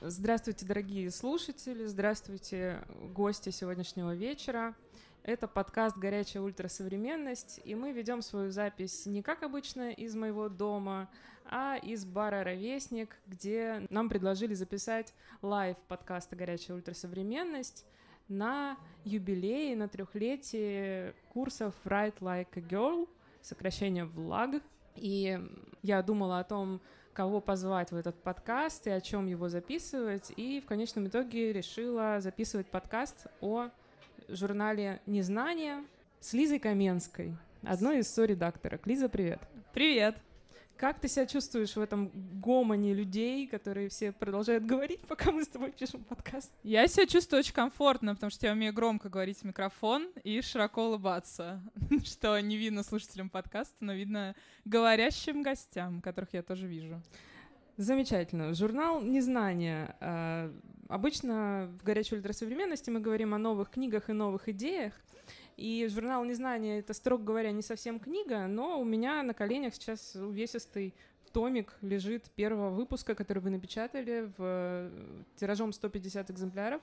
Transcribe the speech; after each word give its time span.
Здравствуйте, 0.00 0.64
дорогие 0.64 1.10
слушатели, 1.10 1.84
здравствуйте, 1.86 2.84
гости 3.12 3.50
сегодняшнего 3.50 4.14
вечера. 4.14 4.76
Это 5.24 5.48
подкаст 5.48 5.98
«Горячая 5.98 6.44
ультрасовременность», 6.44 7.60
и 7.64 7.74
мы 7.74 7.90
ведем 7.90 8.22
свою 8.22 8.52
запись 8.52 9.06
не 9.06 9.22
как 9.22 9.42
обычно 9.42 9.90
из 9.90 10.14
моего 10.14 10.48
дома, 10.48 11.10
а 11.44 11.78
из 11.82 12.04
бара 12.04 12.44
«Ровесник», 12.44 13.16
где 13.26 13.88
нам 13.90 14.08
предложили 14.08 14.54
записать 14.54 15.12
live 15.42 15.76
подкаста 15.88 16.36
«Горячая 16.36 16.76
ультрасовременность» 16.76 17.84
на 18.28 18.78
юбилее, 19.02 19.74
на 19.74 19.88
трехлетие 19.88 21.16
курсов 21.30 21.74
«Write 21.84 22.20
Like 22.20 22.50
a 22.54 22.60
Girl», 22.60 23.08
сокращение 23.42 24.04
«WLAG». 24.04 24.62
И 24.94 25.40
я 25.82 26.02
думала 26.04 26.38
о 26.38 26.44
том, 26.44 26.80
кого 27.18 27.40
позвать 27.40 27.90
в 27.90 27.96
этот 27.96 28.14
подкаст 28.22 28.86
и 28.86 28.90
о 28.90 29.00
чем 29.00 29.26
его 29.26 29.48
записывать. 29.48 30.32
И 30.36 30.60
в 30.60 30.66
конечном 30.66 31.08
итоге 31.08 31.52
решила 31.52 32.20
записывать 32.20 32.68
подкаст 32.68 33.26
о 33.40 33.70
журнале 34.28 35.00
«Незнание» 35.04 35.82
с 36.20 36.32
Лизой 36.32 36.60
Каменской, 36.60 37.34
одной 37.64 37.98
из 37.98 38.08
со-редакторок. 38.14 38.86
Лиза, 38.86 39.08
привет. 39.08 39.40
Привет. 39.74 40.14
Как 40.78 41.00
ты 41.00 41.08
себя 41.08 41.26
чувствуешь 41.26 41.74
в 41.74 41.80
этом 41.80 42.12
гомоне 42.40 42.94
людей, 42.94 43.48
которые 43.48 43.88
все 43.88 44.12
продолжают 44.12 44.64
говорить, 44.64 45.00
пока 45.08 45.32
мы 45.32 45.42
с 45.42 45.48
тобой 45.48 45.72
пишем 45.72 46.04
подкаст? 46.04 46.52
Я 46.62 46.86
себя 46.86 47.04
чувствую 47.04 47.40
очень 47.40 47.52
комфортно, 47.52 48.14
потому 48.14 48.30
что 48.30 48.46
я 48.46 48.52
умею 48.52 48.72
громко 48.72 49.08
говорить 49.08 49.38
в 49.38 49.42
микрофон 49.42 50.08
и 50.22 50.40
широко 50.40 50.86
улыбаться, 50.86 51.60
что 52.04 52.38
не 52.40 52.56
видно 52.56 52.84
слушателям 52.84 53.28
подкаста, 53.28 53.74
но 53.80 53.92
видно 53.92 54.36
говорящим 54.64 55.42
гостям, 55.42 56.00
которых 56.00 56.32
я 56.32 56.44
тоже 56.44 56.68
вижу. 56.68 57.02
Замечательно. 57.76 58.54
Журнал 58.54 59.00
«Незнание». 59.02 59.96
А, 59.98 60.52
обычно 60.88 61.76
в 61.80 61.82
«Горячей 61.82 62.14
ультрасовременности» 62.14 62.90
мы 62.90 63.00
говорим 63.00 63.34
о 63.34 63.38
новых 63.38 63.70
книгах 63.70 64.10
и 64.10 64.12
новых 64.12 64.48
идеях, 64.48 64.92
и 65.58 65.88
журнал 65.88 66.24
«Незнание»— 66.24 66.78
это, 66.80 66.94
строго 66.94 67.24
говоря, 67.24 67.50
не 67.50 67.62
совсем 67.62 67.98
книга, 67.98 68.46
но 68.46 68.80
у 68.80 68.84
меня 68.84 69.24
на 69.24 69.34
коленях 69.34 69.74
сейчас 69.74 70.14
увесистый 70.14 70.94
томик 71.32 71.76
лежит 71.82 72.30
первого 72.30 72.70
выпуска, 72.70 73.16
который 73.16 73.40
вы 73.40 73.50
напечатали 73.50 74.32
в 74.36 74.38
э, 74.38 74.90
тиражом 75.34 75.72
150 75.72 76.30
экземпляров. 76.30 76.80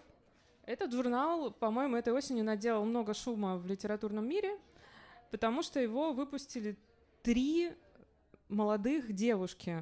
Этот 0.65 0.91
журнал, 0.91 1.51
по-моему, 1.51 1.95
этой 1.95 2.11
осенью 2.11 2.43
наделал 2.43 2.83
много 2.83 3.13
шума 3.13 3.55
в 3.55 3.65
литературном 3.65 4.27
мире, 4.27 4.57
потому 5.31 5.63
что 5.63 5.79
его 5.79 6.11
выпустили 6.11 6.77
три 7.23 7.71
молодых 8.49 9.13
девушки, 9.13 9.81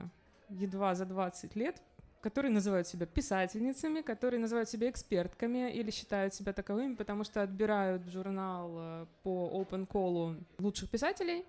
едва 0.50 0.94
за 0.94 1.06
20 1.06 1.56
лет, 1.56 1.82
которые 2.24 2.52
называют 2.52 2.88
себя 2.88 3.06
писательницами, 3.06 4.02
которые 4.02 4.40
называют 4.40 4.70
себя 4.70 4.90
экспертками 4.90 5.70
или 5.74 5.92
считают 5.92 6.34
себя 6.34 6.54
таковыми, 6.54 6.96
потому 6.96 7.26
что 7.26 7.42
отбирают 7.42 8.08
журнал 8.08 8.72
э, 8.78 9.06
по 9.24 9.52
open 9.54 9.86
call 9.86 10.42
лучших 10.58 10.90
писателей. 10.90 11.46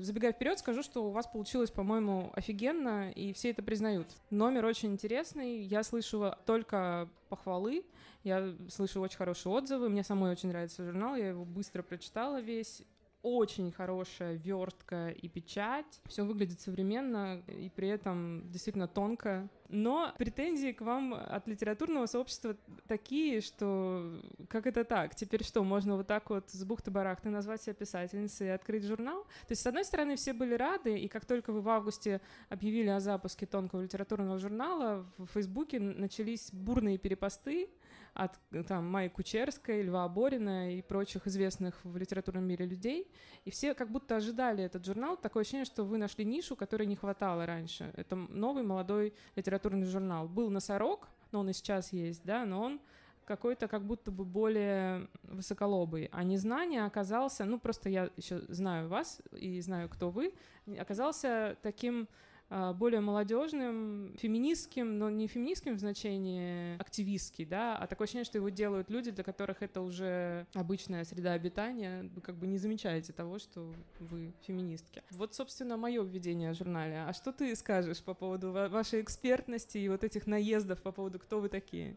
Забегая 0.00 0.32
вперед, 0.32 0.58
скажу, 0.58 0.82
что 0.82 1.04
у 1.04 1.10
вас 1.10 1.28
получилось, 1.28 1.70
по-моему, 1.70 2.32
офигенно, 2.34 3.12
и 3.12 3.32
все 3.32 3.50
это 3.50 3.62
признают. 3.62 4.08
Номер 4.30 4.64
очень 4.64 4.90
интересный, 4.90 5.62
я 5.62 5.84
слышу 5.84 6.34
только 6.44 7.08
похвалы, 7.28 7.84
я 8.24 8.52
слышу 8.68 9.00
очень 9.00 9.18
хорошие 9.18 9.52
отзывы, 9.52 9.88
мне 9.90 10.02
самой 10.02 10.32
очень 10.32 10.48
нравится 10.48 10.82
журнал, 10.82 11.14
я 11.14 11.28
его 11.28 11.44
быстро 11.44 11.82
прочитала 11.82 12.40
весь, 12.40 12.82
очень 13.24 13.72
хорошая 13.72 14.34
вертка 14.34 15.08
и 15.08 15.28
печать. 15.28 16.00
Все 16.06 16.24
выглядит 16.24 16.60
современно 16.60 17.42
и 17.48 17.70
при 17.70 17.88
этом 17.88 18.48
действительно 18.50 18.86
тонко. 18.86 19.48
Но 19.70 20.12
претензии 20.18 20.72
к 20.72 20.82
вам 20.82 21.14
от 21.14 21.48
литературного 21.48 22.04
сообщества 22.04 22.54
такие, 22.86 23.40
что 23.40 24.20
как 24.48 24.66
это 24.66 24.84
так? 24.84 25.14
Теперь 25.14 25.42
что, 25.42 25.64
можно 25.64 25.96
вот 25.96 26.06
так 26.06 26.28
вот 26.28 26.50
с 26.50 26.64
бухты-барахты 26.64 27.30
назвать 27.30 27.62
себя 27.62 27.72
писательницей 27.72 28.48
и 28.48 28.50
открыть 28.50 28.84
журнал? 28.84 29.22
То 29.22 29.52
есть, 29.52 29.62
с 29.62 29.66
одной 29.66 29.86
стороны, 29.86 30.16
все 30.16 30.34
были 30.34 30.54
рады, 30.54 30.98
и 30.98 31.08
как 31.08 31.24
только 31.24 31.50
вы 31.50 31.62
в 31.62 31.68
августе 31.70 32.20
объявили 32.50 32.88
о 32.88 33.00
запуске 33.00 33.46
тонкого 33.46 33.80
литературного 33.80 34.38
журнала, 34.38 35.06
в 35.16 35.26
Фейсбуке 35.28 35.80
начались 35.80 36.52
бурные 36.52 36.98
перепосты, 36.98 37.70
от 38.14 38.38
там 38.66 38.88
Майи 38.90 39.08
Кучерской, 39.08 39.82
Льва 39.82 40.08
Борина 40.08 40.72
и 40.72 40.82
прочих 40.82 41.26
известных 41.26 41.84
в 41.84 41.96
литературном 41.96 42.44
мире 42.44 42.64
людей. 42.64 43.10
И 43.44 43.50
все 43.50 43.74
как 43.74 43.90
будто 43.90 44.16
ожидали 44.16 44.62
этот 44.64 44.84
журнал. 44.86 45.16
Такое 45.16 45.42
ощущение, 45.42 45.64
что 45.64 45.84
вы 45.84 45.98
нашли 45.98 46.24
нишу, 46.24 46.56
которой 46.56 46.86
не 46.86 46.96
хватало 46.96 47.44
раньше. 47.44 47.92
Это 47.96 48.14
новый 48.14 48.62
молодой 48.62 49.14
литературный 49.34 49.86
журнал. 49.86 50.28
Был 50.28 50.48
«Носорог», 50.50 51.08
но 51.32 51.40
он 51.40 51.50
и 51.50 51.52
сейчас 51.52 51.92
есть, 51.92 52.24
да, 52.24 52.44
но 52.46 52.62
он 52.62 52.80
какой-то 53.24 53.68
как 53.68 53.84
будто 53.84 54.10
бы 54.10 54.24
более 54.24 55.08
высоколобый. 55.24 56.08
А 56.12 56.22
незнание 56.22 56.84
оказался, 56.84 57.44
ну 57.44 57.58
просто 57.58 57.88
я 57.88 58.10
еще 58.16 58.40
знаю 58.48 58.88
вас 58.88 59.20
и 59.32 59.60
знаю, 59.60 59.88
кто 59.88 60.10
вы, 60.10 60.34
оказался 60.78 61.56
таким 61.62 62.08
более 62.50 63.00
молодежным, 63.00 64.14
феминистским, 64.18 64.98
но 64.98 65.10
не 65.10 65.26
феминистским 65.26 65.74
в 65.76 65.78
значении 65.78 66.76
активистский, 66.80 67.44
да, 67.44 67.76
а 67.76 67.86
такое 67.86 68.04
ощущение, 68.04 68.24
что 68.24 68.38
его 68.38 68.48
делают 68.48 68.90
люди, 68.90 69.10
для 69.10 69.24
которых 69.24 69.62
это 69.62 69.80
уже 69.80 70.46
обычная 70.54 71.04
среда 71.04 71.32
обитания, 71.32 72.08
вы 72.14 72.20
как 72.20 72.36
бы 72.36 72.46
не 72.46 72.58
замечаете 72.58 73.12
того, 73.12 73.38
что 73.38 73.72
вы 73.98 74.32
феминистки. 74.46 75.02
Вот, 75.10 75.34
собственно, 75.34 75.76
мое 75.76 76.02
введение 76.02 76.52
в 76.52 76.56
журнале. 76.56 77.04
А 77.06 77.12
что 77.12 77.32
ты 77.32 77.54
скажешь 77.56 78.02
по 78.02 78.14
поводу 78.14 78.52
вашей 78.52 79.00
экспертности 79.00 79.78
и 79.78 79.88
вот 79.88 80.04
этих 80.04 80.26
наездов 80.26 80.82
по 80.82 80.92
поводу, 80.92 81.18
кто 81.18 81.40
вы 81.40 81.48
такие? 81.48 81.96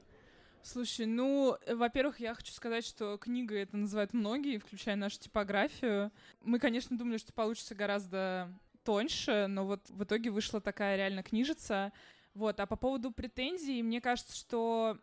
Слушай, 0.63 1.05
ну, 1.05 1.55
во-первых, 1.65 2.19
я 2.19 2.33
хочу 2.33 2.51
сказать, 2.51 2.85
что 2.85 3.17
книга 3.17 3.55
это 3.55 3.77
называют 3.77 4.13
многие, 4.13 4.57
включая 4.57 4.97
нашу 4.97 5.17
типографию. 5.17 6.11
Мы, 6.41 6.59
конечно, 6.59 6.97
думали, 6.97 7.17
что 7.17 7.31
получится 7.31 7.73
гораздо 7.73 8.49
тоньше, 8.87 9.47
но 9.49 9.65
вот 9.65 9.89
в 9.89 10.05
итоге 10.05 10.29
вышла 10.29 10.61
такая 10.61 10.95
реально 10.95 11.21
книжица. 11.21 11.91
Вот, 12.33 12.57
а 12.61 12.65
по 12.65 12.77
поводу 12.77 13.11
претензий, 13.11 13.83
мне 13.83 13.99
кажется, 13.99 14.33
что 14.33 14.97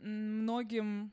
многим 0.00 1.12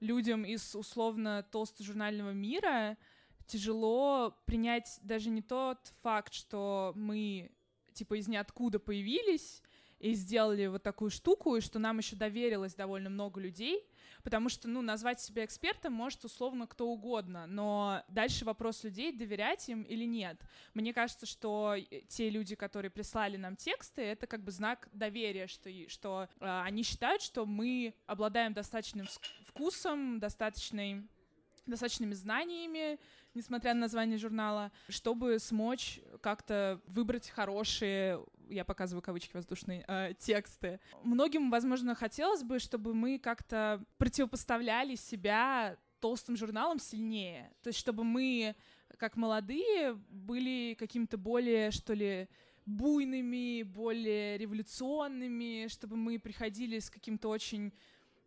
людям 0.00 0.44
из 0.44 0.74
условно 0.74 1.42
толстожурнального 1.50 2.32
мира 2.32 2.98
тяжело 3.46 4.36
принять 4.44 4.98
даже 5.02 5.30
не 5.30 5.40
тот 5.40 5.78
факт, 6.02 6.34
что 6.34 6.92
мы 6.96 7.50
типа 7.94 8.18
из 8.18 8.28
ниоткуда 8.28 8.78
появились 8.78 9.62
и 10.00 10.12
сделали 10.12 10.66
вот 10.66 10.82
такую 10.82 11.10
штуку, 11.10 11.56
и 11.56 11.62
что 11.62 11.78
нам 11.78 11.96
еще 11.96 12.14
доверилось 12.14 12.74
довольно 12.74 13.08
много 13.08 13.40
людей, 13.40 13.86
потому 14.22 14.48
что, 14.48 14.68
ну, 14.68 14.82
назвать 14.82 15.20
себя 15.20 15.44
экспертом 15.44 15.92
может 15.92 16.24
условно 16.24 16.66
кто 16.66 16.88
угодно, 16.88 17.46
но 17.46 18.02
дальше 18.08 18.44
вопрос 18.44 18.84
людей, 18.84 19.12
доверять 19.12 19.68
им 19.68 19.82
или 19.82 20.04
нет. 20.04 20.40
Мне 20.74 20.92
кажется, 20.92 21.26
что 21.26 21.76
те 22.08 22.30
люди, 22.30 22.54
которые 22.54 22.90
прислали 22.90 23.36
нам 23.36 23.56
тексты, 23.56 24.02
это 24.02 24.26
как 24.26 24.42
бы 24.42 24.50
знак 24.50 24.88
доверия, 24.92 25.46
что, 25.46 25.70
что 25.88 26.28
э, 26.40 26.62
они 26.64 26.82
считают, 26.82 27.22
что 27.22 27.46
мы 27.46 27.94
обладаем 28.06 28.52
достаточным 28.52 29.06
вкусом, 29.46 30.18
достаточной 30.18 31.06
достаточными 31.66 32.14
знаниями, 32.14 32.98
несмотря 33.34 33.74
на 33.74 33.82
название 33.82 34.18
журнала, 34.18 34.72
чтобы 34.88 35.38
смочь 35.38 36.00
как-то 36.20 36.80
выбрать 36.86 37.30
хорошие 37.30 38.20
я 38.52 38.64
показываю 38.64 39.02
кавычки 39.02 39.34
воздушные, 39.34 39.84
э, 39.88 40.14
тексты. 40.18 40.80
Многим, 41.02 41.50
возможно, 41.50 41.94
хотелось 41.94 42.42
бы, 42.42 42.58
чтобы 42.58 42.94
мы 42.94 43.18
как-то 43.18 43.84
противопоставляли 43.98 44.94
себя 44.94 45.76
толстым 46.00 46.36
журналам 46.36 46.78
сильнее. 46.78 47.52
То 47.62 47.68
есть, 47.68 47.78
чтобы 47.78 48.04
мы, 48.04 48.56
как 48.98 49.16
молодые, 49.16 49.94
были 50.10 50.76
каким-то 50.78 51.16
более, 51.16 51.70
что 51.70 51.94
ли, 51.94 52.28
буйными, 52.66 53.62
более 53.62 54.38
революционными, 54.38 55.68
чтобы 55.68 55.96
мы 55.96 56.18
приходили 56.18 56.78
с 56.78 56.90
каким-то 56.90 57.28
очень 57.28 57.72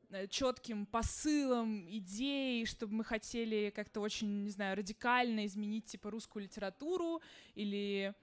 э, 0.09 0.27
четким 0.27 0.85
посылом, 0.85 1.85
идей, 1.89 2.65
чтобы 2.65 2.95
мы 2.95 3.03
хотели 3.03 3.71
как-то 3.75 4.01
очень, 4.01 4.43
не 4.43 4.49
знаю, 4.49 4.77
радикально 4.77 5.45
изменить 5.45 5.85
типа 5.85 6.11
русскую 6.11 6.43
литературу 6.43 7.21
или 7.53 8.13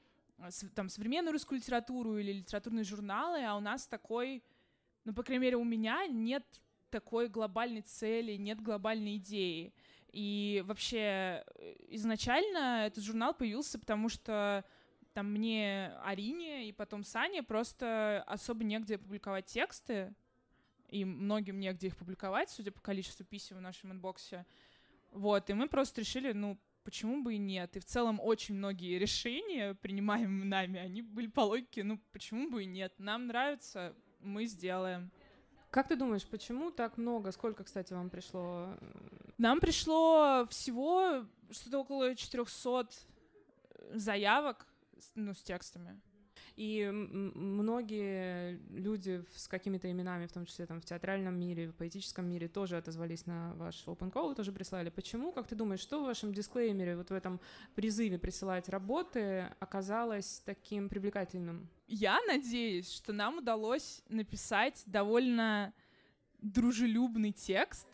там 0.74 0.88
современную 0.88 1.32
русскую 1.32 1.58
литературу 1.58 2.18
или 2.18 2.32
литературные 2.32 2.84
журналы, 2.84 3.44
а 3.44 3.56
у 3.56 3.60
нас 3.60 3.86
такой, 3.86 4.42
ну, 5.04 5.14
по 5.14 5.22
крайней 5.22 5.42
мере, 5.42 5.56
у 5.56 5.64
меня 5.64 6.06
нет 6.06 6.44
такой 6.90 7.28
глобальной 7.28 7.82
цели, 7.82 8.36
нет 8.36 8.60
глобальной 8.60 9.16
идеи. 9.16 9.72
И 10.12 10.62
вообще 10.66 11.42
э, 11.56 11.74
изначально 11.88 12.86
этот 12.86 13.02
журнал 13.02 13.32
появился, 13.32 13.78
потому 13.78 14.08
что 14.10 14.64
там 15.14 15.32
мне 15.32 15.92
Арине 16.04 16.68
и 16.68 16.72
потом 16.72 17.02
Сане 17.02 17.42
просто 17.42 18.22
особо 18.26 18.64
негде 18.64 18.98
публиковать 18.98 19.46
тексты, 19.46 20.14
и 20.88 21.06
многим 21.06 21.58
негде 21.58 21.86
их 21.86 21.96
публиковать, 21.96 22.50
судя 22.50 22.70
по 22.70 22.80
количеству 22.80 23.24
писем 23.24 23.56
в 23.56 23.60
нашем 23.62 23.92
инбоксе. 23.92 24.44
Вот, 25.10 25.48
и 25.48 25.54
мы 25.54 25.68
просто 25.68 26.02
решили, 26.02 26.32
ну, 26.32 26.58
почему 26.84 27.22
бы 27.22 27.34
и 27.34 27.38
нет? 27.38 27.76
И 27.76 27.80
в 27.80 27.84
целом 27.84 28.20
очень 28.20 28.54
многие 28.54 28.98
решения, 28.98 29.74
принимаемые 29.74 30.44
нами, 30.44 30.80
они 30.80 31.02
были 31.02 31.26
по 31.26 31.40
логике, 31.40 31.84
ну 31.84 32.00
почему 32.12 32.50
бы 32.50 32.62
и 32.62 32.66
нет? 32.66 32.92
Нам 32.98 33.26
нравится, 33.26 33.94
мы 34.20 34.46
сделаем. 34.46 35.10
Как 35.70 35.88
ты 35.88 35.96
думаешь, 35.96 36.26
почему 36.26 36.70
так 36.70 36.98
много? 36.98 37.32
Сколько, 37.32 37.64
кстати, 37.64 37.94
вам 37.94 38.10
пришло? 38.10 38.76
Нам 39.38 39.58
пришло 39.58 40.46
всего 40.50 41.24
что-то 41.50 41.78
около 41.78 42.14
400 42.14 42.88
заявок 43.94 44.66
ну, 45.14 45.32
с 45.32 45.42
текстами. 45.42 46.00
И 46.56 46.88
многие 46.90 48.60
люди 48.70 49.24
с 49.34 49.48
какими-то 49.48 49.90
именами, 49.90 50.26
в 50.26 50.32
том 50.32 50.44
числе 50.44 50.66
там 50.66 50.80
в 50.80 50.84
театральном 50.84 51.38
мире, 51.38 51.68
в 51.68 51.74
поэтическом 51.74 52.28
мире, 52.28 52.48
тоже 52.48 52.76
отозвались 52.76 53.26
на 53.26 53.54
ваш 53.54 53.82
open 53.86 54.12
call, 54.12 54.34
тоже 54.34 54.52
прислали. 54.52 54.90
Почему, 54.90 55.32
как 55.32 55.46
ты 55.46 55.54
думаешь, 55.54 55.80
что 55.80 56.00
в 56.00 56.04
вашем 56.04 56.34
дисклеймере, 56.34 56.96
вот 56.96 57.10
в 57.10 57.14
этом 57.14 57.40
призыве 57.74 58.18
присылать 58.18 58.68
работы 58.68 59.48
оказалось 59.60 60.42
таким 60.44 60.88
привлекательным? 60.88 61.68
Я 61.88 62.18
надеюсь, 62.26 62.90
что 62.90 63.12
нам 63.12 63.38
удалось 63.38 64.02
написать 64.08 64.82
довольно 64.86 65.72
дружелюбный 66.40 67.32
текст, 67.32 67.88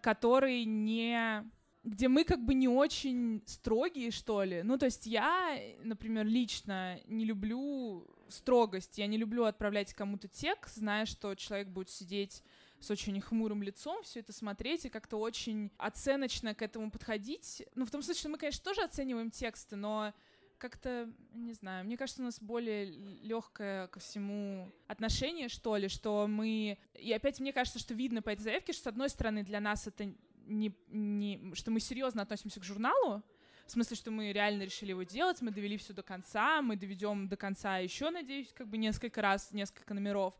который 0.00 0.64
не 0.64 1.44
где 1.86 2.08
мы 2.08 2.24
как 2.24 2.44
бы 2.44 2.52
не 2.52 2.68
очень 2.68 3.42
строгие, 3.46 4.10
что 4.10 4.42
ли. 4.42 4.62
Ну, 4.64 4.76
то 4.76 4.86
есть 4.86 5.06
я, 5.06 5.56
например, 5.84 6.26
лично 6.26 6.98
не 7.06 7.24
люблю 7.24 8.04
строгость, 8.28 8.98
я 8.98 9.06
не 9.06 9.16
люблю 9.16 9.44
отправлять 9.44 9.94
кому-то 9.94 10.26
текст, 10.26 10.76
зная, 10.76 11.06
что 11.06 11.34
человек 11.36 11.68
будет 11.68 11.88
сидеть 11.88 12.42
с 12.80 12.90
очень 12.90 13.20
хмурым 13.20 13.62
лицом, 13.62 14.02
все 14.02 14.18
это 14.18 14.32
смотреть 14.32 14.84
и 14.84 14.88
как-то 14.88 15.16
очень 15.16 15.70
оценочно 15.78 16.56
к 16.56 16.62
этому 16.62 16.90
подходить. 16.90 17.62
Ну, 17.76 17.86
в 17.86 17.90
том 17.92 18.02
смысле, 18.02 18.20
что 18.20 18.28
мы, 18.30 18.38
конечно, 18.38 18.64
тоже 18.64 18.82
оцениваем 18.82 19.30
тексты, 19.30 19.76
но 19.76 20.12
как-то, 20.58 21.08
не 21.34 21.52
знаю, 21.52 21.84
мне 21.84 21.96
кажется, 21.96 22.22
у 22.22 22.24
нас 22.24 22.40
более 22.40 22.86
легкое 22.86 23.86
ко 23.88 24.00
всему 24.00 24.72
отношение, 24.88 25.48
что 25.48 25.76
ли, 25.76 25.86
что 25.86 26.26
мы... 26.26 26.78
И 26.94 27.12
опять 27.12 27.38
мне 27.38 27.52
кажется, 27.52 27.78
что 27.78 27.94
видно 27.94 28.22
по 28.22 28.30
этой 28.30 28.42
заявке, 28.42 28.72
что, 28.72 28.84
с 28.84 28.86
одной 28.88 29.08
стороны, 29.08 29.44
для 29.44 29.60
нас 29.60 29.86
это 29.86 30.12
не, 30.46 30.74
не, 30.88 31.52
что 31.54 31.70
мы 31.70 31.80
серьезно 31.80 32.22
относимся 32.22 32.60
к 32.60 32.64
журналу, 32.64 33.22
в 33.66 33.70
смысле, 33.70 33.96
что 33.96 34.10
мы 34.10 34.32
реально 34.32 34.62
решили 34.62 34.90
его 34.90 35.02
делать, 35.02 35.40
мы 35.40 35.50
довели 35.50 35.76
все 35.76 35.92
до 35.92 36.02
конца, 36.02 36.62
мы 36.62 36.76
доведем 36.76 37.28
до 37.28 37.36
конца 37.36 37.78
еще, 37.78 38.10
надеюсь, 38.10 38.52
как 38.52 38.68
бы 38.68 38.78
несколько 38.78 39.20
раз, 39.20 39.50
несколько 39.52 39.92
номеров, 39.92 40.34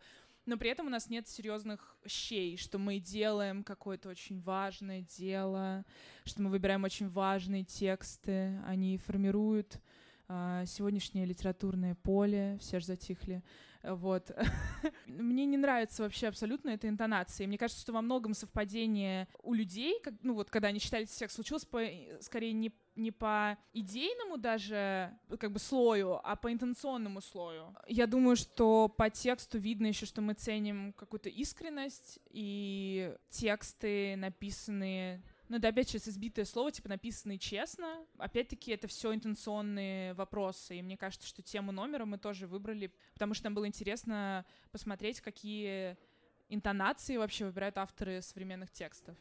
но 0.46 0.56
при 0.56 0.70
этом 0.70 0.86
у 0.86 0.90
нас 0.90 1.10
нет 1.10 1.26
серьезных 1.26 1.96
щей, 2.06 2.56
что 2.56 2.78
мы 2.78 3.00
делаем 3.00 3.64
какое-то 3.64 4.08
очень 4.08 4.40
важное 4.40 5.02
дело, 5.02 5.84
что 6.24 6.40
мы 6.40 6.50
выбираем 6.50 6.84
очень 6.84 7.08
важные 7.08 7.64
тексты, 7.64 8.60
они 8.64 8.96
формируют 8.96 9.80
э, 10.28 10.62
сегодняшнее 10.66 11.26
литературное 11.26 11.96
поле, 11.96 12.58
все 12.60 12.78
же 12.78 12.86
затихли. 12.86 13.42
Вот. 13.86 14.30
Мне 15.06 15.46
не 15.46 15.56
нравится 15.56 16.02
вообще 16.02 16.28
абсолютно 16.28 16.70
эта 16.70 16.88
интонация. 16.88 17.46
Мне 17.46 17.58
кажется, 17.58 17.82
что 17.82 17.92
во 17.92 18.02
многом 18.02 18.34
совпадение 18.34 19.28
у 19.42 19.54
людей, 19.54 20.00
как, 20.02 20.14
ну 20.22 20.34
вот, 20.34 20.50
когда 20.50 20.68
они 20.68 20.80
читали 20.80 21.04
текст, 21.04 21.36
случилось 21.36 21.64
по, 21.64 21.80
скорее 22.20 22.52
не, 22.52 22.72
не 22.96 23.12
по 23.12 23.56
идейному 23.72 24.38
даже 24.38 25.16
как 25.38 25.52
бы 25.52 25.58
слою, 25.58 26.20
а 26.22 26.36
по 26.36 26.52
интенционному 26.52 27.20
слою. 27.20 27.74
Я 27.86 28.06
думаю, 28.06 28.36
что 28.36 28.88
по 28.88 29.08
тексту 29.08 29.58
видно 29.58 29.86
еще, 29.86 30.06
что 30.06 30.20
мы 30.20 30.34
ценим 30.34 30.92
какую-то 30.92 31.28
искренность, 31.28 32.18
и 32.30 33.14
тексты 33.30 34.16
написанные 34.16 35.22
ну 35.48 35.58
да, 35.58 35.68
опять 35.68 35.88
сейчас 35.88 36.08
избитое 36.08 36.44
слово, 36.44 36.72
типа 36.72 36.88
написанное 36.88 37.38
честно. 37.38 38.04
Опять-таки 38.18 38.72
это 38.72 38.88
все 38.88 39.14
интенционные 39.14 40.14
вопросы, 40.14 40.76
и 40.78 40.82
мне 40.82 40.96
кажется, 40.96 41.26
что 41.26 41.42
тему 41.42 41.72
номера 41.72 42.04
мы 42.04 42.18
тоже 42.18 42.46
выбрали, 42.46 42.92
потому 43.12 43.34
что 43.34 43.44
нам 43.44 43.54
было 43.54 43.66
интересно 43.66 44.44
посмотреть, 44.72 45.20
какие 45.20 45.96
интонации 46.48 47.16
вообще 47.16 47.44
выбирают 47.44 47.78
авторы 47.78 48.22
современных 48.22 48.70
текстов. 48.70 49.16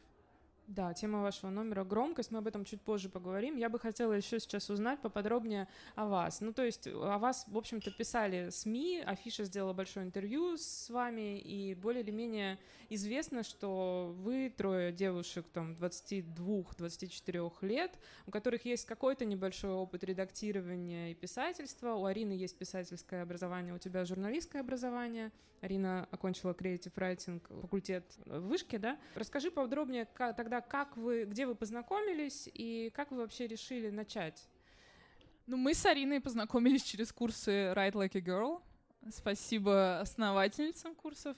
Да, 0.66 0.92
тема 0.94 1.22
вашего 1.22 1.50
номера 1.50 1.84
громкость, 1.84 2.32
мы 2.32 2.38
об 2.38 2.48
этом 2.48 2.64
чуть 2.64 2.80
позже 2.80 3.08
поговорим. 3.08 3.56
Я 3.56 3.68
бы 3.68 3.78
хотела 3.78 4.12
еще 4.12 4.40
сейчас 4.40 4.68
узнать 4.68 5.00
поподробнее 5.00 5.68
о 5.94 6.06
вас. 6.06 6.40
Ну, 6.40 6.52
то 6.52 6.64
есть 6.64 6.88
о 6.88 7.18
вас, 7.18 7.44
в 7.46 7.56
общем-то, 7.56 7.92
писали 7.92 8.50
СМИ, 8.50 9.04
Афиша 9.06 9.44
сделала 9.44 9.72
большое 9.72 10.04
интервью 10.06 10.56
с 10.56 10.90
вами, 10.90 11.38
и 11.38 11.74
более 11.74 12.02
или 12.02 12.10
менее 12.10 12.58
известно, 12.88 13.44
что 13.44 14.12
вы 14.18 14.52
трое 14.56 14.90
девушек 14.90 15.46
там 15.52 15.74
22-24 15.74 17.52
лет, 17.60 17.96
у 18.26 18.32
которых 18.32 18.64
есть 18.64 18.86
какой-то 18.86 19.24
небольшой 19.24 19.70
опыт 19.70 20.02
редактирования 20.02 21.12
и 21.12 21.14
писательства. 21.14 21.94
У 21.94 22.06
Арины 22.06 22.32
есть 22.32 22.58
писательское 22.58 23.22
образование, 23.22 23.72
у 23.72 23.78
тебя 23.78 24.04
журналистское 24.04 24.62
образование. 24.62 25.30
Арина 25.60 26.06
окончила 26.10 26.52
Writing 26.52 27.40
факультет 27.60 28.04
в 28.26 28.40
Вышке, 28.40 28.78
да? 28.78 28.98
Расскажи 29.14 29.50
подробнее 29.50 30.06
как, 30.06 30.36
тогда, 30.36 30.55
как 30.60 30.96
вы, 30.96 31.24
где 31.24 31.46
вы 31.46 31.54
познакомились 31.54 32.48
и 32.52 32.90
как 32.94 33.10
вы 33.10 33.18
вообще 33.18 33.46
решили 33.46 33.90
начать? 33.90 34.48
Ну, 35.46 35.56
мы 35.56 35.74
с 35.74 35.86
Ариной 35.86 36.20
познакомились 36.20 36.82
через 36.82 37.12
курсы 37.12 37.72
Write 37.74 37.92
Like 37.92 38.16
a 38.16 38.20
Girl. 38.20 38.62
Спасибо 39.10 40.00
основательницам 40.00 40.94
курсов 40.94 41.36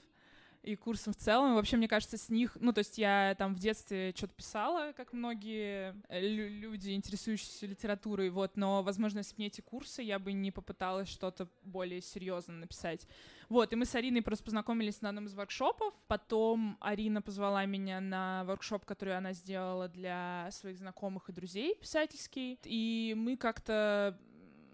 и 0.63 0.75
курсом 0.75 1.13
в 1.13 1.17
целом. 1.17 1.55
Вообще, 1.55 1.77
мне 1.77 1.87
кажется, 1.87 2.17
с 2.17 2.29
них, 2.29 2.57
ну, 2.59 2.73
то 2.73 2.79
есть 2.79 2.97
я 2.97 3.35
там 3.37 3.55
в 3.55 3.59
детстве 3.59 4.13
что-то 4.15 4.33
писала, 4.33 4.91
как 4.93 5.13
многие 5.13 5.95
э, 6.09 6.21
люди, 6.21 6.91
интересующиеся 6.91 7.65
литературой, 7.65 8.29
вот, 8.29 8.57
но, 8.57 8.83
возможно, 8.83 9.19
если 9.19 9.35
бы 9.35 9.41
не 9.41 9.47
эти 9.47 9.61
курсы, 9.61 10.01
я 10.01 10.19
бы 10.19 10.33
не 10.33 10.51
попыталась 10.51 11.07
что-то 11.07 11.47
более 11.63 12.01
серьезно 12.01 12.55
написать. 12.55 13.07
Вот, 13.47 13.71
и 13.71 13.75
мы 13.75 13.85
с 13.85 13.95
Ариной 13.95 14.21
просто 14.21 14.45
познакомились 14.45 15.01
на 15.01 15.09
одном 15.09 15.25
из 15.25 15.33
воркшопов, 15.33 15.93
потом 16.07 16.77
Арина 16.81 17.21
позвала 17.21 17.65
меня 17.65 18.01
на 18.01 18.43
воркшоп, 18.43 18.85
который 18.85 19.17
она 19.17 19.33
сделала 19.33 19.87
для 19.87 20.49
своих 20.51 20.77
знакомых 20.77 21.29
и 21.29 21.33
друзей 21.33 21.75
писательский, 21.75 22.59
и 22.63 23.13
мы 23.17 23.37
как-то 23.37 24.17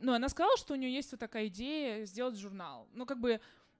ну, 0.01 0.13
она 0.13 0.29
сказала, 0.29 0.57
что 0.57 0.73
у 0.73 0.77
нее 0.77 0.93
есть 0.93 1.11
вот 1.11 1.19
такая 1.19 1.47
идея 1.47 2.05
сделать 2.05 2.37
журнал. 2.37 2.87
Ну, 2.93 3.05
как 3.05 3.19
бы 3.19 3.39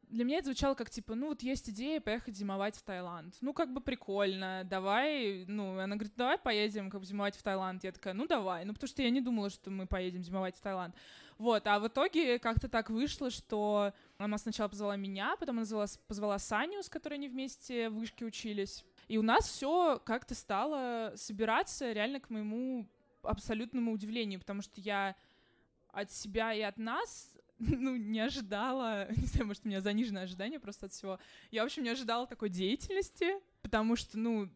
для 0.10 0.24
меня 0.24 0.38
это 0.38 0.46
звучало 0.46 0.76
как, 0.76 0.90
типа, 0.90 1.16
ну 1.16 1.30
вот 1.30 1.42
есть 1.42 1.70
идея 1.70 2.00
поехать 2.00 2.36
зимовать 2.36 2.76
в 2.76 2.84
Таиланд. 2.84 3.36
Ну, 3.42 3.54
как 3.54 3.74
бы 3.74 3.82
прикольно, 3.82 4.64
давай, 4.64 5.46
ну, 5.48 5.80
она 5.80 5.96
говорит, 5.96 6.14
давай 6.16 6.38
поедем 6.38 6.90
как 6.90 7.02
бы 7.02 7.06
зимовать 7.06 7.36
в 7.36 7.44
Таиланд. 7.44 7.84
Я 7.84 7.92
такая, 7.92 8.14
ну, 8.14 8.28
давай. 8.28 8.66
Ну, 8.66 8.74
потому 8.74 8.88
что 8.88 9.02
я 9.02 9.10
не 9.10 9.22
думала, 9.22 9.50
что 9.50 9.72
мы 9.72 9.88
поедем 9.88 10.24
зимовать 10.24 10.56
в 10.56 10.62
Таиланд. 10.62 10.96
Вот, 11.38 11.68
а 11.68 11.80
в 11.80 11.88
итоге 11.88 12.40
как-то 12.40 12.70
так 12.70 12.90
вышло, 12.90 13.30
что 13.30 13.94
она 14.18 14.38
сначала 14.38 14.70
позвала 14.70 14.96
меня, 14.96 15.36
потом 15.38 15.58
она 15.58 15.64
позвала, 15.64 15.88
позвала 16.08 16.40
Саню, 16.40 16.82
с 16.82 16.90
которой 16.90 17.16
они 17.16 17.28
вместе 17.28 17.90
в 17.90 17.96
вышке 17.96 18.26
учились. 18.26 18.86
И 19.08 19.18
у 19.18 19.22
нас 19.22 19.48
все 19.48 20.00
как-то 20.06 20.34
стало 20.34 21.14
собираться 21.16 21.92
реально 21.92 22.22
к 22.22 22.30
моему 22.30 22.88
абсолютному 23.22 23.92
удивлению, 23.92 24.40
потому 24.40 24.62
что 24.62 24.80
я 24.80 25.16
от 25.92 26.12
себя 26.12 26.54
и 26.54 26.62
от 26.62 26.78
нас 26.78 27.35
ну, 27.60 27.96
не 27.96 28.20
ожидала, 28.20 29.08
не 29.16 29.26
знаю, 29.26 29.48
может, 29.48 29.66
у 29.66 29.68
меня 29.68 29.82
заниженное 29.82 30.24
ожидание 30.24 30.60
просто 30.60 30.88
от 30.88 30.94
всего. 30.94 31.20
Я, 31.52 31.64
в 31.64 31.66
общем, 31.66 31.84
не 31.84 31.90
ожидала 31.90 32.28
такой 32.28 32.50
деятельности, 32.50 33.34
потому 33.62 33.96
что, 33.96 34.18
ну, 34.18 34.50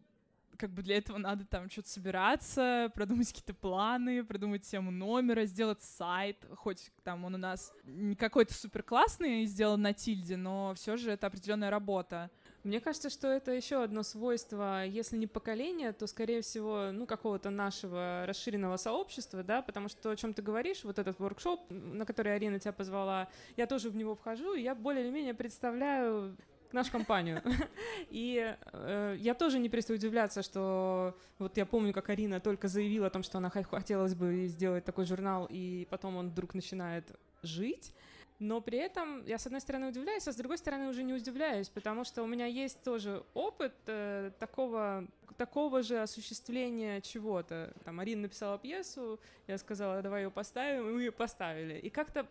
как 0.58 0.70
бы 0.70 0.82
для 0.82 0.98
этого 0.98 1.16
надо 1.16 1.46
там 1.46 1.70
что-то 1.70 1.88
собираться, 1.88 2.92
продумать 2.94 3.28
какие-то 3.28 3.54
планы, 3.54 4.22
продумать 4.22 4.62
тему 4.62 4.90
номера, 4.90 5.46
сделать 5.46 5.82
сайт, 5.82 6.36
хоть 6.56 6.90
там 7.02 7.24
он 7.24 7.36
у 7.36 7.38
нас 7.38 7.72
не 7.84 8.14
какой-то 8.14 8.52
супер 8.52 8.82
классный, 8.82 9.46
сделан 9.46 9.80
на 9.80 9.94
тильде, 9.94 10.36
но 10.36 10.74
все 10.74 10.98
же 10.98 11.12
это 11.12 11.28
определенная 11.28 11.70
работа. 11.70 12.30
Мне 12.62 12.80
кажется, 12.80 13.08
что 13.08 13.28
это 13.28 13.52
еще 13.52 13.82
одно 13.82 14.02
свойство, 14.02 14.84
если 14.84 15.16
не 15.16 15.26
поколения, 15.26 15.92
то, 15.92 16.06
скорее 16.06 16.42
всего, 16.42 16.90
ну, 16.92 17.06
какого-то 17.06 17.48
нашего 17.48 18.24
расширенного 18.26 18.76
сообщества, 18.76 19.42
да, 19.42 19.62
потому 19.62 19.88
что, 19.88 20.10
о 20.10 20.16
чем 20.16 20.34
ты 20.34 20.42
говоришь, 20.42 20.84
вот 20.84 20.98
этот 20.98 21.18
воркшоп, 21.20 21.70
на 21.70 22.04
который 22.04 22.34
Арина 22.34 22.58
тебя 22.58 22.72
позвала, 22.72 23.28
я 23.56 23.66
тоже 23.66 23.88
в 23.88 23.96
него 23.96 24.14
вхожу, 24.14 24.54
и 24.54 24.62
я 24.62 24.74
более 24.74 25.04
или 25.04 25.10
менее 25.10 25.32
представляю 25.32 26.36
нашу 26.72 26.92
компанию. 26.92 27.42
И 28.10 28.56
э, 28.72 29.16
я 29.18 29.34
тоже 29.34 29.58
не 29.58 29.68
перестаю 29.68 29.98
удивляться, 29.98 30.42
что 30.42 31.16
вот 31.38 31.56
я 31.56 31.66
помню, 31.66 31.92
как 31.92 32.10
Арина 32.10 32.40
только 32.40 32.68
заявила 32.68 33.06
о 33.08 33.10
том, 33.10 33.22
что 33.22 33.38
она 33.38 33.50
хотелось 33.50 34.14
бы 34.14 34.46
сделать 34.46 34.84
такой 34.84 35.04
журнал, 35.04 35.46
и 35.50 35.86
потом 35.90 36.16
он 36.16 36.28
вдруг 36.30 36.54
начинает 36.54 37.10
жить. 37.42 37.92
Но 38.40 38.62
при 38.62 38.78
этом 38.78 39.22
я, 39.26 39.38
с 39.38 39.44
одной 39.44 39.60
стороны, 39.60 39.88
удивляюсь, 39.88 40.26
а 40.26 40.32
с 40.32 40.36
другой 40.36 40.56
стороны, 40.56 40.88
уже 40.88 41.02
не 41.02 41.12
удивляюсь, 41.12 41.68
потому 41.68 42.04
что 42.04 42.22
у 42.22 42.26
меня 42.26 42.46
есть 42.46 42.82
тоже 42.82 43.22
опыт 43.34 43.74
э, 43.86 44.30
такого, 44.38 45.06
такого 45.36 45.82
же 45.82 46.00
осуществления 46.00 47.02
чего-то. 47.02 47.74
Там 47.84 48.00
Арина 48.00 48.22
написала 48.22 48.58
пьесу, 48.58 49.20
я 49.46 49.58
сказала, 49.58 50.00
давай 50.00 50.22
ее 50.22 50.30
поставим, 50.30 50.88
и 50.88 50.92
мы 50.92 51.00
ее 51.02 51.12
поставили. 51.12 51.78
И 51.80 51.90
как-то 51.90 52.26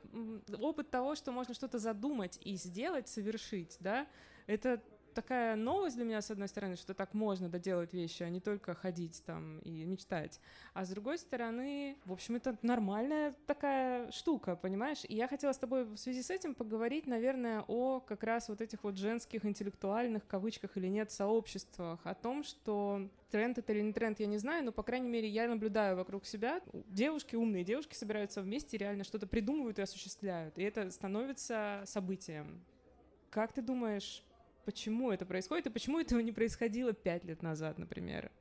опыт 0.60 0.90
того, 0.90 1.14
что 1.14 1.32
можно 1.32 1.54
что-то 1.54 1.78
задумать 1.78 2.40
и 2.44 2.56
сделать, 2.56 3.08
совершить, 3.08 3.78
да, 3.80 4.08
это 4.48 4.82
такая 5.14 5.56
новость 5.56 5.96
для 5.96 6.06
меня, 6.06 6.22
с 6.22 6.32
одной 6.32 6.48
стороны, 6.48 6.76
что 6.76 6.94
так 6.94 7.14
можно 7.14 7.50
доделать 7.50 7.94
вещи, 7.94 8.24
а 8.24 8.30
не 8.30 8.40
только 8.40 8.74
ходить 8.74 9.24
там 9.26 9.60
и 9.60 9.84
мечтать. 9.86 10.40
А 10.74 10.86
с 10.86 10.90
другой 10.90 11.18
стороны, 11.18 11.98
в 12.06 12.14
общем, 12.14 12.36
это 12.36 12.58
нормальная 12.62 13.36
такая 13.46 14.12
штука, 14.12 14.56
понимаешь? 14.56 15.00
И 15.08 15.16
я 15.16 15.28
хотела 15.28 15.54
с 15.54 15.58
тобой 15.58 15.84
в 15.84 15.98
связи 15.98 16.22
с 16.22 16.30
этим 16.30 16.56
поговорить, 16.56 17.08
наверное, 17.08 17.64
о 17.68 18.00
как 18.00 18.24
раз 18.24 18.50
вот 18.50 18.62
этих 18.62 18.84
вот 18.84 18.98
женских 18.98 19.46
интеллектуальных, 19.46 20.28
кавычках 20.28 20.78
или 20.78 20.88
нет, 20.88 21.12
сообществах, 21.12 22.00
о 22.04 22.14
том, 22.14 22.44
что 22.44 23.10
тренд 23.32 23.58
это 23.58 23.74
или 23.74 23.82
не 23.82 23.94
тренд, 23.94 24.20
я 24.20 24.26
не 24.28 24.38
знаю, 24.38 24.64
но, 24.66 24.72
по 24.72 24.84
крайней 24.84 25.10
мере, 25.10 25.28
я 25.28 25.48
наблюдаю 25.48 25.96
вокруг 25.96 26.26
себя. 26.26 26.62
Девушки, 26.88 27.36
умные 27.36 27.64
девушки 27.64 27.96
собираются 27.96 28.42
вместе, 28.42 28.78
реально 28.78 29.04
что-то 29.04 29.28
придумывают 29.28 29.80
и 29.80 29.82
осуществляют. 29.82 30.58
И 30.58 30.64
это 30.64 30.90
становится 30.92 31.84
событием. 31.86 32.64
Как 33.30 33.54
ты 33.54 33.62
думаешь, 33.62 34.24
почему 34.66 35.12
это 35.12 35.26
происходит 35.26 35.68
и 35.68 35.70
почему 35.70 36.00
этого 36.00 36.20
не 36.20 36.32
происходило 36.32 36.94
пять 36.94 37.24
лет 37.24 37.42
назад, 37.42 37.78
например? 37.78 38.32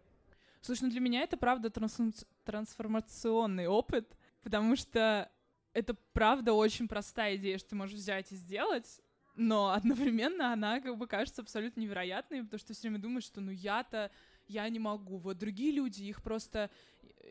Слушай, 0.60 0.84
ну 0.84 0.90
для 0.90 1.00
меня 1.00 1.22
это 1.22 1.36
правда 1.36 1.68
трансформ- 1.68 2.26
трансформационный 2.44 3.66
опыт, 3.66 4.16
потому 4.42 4.76
что 4.76 5.30
это 5.72 5.94
правда 6.12 6.52
очень 6.52 6.88
простая 6.88 7.36
идея, 7.36 7.58
что 7.58 7.70
ты 7.70 7.76
можешь 7.76 7.96
взять 7.96 8.32
и 8.32 8.36
сделать, 8.36 9.00
но 9.34 9.70
одновременно 9.70 10.52
она 10.52 10.80
как 10.80 10.96
бы 10.96 11.06
кажется 11.06 11.42
абсолютно 11.42 11.80
невероятной, 11.80 12.42
потому 12.42 12.58
что 12.58 12.74
все 12.74 12.88
время 12.88 12.98
думаешь, 12.98 13.24
что 13.24 13.40
ну 13.40 13.52
я-то, 13.52 14.10
я 14.46 14.68
не 14.68 14.78
могу. 14.78 15.18
Вот 15.18 15.38
другие 15.38 15.72
люди, 15.72 16.02
их 16.02 16.22
просто, 16.22 16.70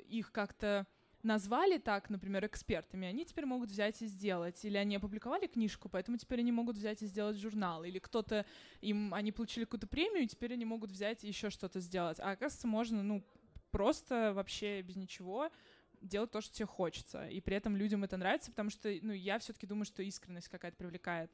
их 0.07 0.31
как-то 0.31 0.87
назвали 1.23 1.77
так, 1.77 2.09
например, 2.09 2.45
экспертами, 2.45 3.07
они 3.07 3.25
теперь 3.25 3.45
могут 3.45 3.69
взять 3.69 4.01
и 4.01 4.05
сделать. 4.05 4.63
Или 4.63 4.77
они 4.77 4.95
опубликовали 4.95 5.47
книжку, 5.47 5.89
поэтому 5.89 6.17
теперь 6.17 6.39
они 6.39 6.51
могут 6.51 6.77
взять 6.77 7.01
и 7.01 7.07
сделать 7.07 7.37
журнал. 7.37 7.83
Или 7.83 7.99
кто-то 7.99 8.45
им, 8.81 9.13
они 9.13 9.31
получили 9.31 9.65
какую-то 9.65 9.87
премию, 9.87 10.23
и 10.23 10.27
теперь 10.27 10.53
они 10.53 10.65
могут 10.65 10.91
взять 10.91 11.23
и 11.23 11.27
еще 11.27 11.49
что-то 11.49 11.79
сделать. 11.79 12.19
А 12.19 12.31
оказывается, 12.31 12.67
можно, 12.67 13.03
ну, 13.03 13.23
просто 13.71 14.33
вообще 14.33 14.81
без 14.81 14.95
ничего 14.95 15.49
делать 16.01 16.31
то, 16.31 16.41
что 16.41 16.53
тебе 16.53 16.67
хочется. 16.67 17.27
И 17.27 17.41
при 17.41 17.55
этом 17.55 17.75
людям 17.75 18.03
это 18.03 18.17
нравится, 18.17 18.51
потому 18.51 18.69
что, 18.69 18.93
ну, 19.01 19.13
я 19.13 19.39
все-таки 19.39 19.65
думаю, 19.65 19.85
что 19.85 20.03
искренность 20.03 20.49
какая-то 20.49 20.77
привлекает. 20.77 21.31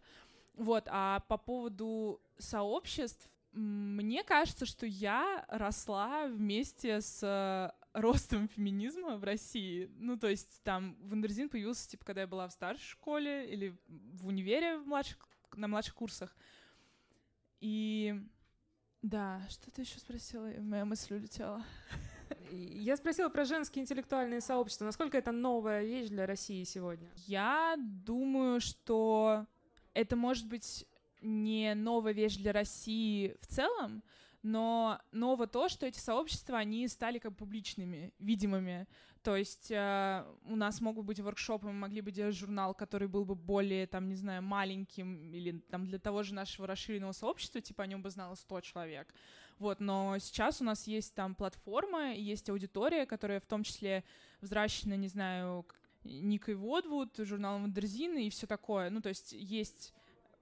Вот, 0.53 0.87
а 0.87 1.19
по 1.27 1.37
поводу 1.37 2.21
сообществ, 2.37 3.29
мне 3.51 4.23
кажется, 4.23 4.65
что 4.65 4.85
я 4.85 5.45
росла 5.47 6.27
вместе 6.27 7.01
с 7.01 7.73
ростом 7.93 8.47
феминизма 8.47 9.17
в 9.17 9.23
России. 9.23 9.89
Ну, 9.97 10.17
то 10.17 10.27
есть 10.27 10.61
там 10.63 10.97
Wonderzine 11.01 11.49
появился, 11.49 11.89
типа, 11.89 12.05
когда 12.05 12.21
я 12.21 12.27
была 12.27 12.47
в 12.47 12.51
старшей 12.51 12.85
школе 12.85 13.49
или 13.51 13.77
в 13.87 14.27
универе 14.27 14.77
в 14.77 14.87
младших, 14.87 15.17
на 15.55 15.67
младших 15.67 15.93
курсах. 15.93 16.35
И 17.61 18.15
да, 19.01 19.45
что 19.49 19.69
ты 19.71 19.81
еще 19.81 19.99
спросила? 19.99 20.49
Моя 20.59 20.85
мысль 20.85 21.15
улетела. 21.15 21.63
Я 22.51 22.97
спросила 22.97 23.29
про 23.29 23.45
женские 23.45 23.83
интеллектуальные 23.83 24.41
сообщества. 24.41 24.85
Насколько 24.85 25.17
это 25.17 25.31
новая 25.31 25.83
вещь 25.83 26.09
для 26.09 26.25
России 26.25 26.63
сегодня? 26.63 27.09
Я 27.27 27.75
думаю, 27.77 28.59
что 28.59 29.45
это 29.93 30.15
может 30.15 30.47
быть 30.47 30.87
не 31.21 31.73
новая 31.75 32.13
вещь 32.13 32.37
для 32.37 32.53
России 32.53 33.35
в 33.41 33.47
целом, 33.47 34.03
но 34.43 34.99
ново 35.11 35.47
то, 35.47 35.69
что 35.69 35.85
эти 35.85 35.99
сообщества, 35.99 36.57
они 36.57 36.87
стали 36.87 37.17
как 37.17 37.35
публичными, 37.35 38.13
видимыми. 38.19 38.87
То 39.23 39.37
есть 39.37 39.71
э, 39.71 40.25
у 40.43 40.57
нас 40.57 40.81
могут 40.81 41.05
быть 41.05 41.21
воркшопы, 41.21 41.67
мы 41.67 41.73
могли 41.73 42.01
бы 42.01 42.11
делать 42.11 42.35
журнал, 42.35 42.73
который 42.73 43.07
был 43.07 43.23
бы 43.23 43.35
более, 43.35 43.87
там, 43.87 44.09
не 44.09 44.15
знаю, 44.15 44.41
маленьким, 44.43 45.33
или 45.33 45.59
там 45.59 45.87
для 45.87 45.97
того 45.97 46.23
же 46.23 46.33
нашего 46.33 46.67
расширенного 46.67 47.13
сообщества, 47.13 47.61
типа 47.61 47.83
о 47.83 47.87
нем 47.87 48.01
бы 48.01 48.09
знало 48.09 48.35
100 48.35 48.61
человек. 48.61 49.13
Вот, 49.59 49.79
но 49.79 50.17
сейчас 50.19 50.59
у 50.59 50.65
нас 50.65 50.87
есть 50.87 51.15
там 51.15 51.35
платформа, 51.35 52.13
есть 52.13 52.49
аудитория, 52.49 53.05
которая 53.05 53.39
в 53.39 53.45
том 53.45 53.63
числе 53.63 54.03
взращена, 54.41 54.95
не 54.95 55.07
знаю, 55.07 55.65
Никой 56.03 56.55
Водвуд, 56.55 57.15
журналом 57.19 57.61
Wonderzine 57.61 58.17
и 58.17 58.29
все 58.29 58.45
такое. 58.45 58.89
Ну, 58.89 58.99
то 58.99 59.07
есть 59.07 59.31
есть 59.31 59.93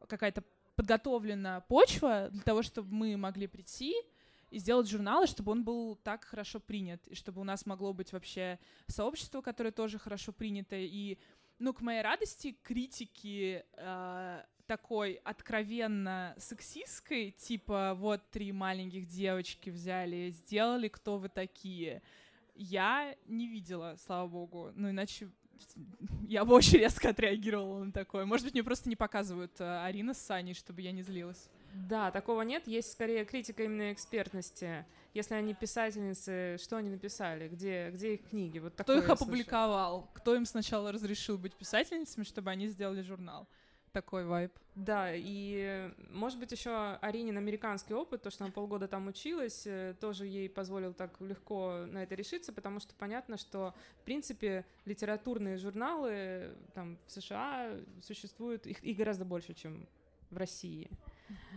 какая-то 0.07 0.43
подготовлена 0.81 1.61
почва 1.61 2.29
для 2.31 2.41
того, 2.41 2.63
чтобы 2.63 2.91
мы 2.91 3.15
могли 3.15 3.45
прийти 3.45 3.93
и 4.49 4.57
сделать 4.57 4.89
журнал, 4.89 5.27
чтобы 5.27 5.51
он 5.51 5.63
был 5.63 5.95
так 5.95 6.23
хорошо 6.23 6.59
принят, 6.59 7.05
и 7.05 7.13
чтобы 7.13 7.39
у 7.39 7.43
нас 7.43 7.67
могло 7.67 7.93
быть 7.93 8.11
вообще 8.11 8.57
сообщество, 8.87 9.41
которое 9.41 9.71
тоже 9.71 9.99
хорошо 9.99 10.31
принято. 10.31 10.75
И, 10.75 11.19
ну, 11.59 11.71
к 11.71 11.81
моей 11.81 12.01
радости, 12.01 12.57
критики 12.63 13.63
э, 13.77 14.43
такой 14.65 15.21
откровенно 15.23 16.33
сексистской, 16.39 17.29
типа 17.29 17.93
вот 17.93 18.31
три 18.31 18.51
маленьких 18.51 19.05
девочки 19.05 19.69
взяли, 19.69 20.31
сделали, 20.31 20.87
кто 20.87 21.19
вы 21.19 21.29
такие, 21.29 22.01
я 22.55 23.15
не 23.27 23.47
видела, 23.47 23.97
слава 24.03 24.27
богу. 24.27 24.71
Ну, 24.73 24.89
иначе 24.89 25.29
я 26.27 26.45
бы 26.45 26.53
очень 26.53 26.79
резко 26.79 27.09
отреагировала 27.09 27.83
на 27.83 27.91
такое. 27.91 28.25
Может 28.25 28.45
быть, 28.45 28.53
мне 28.53 28.63
просто 28.63 28.89
не 28.89 28.95
показывают 28.95 29.59
э, 29.59 29.83
Арина 29.83 30.13
с 30.13 30.19
Саней, 30.19 30.53
чтобы 30.53 30.81
я 30.81 30.91
не 30.91 31.03
злилась. 31.03 31.49
Да, 31.73 32.11
такого 32.11 32.41
нет. 32.41 32.67
Есть 32.67 32.91
скорее 32.91 33.25
критика 33.25 33.63
именно 33.63 33.93
экспертности. 33.93 34.85
Если 35.13 35.33
они 35.33 35.53
писательницы, 35.53 36.57
что 36.61 36.77
они 36.77 36.89
написали, 36.89 37.47
где, 37.49 37.89
где 37.91 38.15
их 38.15 38.29
книги? 38.29 38.59
Вот 38.59 38.73
Кто 38.77 38.97
их 38.97 39.09
опубликовал? 39.09 40.09
Кто 40.13 40.35
им 40.35 40.45
сначала 40.45 40.91
разрешил 40.91 41.37
быть 41.37 41.53
писательницами, 41.55 42.23
чтобы 42.23 42.49
они 42.49 42.67
сделали 42.67 43.01
журнал? 43.01 43.47
Такой 43.91 44.25
вайб. 44.25 44.51
Да, 44.75 45.11
и 45.13 45.91
может 46.11 46.39
быть 46.39 46.51
еще 46.51 46.97
Аринин 47.01 47.37
американский 47.37 47.93
опыт, 47.93 48.21
то, 48.21 48.31
что 48.31 48.45
она 48.45 48.53
полгода 48.53 48.87
там 48.87 49.07
училась, 49.07 49.67
э, 49.67 49.95
тоже 49.99 50.25
ей 50.25 50.49
позволил 50.49 50.93
так 50.93 51.19
легко 51.19 51.85
на 51.87 52.03
это 52.03 52.15
решиться, 52.15 52.53
потому 52.53 52.79
что 52.79 52.95
понятно, 52.95 53.37
что 53.37 53.73
в 54.01 54.05
принципе 54.05 54.65
литературные 54.85 55.57
журналы 55.57 56.55
там 56.73 56.97
в 57.05 57.11
США 57.11 57.71
существуют, 58.01 58.65
их, 58.65 58.83
их 58.83 58.97
гораздо 58.97 59.25
больше, 59.25 59.53
чем 59.53 59.87
в 60.29 60.37
России. 60.37 60.89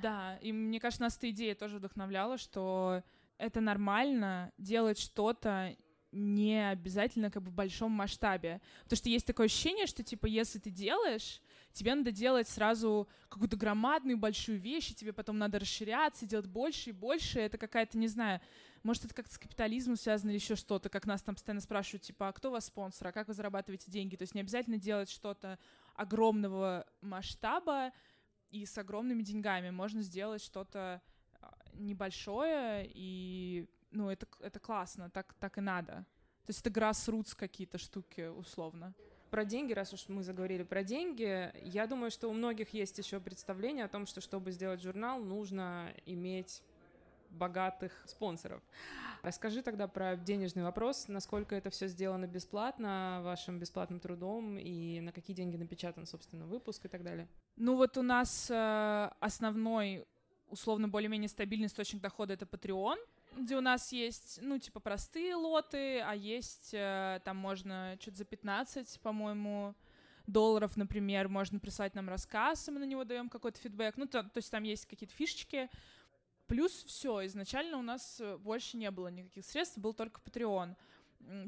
Да, 0.03 0.37
и 0.43 0.53
мне 0.53 0.81
кажется, 0.81 1.03
нас 1.03 1.17
эта 1.17 1.31
идея 1.31 1.55
тоже 1.55 1.79
вдохновляла, 1.79 2.37
что 2.37 3.03
это 3.39 3.61
нормально 3.61 4.53
делать 4.59 4.99
что-то 4.99 5.77
не 6.15 6.71
обязательно 6.71 7.31
как 7.31 7.43
бы 7.43 7.51
в 7.51 7.55
большом 7.55 7.91
масштабе. 7.91 8.61
Потому 8.85 8.97
что 8.97 9.09
есть 9.09 9.27
такое 9.27 9.47
ощущение, 9.47 9.87
что 9.87 10.03
типа 10.03 10.27
если 10.27 10.59
ты 10.59 10.71
делаешь, 10.71 11.41
тебе 11.75 11.95
надо 11.95 12.13
делать 12.13 12.49
сразу 12.49 13.09
какую-то 13.29 13.57
громадную 13.57 14.17
большую 14.17 14.59
вещь, 14.59 14.91
и 14.91 14.95
тебе 14.95 15.13
потом 15.13 15.39
надо 15.39 15.59
расширяться, 15.59 16.25
делать 16.25 16.47
больше 16.47 16.91
и 16.91 16.93
больше. 16.93 17.41
Это 17.41 17.59
какая-то, 17.59 17.99
не 17.99 18.07
знаю, 18.09 18.41
может, 18.85 19.05
это 19.05 19.15
как-то 19.15 19.35
с 19.35 19.39
капитализмом 19.39 19.97
связано 19.97 20.31
или 20.31 20.39
еще 20.39 20.55
что-то, 20.57 20.89
как 20.89 21.05
нас 21.05 21.23
там 21.23 21.35
постоянно 21.35 21.61
спрашивают, 21.61 22.05
типа, 22.05 22.29
а 22.29 22.33
кто 22.33 22.49
у 22.49 22.53
вас 22.53 22.67
спонсор, 22.67 23.09
а 23.09 23.13
как 23.13 23.29
вы 23.29 23.35
зарабатываете 23.35 23.91
деньги? 23.91 24.15
То 24.17 24.23
есть 24.23 24.35
не 24.35 24.41
обязательно 24.41 24.79
делать 24.79 25.11
что-то 25.11 25.59
огромного 25.95 26.87
масштаба 27.01 27.93
и 28.51 28.65
с 28.65 28.79
огромными 28.79 29.23
деньгами. 29.23 29.71
Можно 29.71 30.03
сделать 30.03 30.43
что-то 30.43 31.03
а, 31.41 31.55
небольшое, 31.73 32.89
и, 32.95 33.69
ну, 33.91 34.11
это, 34.11 34.29
это 34.41 34.61
классно, 34.61 35.11
так, 35.11 35.35
так 35.35 35.59
и 35.59 35.61
надо. 35.61 36.07
То 36.45 36.51
есть 36.51 36.61
это 36.65 36.71
grassroots 36.71 37.35
какие-то 37.35 37.79
штуки, 37.79 38.29
условно 38.29 38.95
про 39.35 39.45
деньги, 39.45 39.73
раз 39.73 39.93
уж 39.93 40.05
мы 40.07 40.23
заговорили 40.23 40.63
про 40.63 40.85
деньги, 40.85 41.51
я 41.65 41.89
думаю, 41.89 42.13
что 42.13 42.29
у 42.29 42.33
многих 42.33 42.73
есть 42.73 42.97
еще 42.99 43.19
представление 43.19 43.85
о 43.85 43.89
том, 43.89 44.07
что 44.07 44.21
чтобы 44.21 44.53
сделать 44.53 44.81
журнал, 44.81 45.19
нужно 45.19 45.93
иметь 46.07 46.63
богатых 47.31 47.91
спонсоров. 48.07 48.63
Расскажи 49.25 49.63
тогда 49.63 49.89
про 49.89 50.15
денежный 50.15 50.63
вопрос, 50.63 51.09
насколько 51.09 51.57
это 51.57 51.71
все 51.71 51.89
сделано 51.89 52.29
бесплатно, 52.29 53.23
вашим 53.25 53.59
бесплатным 53.59 53.99
трудом, 53.99 54.57
и 54.57 55.01
на 55.01 55.11
какие 55.11 55.35
деньги 55.35 55.57
напечатан, 55.57 56.07
собственно, 56.07 56.47
выпуск 56.47 56.85
и 56.85 56.89
так 56.89 57.03
далее. 57.03 57.27
Ну 57.57 57.75
вот 57.75 57.99
у 57.99 58.03
нас 58.03 58.49
э, 58.53 59.11
основной, 59.19 60.07
условно, 60.47 60.87
более-менее 60.87 61.29
стабильный 61.29 61.67
источник 61.67 62.01
дохода— 62.01 62.35
это 62.35 62.45
Patreon, 62.45 62.99
где 63.37 63.57
у 63.57 63.61
нас 63.61 63.93
есть, 63.93 64.39
ну, 64.43 64.59
типа, 64.59 64.81
простые 64.81 65.35
лоты, 65.35 66.01
а 66.01 66.15
есть, 66.15 66.71
э, 66.73 67.21
там 67.25 67.37
можно 67.37 67.97
что-то 68.01 68.19
за 68.19 68.25
15, 68.25 69.01
по-моему, 69.01 69.75
долларов, 70.27 70.77
например, 70.77 71.29
можно 71.29 71.59
прислать 71.59 71.95
нам 71.95 72.09
рассказ, 72.09 72.69
и 72.69 72.71
мы 72.71 72.81
на 72.81 72.85
него 72.85 73.05
даем 73.05 73.29
какой-то 73.29 73.59
фидбэк. 73.61 73.97
Ну, 73.97 74.07
то, 74.07 74.23
то 74.23 74.39
есть 74.39 74.51
там 74.51 74.63
есть 74.63 74.87
какие-то 74.87 75.15
фишечки. 75.15 75.69
Плюс 76.47 76.73
все, 76.85 77.25
изначально 77.27 77.79
у 77.79 77.83
нас 77.83 78.21
э, 78.21 78.37
больше 78.37 78.77
не 78.77 78.91
было 78.91 79.09
никаких 79.09 79.45
средств, 79.45 79.79
был 79.79 79.95
только 79.95 80.21
Patreon. 80.21 80.77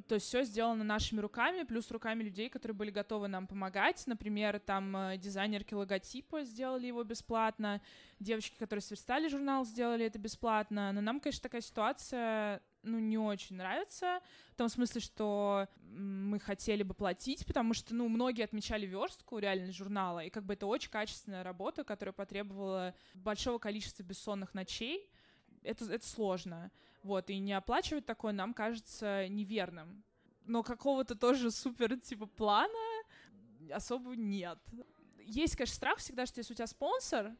То 0.08 0.14
есть 0.16 0.26
все 0.26 0.42
сделано 0.44 0.84
нашими 0.84 1.20
руками, 1.20 1.62
плюс 1.62 1.90
руками 1.90 2.22
людей, 2.22 2.48
которые 2.48 2.76
были 2.76 2.90
готовы 2.90 3.28
нам 3.28 3.46
помогать. 3.46 4.02
Например, 4.06 4.58
там 4.58 4.96
э, 4.96 5.16
дизайнерки 5.18 5.74
логотипа 5.74 6.44
сделали 6.44 6.86
его 6.86 7.04
бесплатно, 7.04 7.80
девочки, 8.18 8.56
которые 8.58 8.82
сверстали 8.82 9.28
журнал, 9.28 9.64
сделали 9.64 10.06
это 10.06 10.18
бесплатно. 10.18 10.92
Но 10.92 11.00
нам, 11.00 11.20
конечно, 11.20 11.42
такая 11.42 11.60
ситуация 11.60 12.62
ну, 12.86 12.98
не 12.98 13.18
очень 13.18 13.56
нравится, 13.56 14.20
в 14.52 14.56
том 14.56 14.68
смысле, 14.68 15.00
что 15.00 15.68
мы 15.82 16.38
хотели 16.38 16.82
бы 16.82 16.94
платить, 16.94 17.44
потому 17.44 17.74
что, 17.74 17.94
ну, 17.94 18.08
многие 18.08 18.44
отмечали 18.44 18.86
верстку 18.86 19.38
реально 19.38 19.72
журнала, 19.72 20.20
и 20.20 20.30
как 20.30 20.44
бы 20.44 20.54
это 20.54 20.66
очень 20.66 20.90
качественная 20.90 21.42
работа, 21.42 21.84
которая 21.84 22.12
потребовала 22.12 22.94
большого 23.14 23.58
количества 23.58 24.02
бессонных 24.02 24.54
ночей, 24.54 25.10
это, 25.62 25.84
это 25.92 26.06
сложно, 26.06 26.70
вот, 27.06 27.30
и 27.30 27.38
не 27.38 27.54
оплачивать 27.54 28.04
такое 28.04 28.32
нам 28.32 28.52
кажется 28.52 29.28
неверным. 29.28 30.04
Но 30.44 30.62
какого-то 30.62 31.14
тоже 31.14 31.50
супер, 31.50 31.98
типа, 31.98 32.26
плана 32.26 33.02
особо 33.72 34.14
нет. 34.14 34.58
Есть, 35.24 35.56
конечно, 35.56 35.74
страх 35.74 35.98
всегда, 35.98 36.26
что 36.26 36.40
если 36.40 36.52
у 36.52 36.56
тебя 36.56 36.66
спонсор, 36.66 37.32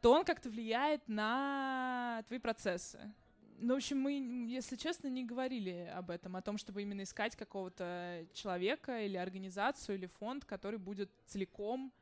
то 0.00 0.12
он 0.12 0.24
как-то 0.24 0.50
влияет 0.50 1.08
на 1.08 2.22
твои 2.28 2.38
процессы. 2.38 3.12
Ну, 3.58 3.74
в 3.74 3.76
общем, 3.76 3.98
мы, 3.98 4.12
если 4.48 4.76
честно, 4.76 5.06
не 5.06 5.24
говорили 5.24 5.90
об 5.94 6.10
этом, 6.10 6.34
о 6.34 6.42
том, 6.42 6.58
чтобы 6.58 6.82
именно 6.82 7.02
искать 7.02 7.36
какого-то 7.36 8.26
человека 8.32 9.02
или 9.02 9.16
организацию 9.16 9.96
или 9.96 10.06
фонд, 10.06 10.44
который 10.44 10.78
будет 10.78 11.10
целиком 11.26 11.92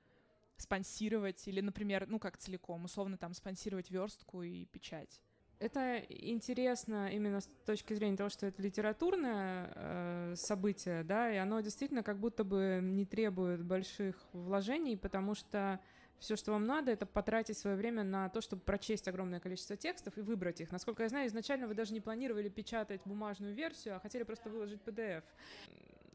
спонсировать, 0.56 1.46
или, 1.48 1.60
например, 1.60 2.06
ну 2.08 2.18
как 2.18 2.36
целиком, 2.36 2.84
условно 2.84 3.16
там 3.16 3.34
спонсировать 3.34 3.90
верстку 3.90 4.42
и 4.42 4.64
печать. 4.66 5.22
Это 5.60 5.98
интересно 6.08 7.12
именно 7.12 7.42
с 7.42 7.50
точки 7.66 7.92
зрения 7.92 8.16
того, 8.16 8.30
что 8.30 8.46
это 8.46 8.62
литературное 8.62 9.70
э, 9.74 10.34
событие, 10.34 11.04
да, 11.04 11.30
и 11.30 11.36
оно 11.36 11.60
действительно 11.60 12.02
как 12.02 12.18
будто 12.18 12.44
бы 12.44 12.80
не 12.82 13.04
требует 13.04 13.62
больших 13.62 14.16
вложений, 14.32 14.96
потому 14.96 15.34
что 15.34 15.78
все, 16.18 16.36
что 16.36 16.52
вам 16.52 16.64
надо, 16.64 16.90
это 16.90 17.04
потратить 17.04 17.58
свое 17.58 17.76
время 17.76 18.04
на 18.04 18.30
то, 18.30 18.40
чтобы 18.40 18.62
прочесть 18.62 19.06
огромное 19.06 19.38
количество 19.38 19.76
текстов 19.76 20.16
и 20.16 20.22
выбрать 20.22 20.62
их. 20.62 20.72
Насколько 20.72 21.02
я 21.02 21.10
знаю, 21.10 21.28
изначально 21.28 21.66
вы 21.66 21.74
даже 21.74 21.92
не 21.92 22.00
планировали 22.00 22.48
печатать 22.48 23.02
бумажную 23.04 23.54
версию, 23.54 23.96
а 23.96 24.00
хотели 24.00 24.22
просто 24.22 24.48
выложить 24.48 24.80
PDF. 24.86 25.24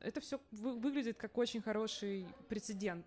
Это 0.01 0.21
все 0.21 0.41
вы 0.49 0.73
выглядит 0.79 1.17
как 1.17 1.37
очень 1.37 1.61
хороший 1.61 2.27
прецедент. 2.49 3.05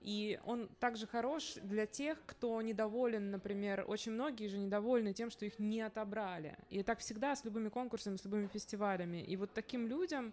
И 0.00 0.40
он 0.44 0.68
также 0.80 1.06
хорош 1.06 1.54
для 1.62 1.86
тех, 1.86 2.18
кто 2.26 2.60
недоволен, 2.62 3.30
например, 3.30 3.84
очень 3.86 4.12
многие 4.12 4.48
же 4.48 4.56
недовольны 4.56 5.12
тем, 5.12 5.30
что 5.30 5.44
их 5.44 5.58
не 5.58 5.82
отобрали. 5.82 6.56
И 6.70 6.82
так 6.82 7.00
всегда 7.00 7.36
с 7.36 7.44
любыми 7.44 7.68
конкурсами, 7.68 8.16
с 8.16 8.24
любыми 8.24 8.46
фестивалями. 8.46 9.18
И 9.22 9.36
вот 9.36 9.52
таким 9.52 9.86
людям 9.86 10.32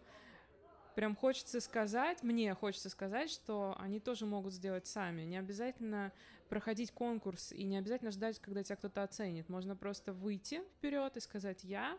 прям 0.96 1.16
хочется 1.16 1.60
сказать, 1.60 2.24
мне 2.24 2.54
хочется 2.56 2.90
сказать, 2.90 3.30
что 3.30 3.76
они 3.78 4.00
тоже 4.00 4.26
могут 4.26 4.54
сделать 4.54 4.88
сами. 4.88 5.24
Не 5.24 5.38
обязательно 5.38 6.14
проходить 6.48 6.92
конкурс 6.92 7.52
и 7.52 7.66
не 7.66 7.78
обязательно 7.78 8.12
ждать, 8.12 8.40
когда 8.40 8.64
тебя 8.64 8.78
кто-то 8.78 9.04
оценит. 9.04 9.50
Можно 9.50 9.76
просто 9.76 10.14
выйти 10.14 10.62
вперед 10.78 11.18
и 11.18 11.20
сказать 11.20 11.64
«я 11.66 11.98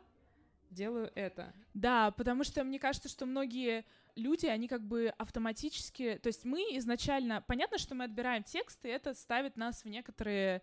делаю 0.70 1.10
это». 1.14 1.52
Да, 1.74 2.10
потому 2.12 2.44
что 2.44 2.64
мне 2.64 2.78
кажется, 2.78 3.08
что 3.08 3.26
многие 3.26 3.84
люди, 4.16 4.46
они 4.46 4.68
как 4.68 4.82
бы 4.82 5.12
автоматически... 5.18 6.18
То 6.22 6.28
есть 6.28 6.44
мы 6.44 6.60
изначально... 6.78 7.42
Понятно, 7.42 7.78
что 7.78 7.94
мы 7.94 8.04
отбираем 8.04 8.42
тексты, 8.42 8.88
и 8.88 8.92
это 8.92 9.14
ставит 9.14 9.56
нас 9.56 9.84
в 9.84 9.88
некоторые 9.88 10.62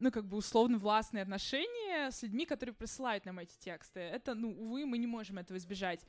ну, 0.00 0.10
как 0.10 0.26
бы 0.26 0.38
условно 0.38 0.78
властные 0.78 1.22
отношения 1.22 2.10
с 2.10 2.22
людьми, 2.22 2.46
которые 2.46 2.74
присылают 2.74 3.26
нам 3.26 3.38
эти 3.38 3.56
тексты. 3.58 4.00
Это, 4.00 4.34
ну, 4.34 4.50
увы, 4.50 4.86
мы 4.86 4.96
не 4.96 5.06
можем 5.06 5.38
этого 5.38 5.58
избежать 5.58 6.00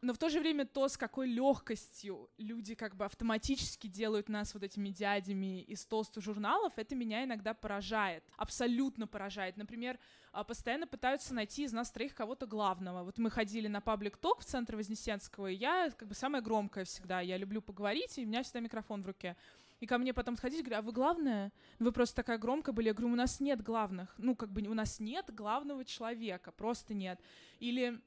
но 0.00 0.12
в 0.12 0.18
то 0.18 0.28
же 0.28 0.38
время 0.38 0.64
то, 0.64 0.86
с 0.88 0.96
какой 0.96 1.26
легкостью 1.28 2.30
люди 2.38 2.74
как 2.74 2.94
бы 2.94 3.04
автоматически 3.04 3.88
делают 3.88 4.28
нас 4.28 4.54
вот 4.54 4.62
этими 4.62 4.90
дядями 4.90 5.62
из 5.62 5.84
толстых 5.86 6.22
журналов, 6.22 6.72
это 6.76 6.94
меня 6.94 7.24
иногда 7.24 7.52
поражает, 7.52 8.22
абсолютно 8.36 9.08
поражает. 9.08 9.56
Например, 9.56 9.98
а, 10.30 10.44
постоянно 10.44 10.86
пытаются 10.86 11.34
найти 11.34 11.64
из 11.64 11.72
нас 11.72 11.90
троих 11.90 12.14
кого-то 12.14 12.46
главного. 12.46 13.02
Вот 13.02 13.18
мы 13.18 13.28
ходили 13.28 13.66
на 13.66 13.80
паблик 13.80 14.16
ток 14.16 14.40
в 14.40 14.44
центр 14.44 14.76
Вознесенского, 14.76 15.48
и 15.48 15.56
я 15.56 15.90
как 15.90 16.06
бы 16.06 16.14
самая 16.14 16.42
громкая 16.42 16.84
всегда, 16.84 17.20
я 17.20 17.36
люблю 17.36 17.60
поговорить, 17.60 18.18
и 18.18 18.24
у 18.24 18.28
меня 18.28 18.44
всегда 18.44 18.60
микрофон 18.60 19.02
в 19.02 19.06
руке. 19.06 19.36
И 19.80 19.86
ко 19.86 19.98
мне 19.98 20.12
потом 20.12 20.36
сходить, 20.36 20.64
говорю, 20.64 20.78
а 20.78 20.82
вы 20.82 20.92
главная? 20.92 21.52
Вы 21.78 21.92
просто 21.92 22.16
такая 22.16 22.38
громкая 22.38 22.72
были. 22.72 22.88
Я 22.88 22.94
говорю, 22.94 23.12
у 23.12 23.16
нас 23.16 23.38
нет 23.38 23.62
главных. 23.62 24.12
Ну, 24.18 24.34
как 24.34 24.50
бы 24.50 24.60
у 24.62 24.74
нас 24.74 24.98
нет 24.98 25.32
главного 25.32 25.84
человека, 25.84 26.50
просто 26.50 26.94
нет. 26.94 27.20
Или 27.60 28.00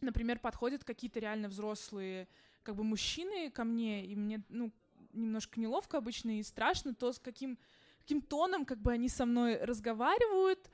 например, 0.00 0.38
подходят 0.38 0.84
какие-то 0.84 1.20
реально 1.20 1.48
взрослые 1.48 2.28
как 2.62 2.76
бы 2.76 2.84
мужчины 2.84 3.50
ко 3.50 3.64
мне, 3.64 4.04
и 4.06 4.16
мне, 4.16 4.42
ну, 4.48 4.72
немножко 5.12 5.60
неловко 5.60 5.98
обычно 5.98 6.38
и 6.38 6.42
страшно, 6.42 6.94
то 6.94 7.12
с 7.12 7.18
каким, 7.18 7.58
каким 8.00 8.20
тоном 8.20 8.64
как 8.64 8.78
бы 8.78 8.92
они 8.92 9.08
со 9.08 9.26
мной 9.26 9.56
разговаривают, 9.58 10.70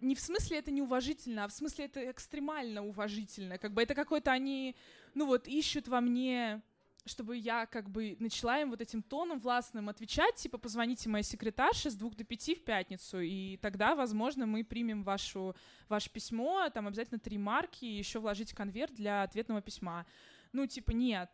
не 0.00 0.14
в 0.14 0.20
смысле 0.20 0.58
это 0.58 0.70
неуважительно, 0.70 1.44
а 1.44 1.48
в 1.48 1.52
смысле 1.52 1.86
это 1.86 2.10
экстремально 2.10 2.84
уважительно, 2.84 3.58
как 3.58 3.72
бы 3.72 3.82
это 3.82 3.94
какой-то 3.94 4.32
они, 4.32 4.76
ну 5.14 5.26
вот, 5.26 5.46
ищут 5.46 5.88
во 5.88 6.00
мне 6.00 6.62
чтобы 7.04 7.36
я 7.36 7.66
как 7.66 7.90
бы 7.90 8.16
начала 8.20 8.60
им 8.60 8.70
вот 8.70 8.80
этим 8.80 9.02
тоном 9.02 9.40
властным 9.40 9.88
отвечать, 9.88 10.36
типа, 10.36 10.58
позвоните 10.58 11.08
моей 11.08 11.24
секретарше 11.24 11.90
с 11.90 11.94
двух 11.94 12.14
до 12.14 12.24
пяти 12.24 12.54
в 12.54 12.64
пятницу, 12.64 13.20
и 13.20 13.56
тогда, 13.56 13.94
возможно, 13.94 14.46
мы 14.46 14.64
примем 14.64 15.02
вашу, 15.02 15.54
ваше 15.88 16.10
письмо, 16.10 16.68
там 16.70 16.86
обязательно 16.86 17.18
три 17.18 17.38
марки, 17.38 17.84
и 17.84 17.98
еще 17.98 18.20
вложить 18.20 18.52
конверт 18.52 18.94
для 18.94 19.22
ответного 19.22 19.60
письма. 19.60 20.06
Ну, 20.52 20.66
типа, 20.66 20.92
нет. 20.92 21.30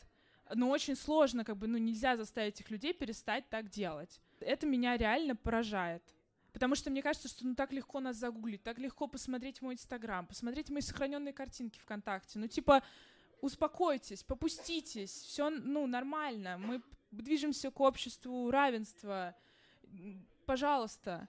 Но 0.54 0.70
очень 0.70 0.96
сложно, 0.96 1.44
как 1.44 1.58
бы, 1.58 1.66
ну, 1.66 1.76
нельзя 1.76 2.16
заставить 2.16 2.54
этих 2.54 2.70
людей 2.70 2.94
перестать 2.94 3.48
так 3.50 3.68
делать. 3.68 4.20
Это 4.40 4.66
меня 4.66 4.96
реально 4.96 5.36
поражает. 5.36 6.02
Потому 6.52 6.74
что 6.74 6.90
мне 6.90 7.02
кажется, 7.02 7.28
что 7.28 7.46
ну 7.46 7.54
так 7.54 7.72
легко 7.72 8.00
нас 8.00 8.16
загуглить, 8.16 8.62
так 8.62 8.78
легко 8.78 9.06
посмотреть 9.06 9.60
мой 9.60 9.74
инстаграм, 9.74 10.26
посмотреть 10.26 10.70
мои 10.70 10.80
сохраненные 10.80 11.32
картинки 11.32 11.78
ВКонтакте. 11.78 12.38
Ну, 12.38 12.48
типа, 12.48 12.82
успокойтесь, 13.40 14.22
попуститесь, 14.22 15.10
все, 15.10 15.50
ну, 15.50 15.86
нормально, 15.86 16.58
мы 16.58 16.82
движемся 17.10 17.70
к 17.70 17.80
обществу 17.80 18.50
равенства, 18.50 19.34
пожалуйста. 20.46 21.28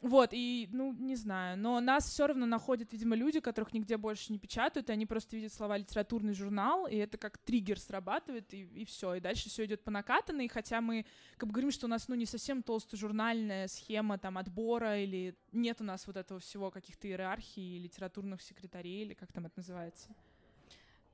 Вот, 0.00 0.30
и, 0.32 0.68
ну, 0.70 0.92
не 0.92 1.16
знаю, 1.16 1.58
но 1.58 1.80
нас 1.80 2.08
все 2.08 2.28
равно 2.28 2.46
находят, 2.46 2.92
видимо, 2.92 3.16
люди, 3.16 3.40
которых 3.40 3.72
нигде 3.72 3.96
больше 3.96 4.30
не 4.32 4.38
печатают, 4.38 4.88
и 4.88 4.92
они 4.92 5.06
просто 5.06 5.34
видят 5.34 5.52
слова 5.52 5.76
литературный 5.76 6.34
журнал, 6.34 6.86
и 6.86 6.94
это 6.94 7.18
как 7.18 7.36
триггер 7.38 7.80
срабатывает, 7.80 8.54
и, 8.54 8.62
и 8.62 8.84
все, 8.84 9.14
и 9.14 9.20
дальше 9.20 9.48
все 9.48 9.64
идет 9.64 9.82
по 9.82 9.90
накатанной, 9.90 10.46
хотя 10.46 10.80
мы 10.80 11.04
как 11.36 11.48
бы 11.48 11.52
говорим, 11.52 11.72
что 11.72 11.86
у 11.86 11.88
нас, 11.88 12.06
ну, 12.06 12.14
не 12.14 12.26
совсем 12.26 12.62
толстожурнальная 12.62 13.66
схема 13.66 14.18
там 14.18 14.38
отбора, 14.38 15.02
или 15.02 15.34
нет 15.50 15.80
у 15.80 15.84
нас 15.84 16.06
вот 16.06 16.16
этого 16.16 16.38
всего, 16.38 16.70
каких-то 16.70 17.08
иерархий, 17.08 17.78
литературных 17.78 18.40
секретарей, 18.40 19.02
или 19.02 19.14
как 19.14 19.32
там 19.32 19.46
это 19.46 19.54
называется. 19.56 20.14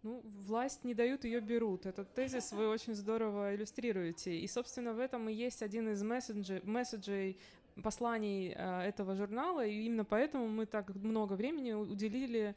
Ну, 0.05 0.23
власть 0.47 0.85
не 0.85 0.93
дают, 0.93 1.25
ее 1.25 1.40
берут. 1.40 1.87
Этот 1.87 2.12
тезис 2.12 2.53
вы 2.53 2.69
очень 2.69 2.95
здорово 2.95 3.55
иллюстрируете. 3.55 4.38
И, 4.38 4.47
собственно, 4.47 4.93
в 4.93 4.99
этом 4.99 5.31
и 5.31 5.33
есть 5.33 5.62
один 5.62 5.88
из 5.88 6.03
месседжей, 6.03 6.61
месседжей 6.62 7.38
посланий 7.83 8.53
э, 8.55 8.83
этого 8.83 9.14
журнала, 9.14 9.64
и 9.64 9.87
именно 9.87 10.05
поэтому 10.05 10.47
мы 10.47 10.67
так 10.67 10.95
много 10.95 11.33
времени 11.33 11.73
уделили 11.73 12.55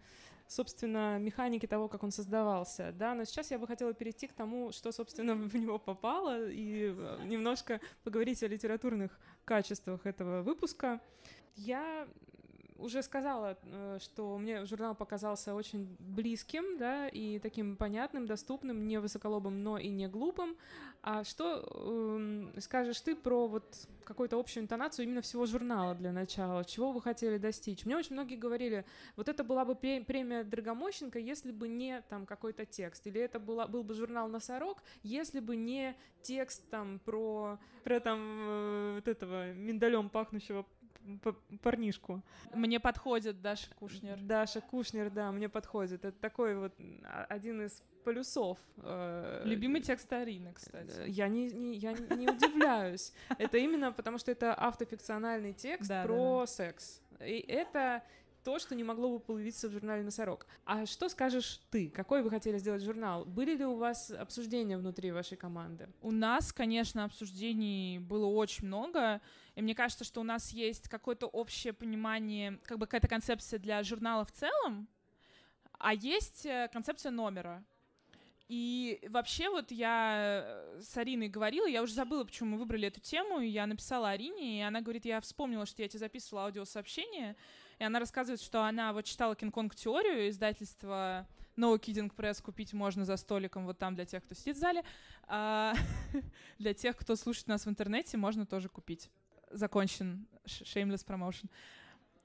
собственно, 0.50 1.18
механике 1.20 1.68
того, 1.68 1.88
как 1.88 2.04
он 2.04 2.12
создавался, 2.12 2.94
да, 2.94 3.14
но 3.14 3.26
сейчас 3.26 3.52
я 3.52 3.60
бы 3.60 3.68
хотела 3.68 3.94
перейти 3.94 4.28
к 4.28 4.34
тому, 4.34 4.72
что, 4.72 4.92
собственно, 4.92 5.36
в 5.36 5.56
него 5.56 5.80
попало, 5.80 6.50
и 6.50 6.94
э, 6.96 7.24
немножко 7.26 7.80
поговорить 8.04 8.44
о 8.44 8.48
литературных 8.48 9.18
качествах 9.46 10.06
этого 10.06 10.42
выпуска. 10.42 11.00
Я 11.56 12.08
уже 12.78 13.04
сказала, 13.04 13.58
э, 13.63 13.98
что 14.02 14.38
мне 14.38 14.66
журнал 14.66 14.96
показался 14.96 15.54
очень 15.54 15.96
близким, 16.00 16.78
да, 16.78 17.08
и 17.08 17.40
таким 17.40 17.76
понятным, 17.76 18.26
доступным, 18.26 18.88
не 18.88 19.00
высоколобым, 19.00 19.63
но 19.63 19.78
и 19.78 19.90
не 19.90 20.08
глупым. 20.08 20.56
А 21.02 21.24
что 21.24 21.63
э, 21.63 22.60
скажешь 22.60 23.00
ты 23.02 23.16
про 23.16 23.48
вот 23.48 23.88
какую-то 24.04 24.40
общую 24.40 24.63
интонацию 24.63 25.06
именно 25.06 25.22
всего 25.22 25.46
журнала 25.46 25.96
для 25.96 26.12
начала? 26.12 26.66
Чего 26.66 26.92
вы 26.92 27.02
хотели 27.02 27.38
достичь? 27.38 27.86
Мне 27.86 27.98
очень 27.98 28.13
многие 28.13 28.36
говорили, 28.36 28.86
вот 29.16 29.30
это 29.30 29.44
была 29.44 29.63
бы 29.66 29.76
премия 29.76 30.44
Драгомощенко, 30.44 31.20
если 31.20 31.52
бы 31.52 31.68
не 31.68 32.02
там 32.10 32.26
какой-то 32.26 32.66
текст, 32.66 33.08
или 33.08 33.22
это 33.22 33.40
была, 33.40 33.68
был 33.68 33.84
бы 33.84 33.94
журнал 33.94 34.28
«Носорог», 34.28 34.84
если 35.04 35.40
бы 35.40 35.56
не 35.56 35.96
текст 36.22 36.70
там 36.70 37.00
про, 37.00 37.58
про 37.84 38.00
там 38.00 38.20
э, 38.20 38.96
вот 38.96 39.08
этого 39.08 39.54
миндалем 39.54 40.10
пахнущего 40.10 40.66
парнишку. 41.62 42.22
Мне 42.54 42.80
подходит 42.80 43.41
Даша 43.41 43.70
Кушнер. 43.80 44.17
Даша 44.22 44.62
Кушнер, 44.62 45.10
да, 45.10 45.32
мне 45.32 45.50
подходит. 45.50 46.06
Это 46.06 46.17
такой 46.20 46.56
вот 46.56 46.74
один 47.30 47.62
из 47.62 47.84
полюсов. 48.04 48.58
Э, 48.78 49.41
Любимый 49.46 49.82
текст 49.82 50.12
Арины, 50.13 50.54
кстати. 50.54 51.02
Э, 51.02 51.08
я 51.08 51.28
не, 51.28 51.50
не, 51.50 51.76
я 51.76 51.91
не 51.91 52.30
удивляюсь. 52.30 53.13
Это 53.38 53.58
именно 53.58 53.91
потому, 53.91 54.17
что 54.17 54.32
это 54.32 54.54
автофикциональный 54.54 55.54
текст 55.54 55.91
про 56.04 56.46
секс. 56.46 57.02
И 57.20 57.39
это 57.48 58.04
то, 58.48 58.60
что 58.60 58.76
не 58.76 58.84
могло 58.86 59.10
бы 59.10 59.20
появиться 59.20 59.68
в 59.68 59.74
журнале 59.74 60.04
«Носорог». 60.04 60.48
А 60.64 60.86
что 60.86 61.10
скажешь 61.10 61.60
ты? 61.70 61.90
Какой 61.90 62.22
вы 62.24 62.30
хотели 62.30 62.58
сделать 62.60 62.82
журнал? 62.82 63.26
Были 63.26 63.58
ли 63.58 63.66
у 63.66 63.76
вас 63.76 64.10
обсуждения 64.10 64.78
внутри 64.78 65.12
вашей 65.12 65.36
команды? 65.36 65.90
У 66.02 66.12
нас, 66.12 66.54
конечно, 66.54 67.04
обсуждений 67.04 68.00
было 68.00 68.26
очень 68.26 68.68
много, 68.68 69.20
и 69.56 69.62
мне 69.62 69.76
кажется, 69.76 70.06
что 70.06 70.22
у 70.22 70.24
нас 70.24 70.52
есть 70.52 70.88
какое-то 70.88 71.28
общее 71.28 71.74
понимание, 71.74 72.58
как 72.64 72.78
бы 72.78 72.86
какая-то 72.86 73.10
концепция 73.10 73.60
для 73.60 73.84
журнала 73.84 74.24
в 74.24 74.32
целом, 74.32 74.88
А 75.78 75.94
есть 75.94 76.46
э, 76.46 76.70
концепция 76.72 77.12
номера. 77.12 77.66
И 78.48 79.06
вообще 79.10 79.50
вот 79.50 79.72
я 79.72 80.42
э, 80.46 80.82
с 80.82 80.96
Ариной 80.96 81.28
говорила, 81.28 81.68
я 81.68 81.84
уже 81.84 81.94
забыла, 81.94 82.24
почему 82.24 82.52
мы 82.52 82.60
выбрали 82.60 82.88
эту 82.88 83.02
тему, 83.02 83.42
и 83.42 83.48
я 83.50 83.66
написала 83.66 84.12
Арине, 84.12 84.60
и 84.60 84.62
она 84.62 84.80
говорит, 84.80 85.04
я 85.04 85.20
вспомнила, 85.20 85.66
что 85.66 85.82
я 85.82 85.90
тебе 85.90 86.00
записывала 86.00 86.46
аудиосообщение, 86.46 87.36
и 87.80 87.84
она 87.84 88.00
рассказывает, 88.00 88.42
что 88.42 88.63
она 88.63 88.94
вот 88.94 89.06
читала 89.06 89.36
Кинг-Конг 89.36 89.76
теорию 89.76 90.30
издательства 90.30 91.28
No 91.58 91.78
Kidding 91.80 92.13
Press 92.16 92.42
купить 92.42 92.74
можно 92.74 93.06
за 93.06 93.18
столиком 93.18 93.66
вот 93.66 93.78
там 93.78 93.96
для 93.96 94.06
тех, 94.06 94.24
кто 94.24 94.36
сидит 94.36 94.58
в 94.58 94.60
зале. 94.60 94.84
А 95.28 95.74
для 96.60 96.74
тех, 96.74 96.96
кто 96.96 97.16
слушает 97.16 97.48
нас 97.48 97.66
в 97.66 97.70
интернете, 97.70 98.18
можно 98.18 98.46
тоже 98.46 98.70
купить. 98.70 99.10
Закончен. 99.52 100.28
Shameless 100.46 101.06
promotion. 101.06 101.50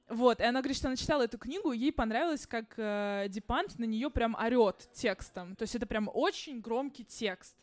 Вот, 0.08 0.40
и 0.40 0.44
она 0.44 0.60
говорит, 0.60 0.76
что 0.76 0.88
она 0.88 0.96
читала 0.96 1.22
эту 1.22 1.38
книгу, 1.38 1.72
ей 1.72 1.90
понравилось, 1.90 2.46
как 2.46 2.74
э, 2.76 3.26
Дипант 3.30 3.78
на 3.78 3.84
нее 3.84 4.10
прям 4.10 4.34
орет 4.34 4.90
текстом. 4.92 5.56
То 5.56 5.62
есть 5.62 5.74
это 5.74 5.86
прям 5.86 6.10
очень 6.12 6.60
громкий 6.60 7.04
текст. 7.04 7.56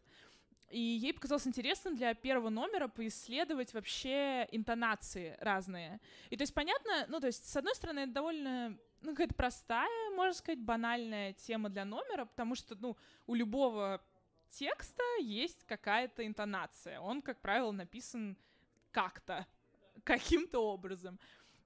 И 0.70 0.80
ей 0.80 1.14
показалось 1.14 1.48
интересным 1.48 1.96
для 1.96 2.14
первого 2.14 2.50
номера 2.50 2.88
поисследовать 2.88 3.74
вообще 3.74 4.48
интонации 4.52 5.36
разные. 5.40 6.00
И 6.30 6.38
то 6.38 6.44
есть 6.44 6.54
понятно, 6.54 7.06
ну 7.08 7.20
то 7.20 7.28
есть 7.28 7.50
с 7.50 7.56
одной 7.56 7.76
стороны 7.76 8.02
это 8.02 8.14
довольно 8.14 8.78
ну, 9.02 9.12
какая-то 9.12 9.34
простая, 9.34 10.12
можно 10.16 10.34
сказать, 10.34 10.60
банальная 10.60 11.34
тема 11.34 11.70
для 11.70 11.86
номера, 11.86 12.26
потому 12.26 12.56
что, 12.56 12.76
ну, 12.76 12.98
у 13.28 13.34
любого 13.34 14.02
текста 14.50 15.04
есть 15.22 15.64
какая-то 15.66 16.26
интонация. 16.26 17.00
Он, 17.00 17.22
как 17.22 17.40
правило, 17.40 17.72
написан 17.72 18.38
как-то, 18.92 19.46
каким-то 20.04 20.60
образом. 20.60 21.20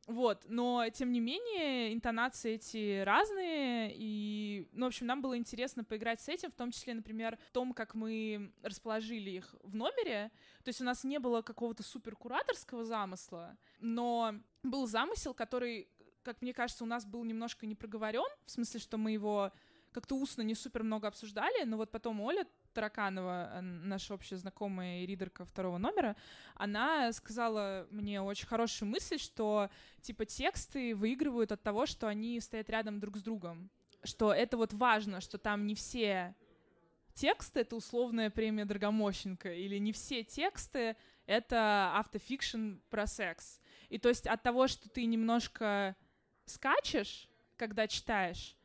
Вот, 0.07 0.43
но 0.49 0.89
тем 0.89 1.13
не 1.13 1.21
менее 1.21 1.93
интонации 1.93 2.55
эти 2.55 3.01
разные, 3.03 3.89
и, 3.95 4.67
ну, 4.73 4.85
в 4.85 4.87
общем, 4.87 5.07
нам 5.07 5.21
было 5.21 5.37
интересно 5.37 5.85
поиграть 5.85 6.19
с 6.19 6.27
этим, 6.27 6.51
в 6.51 6.55
том 6.55 6.71
числе, 6.71 6.93
например, 6.93 7.37
в 7.49 7.51
том, 7.53 7.73
как 7.73 7.95
мы 7.95 8.51
расположили 8.63 9.29
их 9.29 9.55
в 9.63 9.75
номере. 9.75 10.29
То 10.63 10.69
есть 10.69 10.81
у 10.81 10.83
нас 10.83 11.05
не 11.05 11.19
было 11.19 11.41
какого-то 11.41 11.83
супер 11.83 12.17
кураторского 12.17 12.83
замысла, 12.83 13.57
но 13.79 14.35
был 14.63 14.87
замысел, 14.87 15.33
который 15.33 15.87
как 16.23 16.41
мне 16.41 16.53
кажется, 16.53 16.83
у 16.83 16.87
нас 16.87 17.05
был 17.05 17.23
немножко 17.25 17.65
не 17.65 17.75
проговорен, 17.75 18.29
в 18.45 18.51
смысле, 18.51 18.79
что 18.79 18.97
мы 18.97 19.11
его 19.11 19.51
как-то 19.91 20.15
устно 20.15 20.41
не 20.41 20.55
супер 20.55 20.83
много 20.83 21.07
обсуждали, 21.07 21.63
но 21.65 21.77
вот 21.77 21.91
потом 21.91 22.21
Оля 22.21 22.47
Тараканова, 22.73 23.51
э, 23.53 23.61
наша 23.61 24.13
общая 24.13 24.37
знакомая 24.37 25.01
и 25.01 25.05
ридерка 25.05 25.45
второго 25.45 25.77
номера, 25.77 26.15
она 26.55 27.11
сказала 27.13 27.87
мне 27.91 28.21
очень 28.21 28.47
хорошую 28.47 28.89
мысль, 28.89 29.19
что 29.19 29.69
типа 30.01 30.25
тексты 30.25 30.95
выигрывают 30.95 31.51
от 31.51 31.63
того, 31.63 31.85
что 31.85 32.07
они 32.07 32.39
стоят 32.39 32.69
рядом 32.69 32.99
друг 32.99 33.17
с 33.17 33.21
другом. 33.21 33.69
Что 34.03 34.33
это 34.33 34.57
вот 34.57 34.73
важно, 34.73 35.21
что 35.21 35.37
там 35.37 35.65
не 35.65 35.75
все 35.75 36.35
тексты— 37.13 37.59
это 37.61 37.75
условная 37.75 38.29
премия 38.29 38.65
Драгомощенко, 38.65 39.53
или 39.53 39.77
не 39.77 39.93
все 39.93 40.23
тексты— 40.23 40.95
это 41.25 41.93
автофикшн 41.95 42.75
про 42.89 43.07
секс. 43.07 43.61
И 43.89 43.97
то 43.97 44.09
есть 44.09 44.27
от 44.27 44.41
того, 44.43 44.67
что 44.67 44.89
ты 44.89 45.05
немножко 45.05 45.95
скачешь, 46.45 47.29
когда 47.57 47.87
читаешь, 47.87 48.57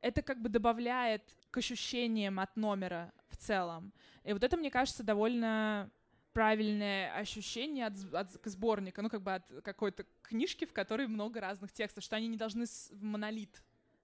это 0.00 0.22
как 0.22 0.40
бы 0.40 0.48
добавляет 0.48 1.22
к 1.50 1.58
ощущениям 1.58 2.40
от 2.40 2.56
номера 2.56 3.12
целом. 3.42 3.92
И 4.24 4.32
вот 4.32 4.44
это, 4.44 4.56
мне 4.56 4.70
кажется, 4.70 5.02
довольно 5.02 5.90
правильное 6.32 7.14
ощущение 7.14 7.86
от, 7.86 7.94
от 8.14 8.30
сборника, 8.44 9.02
ну, 9.02 9.10
как 9.10 9.22
бы 9.22 9.34
от 9.34 9.46
какой-то 9.62 10.04
книжки, 10.22 10.64
в 10.64 10.72
которой 10.72 11.06
много 11.06 11.40
разных 11.40 11.72
текстов, 11.72 12.04
что 12.04 12.16
они 12.16 12.28
не 12.28 12.36
должны 12.36 12.64
монолит 12.92 13.62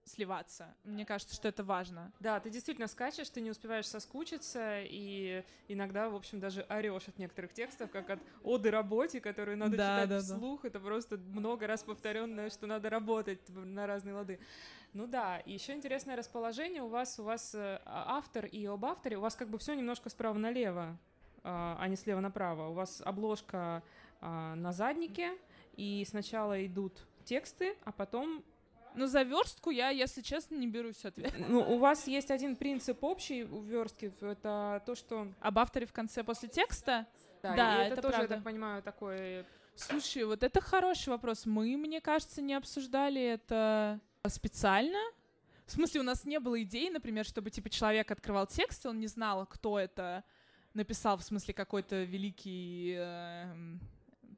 сливаться. 0.09 0.75
Мне 0.85 1.05
кажется, 1.05 1.35
что 1.35 1.49
это 1.49 1.63
важно. 1.63 2.13
Да, 2.21 2.41
ты 2.41 2.51
действительно 2.51 2.89
скачешь, 2.89 3.29
ты 3.29 3.41
не 3.41 3.51
успеваешь 3.51 3.87
соскучиться, 3.87 4.81
и 4.83 5.45
иногда, 5.69 6.09
в 6.09 6.17
общем, 6.17 6.41
даже 6.41 6.63
орешь 6.63 7.09
от 7.09 7.19
некоторых 7.19 7.53
текстов, 7.53 7.91
как 7.91 8.11
от 8.11 8.21
оды 8.43 8.71
работе, 8.71 9.21
которую 9.21 9.57
надо 9.57 9.77
да, 9.77 10.03
читать 10.03 10.09
да, 10.09 10.21
вслух. 10.21 10.63
Да. 10.63 10.69
Это 10.69 10.81
просто 10.81 11.17
много 11.17 11.67
раз 11.67 11.83
повторенное, 11.83 12.51
что 12.51 12.67
надо 12.67 12.91
работать 12.91 13.41
на 13.49 13.87
разные 13.87 14.15
лады. 14.15 14.41
Ну 14.95 15.07
да, 15.07 15.39
и 15.41 15.53
еще 15.53 15.75
интересное 15.75 16.17
расположение 16.17 16.83
у 16.83 16.89
вас, 16.89 17.19
у 17.19 17.23
вас 17.23 17.55
э, 17.55 17.81
а, 17.85 18.17
автор 18.19 18.47
и 18.47 18.65
об 18.65 18.85
авторе, 18.85 19.19
у 19.19 19.21
вас 19.21 19.37
как 19.37 19.49
бы 19.49 19.59
все 19.59 19.75
немножко 19.75 20.09
справа 20.09 20.39
налево, 20.39 20.99
а, 21.45 21.77
а 21.79 21.89
не 21.89 21.97
слева 21.97 22.21
направо. 22.21 22.69
У 22.69 22.73
вас 22.73 23.03
обложка 23.05 23.83
а, 24.21 24.55
на 24.55 24.73
заднике, 24.73 25.37
и 25.77 26.05
сначала 26.09 26.65
идут 26.65 27.07
тексты, 27.25 27.77
а 27.85 27.93
потом 27.93 28.43
ну, 28.95 29.07
за 29.07 29.23
верстку 29.23 29.71
я, 29.71 29.91
если 29.91 30.23
честно, 30.23 30.57
не 30.57 30.67
берусь 30.67 31.05
ответ. 31.05 31.33
Ну, 31.49 31.61
у 31.61 31.79
вас 31.79 32.07
есть 32.07 32.31
один 32.31 32.57
принцип 32.57 33.03
общий 33.05 33.45
у 33.45 33.61
верстки, 33.63 34.13
это 34.21 34.83
то, 34.85 34.95
что... 34.95 35.29
Об 35.41 35.59
авторе 35.59 35.87
в 35.87 35.93
конце 35.93 36.23
после 36.25 36.49
текста? 36.49 37.07
Да, 37.43 37.55
да 37.55 37.85
это, 37.85 37.93
это 37.95 38.03
тоже, 38.03 38.17
правда. 38.17 38.35
я 38.35 38.39
так 38.39 38.45
понимаю, 38.45 38.83
такой... 38.83 39.45
Слушай, 39.77 40.25
вот 40.25 40.43
это 40.43 40.61
хороший 40.61 41.11
вопрос. 41.11 41.47
Мы, 41.47 41.77
мне 41.77 42.01
кажется, 42.01 42.43
не 42.43 42.55
обсуждали 42.55 43.23
это 43.23 44.01
специально. 44.27 44.99
В 45.67 45.71
смысле, 45.71 46.01
у 46.01 46.05
нас 46.05 46.25
не 46.25 46.41
было 46.41 46.61
идей, 46.63 46.91
например, 46.91 47.25
чтобы, 47.25 47.51
типа, 47.51 47.71
человек 47.71 48.11
открывал 48.11 48.47
текст, 48.47 48.85
и 48.85 48.89
он 48.89 48.99
не 48.99 49.07
знал, 49.07 49.47
кто 49.47 49.79
это 49.79 50.25
написал, 50.75 51.17
в 51.17 51.23
смысле, 51.23 51.55
какой-то 51.55 52.03
великий... 52.03 52.97
Э, 52.99 53.55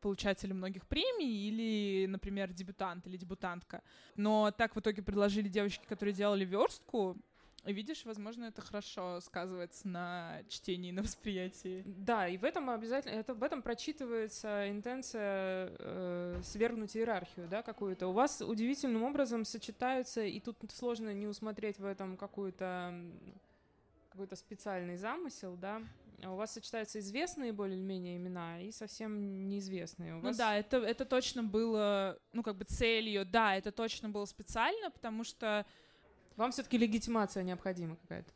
получатель 0.00 0.52
многих 0.52 0.86
премий 0.86 1.48
или, 1.48 2.06
например, 2.06 2.52
дебютант 2.52 3.06
или 3.06 3.16
дебютантка. 3.16 3.82
Но 4.16 4.50
так 4.50 4.74
в 4.74 4.80
итоге 4.80 5.02
предложили 5.02 5.48
девочки, 5.48 5.84
которые 5.86 6.14
делали 6.14 6.44
верстку, 6.44 7.16
и 7.66 7.74
видишь, 7.74 8.06
возможно, 8.06 8.46
это 8.46 8.62
хорошо 8.62 9.20
сказывается 9.20 9.86
на 9.86 10.42
чтении, 10.48 10.92
на 10.92 11.02
восприятии. 11.02 11.82
Да, 11.84 12.26
и 12.26 12.38
в 12.38 12.44
этом 12.44 12.70
обязательно, 12.70 13.12
это 13.12 13.34
в 13.34 13.42
этом 13.42 13.60
прочитывается 13.60 14.70
интенция 14.70 15.70
э, 15.78 16.40
свергнуть 16.42 16.96
иерархию, 16.96 17.48
да, 17.48 17.62
какую-то. 17.62 18.08
У 18.08 18.12
вас 18.12 18.40
удивительным 18.40 19.02
образом 19.02 19.44
сочетаются, 19.44 20.22
и 20.22 20.40
тут 20.40 20.56
сложно 20.72 21.12
не 21.12 21.26
усмотреть 21.26 21.78
в 21.78 21.84
этом 21.84 22.16
какую-то 22.16 22.94
какой-то 24.10 24.36
специальный 24.36 24.96
замысел, 24.96 25.56
да, 25.56 25.82
у 26.26 26.37
вас 26.37 26.52
сочетаются 26.52 26.98
известные 26.98 27.52
более-менее 27.52 28.16
имена 28.16 28.61
и 28.61 28.72
совсем 28.72 29.48
неизвестные. 29.48 30.14
У 30.14 30.16
ну 30.16 30.22
вас... 30.22 30.37
да, 30.37 30.56
это, 30.56 30.78
это 30.78 31.04
точно 31.04 31.42
было, 31.42 32.18
ну 32.33 32.42
как 32.42 32.56
бы 32.56 32.64
целью, 32.64 33.24
да, 33.24 33.56
это 33.56 33.72
точно 33.72 34.09
было 34.09 34.24
специально, 34.26 34.90
потому 34.90 35.24
что... 35.24 35.64
Вам 36.37 36.52
все-таки 36.52 36.78
легитимация 36.78 37.42
необходима 37.42 37.96
какая-то? 37.96 38.33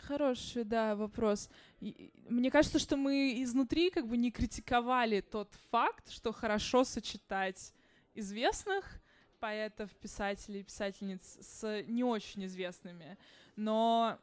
Хороший, 0.00 0.64
да, 0.64 0.96
вопрос. 0.96 1.50
И, 1.80 2.12
мне 2.28 2.50
кажется, 2.50 2.78
что 2.78 2.96
мы 2.96 3.42
изнутри 3.42 3.90
как 3.90 4.06
бы 4.06 4.16
не 4.16 4.30
критиковали 4.30 5.20
тот 5.20 5.52
факт, 5.70 6.10
что 6.10 6.32
хорошо 6.32 6.84
сочетать 6.84 7.74
известных 8.14 9.00
поэтов, 9.38 9.90
писателей, 9.96 10.62
писательниц 10.62 11.38
с 11.40 11.82
не 11.88 12.04
очень 12.04 12.46
известными. 12.46 13.18
Но 13.56 14.18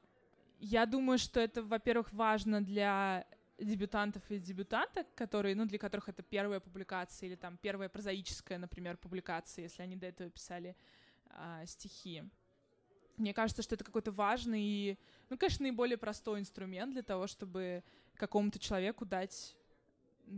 я 0.59 0.85
думаю, 0.85 1.17
что 1.17 1.39
это, 1.39 1.63
во-первых, 1.63 2.11
важно 2.13 2.61
для 2.61 3.25
дебютантов 3.57 4.23
и 4.29 4.39
дебютанток, 4.39 5.07
которые, 5.15 5.55
ну, 5.55 5.65
для 5.65 5.79
которых 5.79 6.09
это 6.09 6.23
первая 6.23 6.59
публикация 6.59 7.27
или 7.27 7.35
там 7.35 7.57
первая 7.57 7.89
прозаическая, 7.89 8.57
например, 8.57 8.97
публикация, 8.97 9.63
если 9.63 9.81
они 9.81 9.95
до 9.95 10.07
этого 10.07 10.29
писали 10.29 10.75
а, 11.29 11.65
стихи. 11.65 12.23
Мне 13.17 13.33
кажется, 13.33 13.61
что 13.61 13.75
это 13.75 13.83
какой-то 13.83 14.11
важный 14.11 14.61
и, 14.61 14.97
ну, 15.29 15.37
конечно, 15.37 15.63
наиболее 15.63 15.97
простой 15.97 16.39
инструмент 16.39 16.93
для 16.93 17.03
того, 17.03 17.27
чтобы 17.27 17.83
какому-то 18.15 18.59
человеку 18.59 19.05
дать 19.05 19.55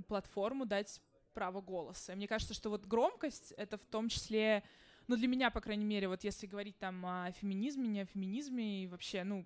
платформу, 0.07 0.65
дать 0.65 1.01
право 1.33 1.61
голоса. 1.61 2.13
И 2.13 2.15
мне 2.15 2.27
кажется, 2.27 2.53
что 2.53 2.69
вот 2.69 2.85
громкость— 2.85 3.51
это 3.57 3.77
в 3.77 3.85
том 3.85 4.09
числе, 4.09 4.63
ну, 5.07 5.15
для 5.15 5.27
меня, 5.27 5.51
по 5.51 5.61
крайней 5.61 5.85
мере, 5.85 6.07
вот 6.07 6.23
если 6.23 6.47
говорить 6.47 6.77
там 6.79 7.05
о 7.05 7.31
феминизме, 7.31 7.87
не 7.87 8.01
о 8.01 8.05
феминизме 8.05 8.83
и 8.83 8.87
вообще, 8.87 9.23
ну, 9.23 9.45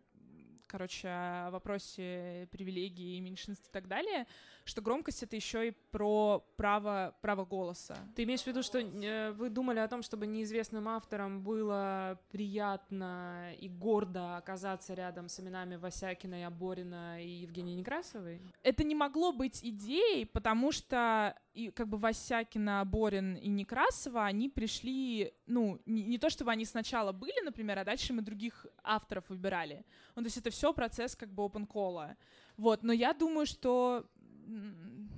короче, 0.67 1.07
о 1.09 1.49
вопросе 1.51 2.47
привилегий, 2.51 3.19
меньшинств 3.19 3.67
и 3.67 3.71
так 3.71 3.87
далее, 3.87 4.27
что 4.63 4.81
громкость— 4.81 5.23
это 5.23 5.35
еще 5.35 5.67
и 5.67 5.71
про 5.71 6.45
право, 6.57 7.15
право 7.21 7.45
голоса. 7.45 7.97
Ты 8.15 8.23
имеешь 8.23 8.41
в 8.41 8.47
виду, 8.47 8.63
что 8.63 8.79
э, 8.79 9.31
вы 9.31 9.49
думали 9.49 9.79
о 9.79 9.87
том, 9.87 10.01
чтобы 10.01 10.27
неизвестным 10.27 10.87
авторам 10.87 11.43
было 11.43 12.19
приятно 12.31 13.53
и 13.59 13.69
гордо 13.69 14.37
оказаться 14.37 14.93
рядом 14.93 15.29
с 15.29 15.39
именами 15.39 15.75
Васякина, 15.75 16.47
Аборина 16.47 17.23
и 17.23 17.27
Евгении 17.27 17.75
Некрасовой? 17.75 18.41
Это 18.63 18.83
не 18.83 18.95
могло 18.95 19.31
быть 19.31 19.63
идеей, 19.63 20.25
потому 20.25 20.71
что 20.71 21.35
и 21.55 21.71
как 21.71 21.87
бы 21.87 21.97
Васякина, 21.97 22.83
Борин 22.85 23.35
и 23.35 23.47
Некрасова, 23.47 24.25
они 24.25 24.49
пришли, 24.49 25.33
ну, 25.47 25.79
не, 25.85 26.03
не 26.03 26.17
то 26.17 26.29
чтобы 26.29 26.51
они 26.51 26.65
сначала 26.65 27.13
были, 27.13 27.45
например, 27.45 27.79
а 27.79 27.85
дальше 27.85 28.13
мы 28.13 28.21
других 28.21 28.65
авторов 28.83 29.23
выбирали. 29.29 29.85
Ну, 30.15 30.21
то 30.21 30.27
есть 30.27 30.37
это 30.37 30.49
все 30.49 30.73
процесс 30.73 31.15
как 31.15 31.29
бы 31.29 31.43
open 31.43 31.65
call. 31.67 32.15
Вот, 32.57 32.83
но 32.83 32.91
я 32.93 33.13
думаю, 33.13 33.45
что 33.45 34.05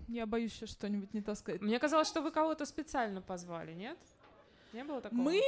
я 0.07 0.25
боюсь 0.25 0.53
сейчас 0.53 0.69
что-нибудь 0.69 1.13
не 1.13 1.21
то 1.21 1.35
сказать. 1.35 1.61
Мне 1.61 1.79
казалось, 1.79 2.07
что 2.07 2.21
вы 2.21 2.31
кого-то 2.31 2.65
специально 2.65 3.21
позвали, 3.21 3.73
нет? 3.73 3.97
Не 4.73 4.83
было 4.83 5.01
такого? 5.01 5.19
Мы 5.19 5.41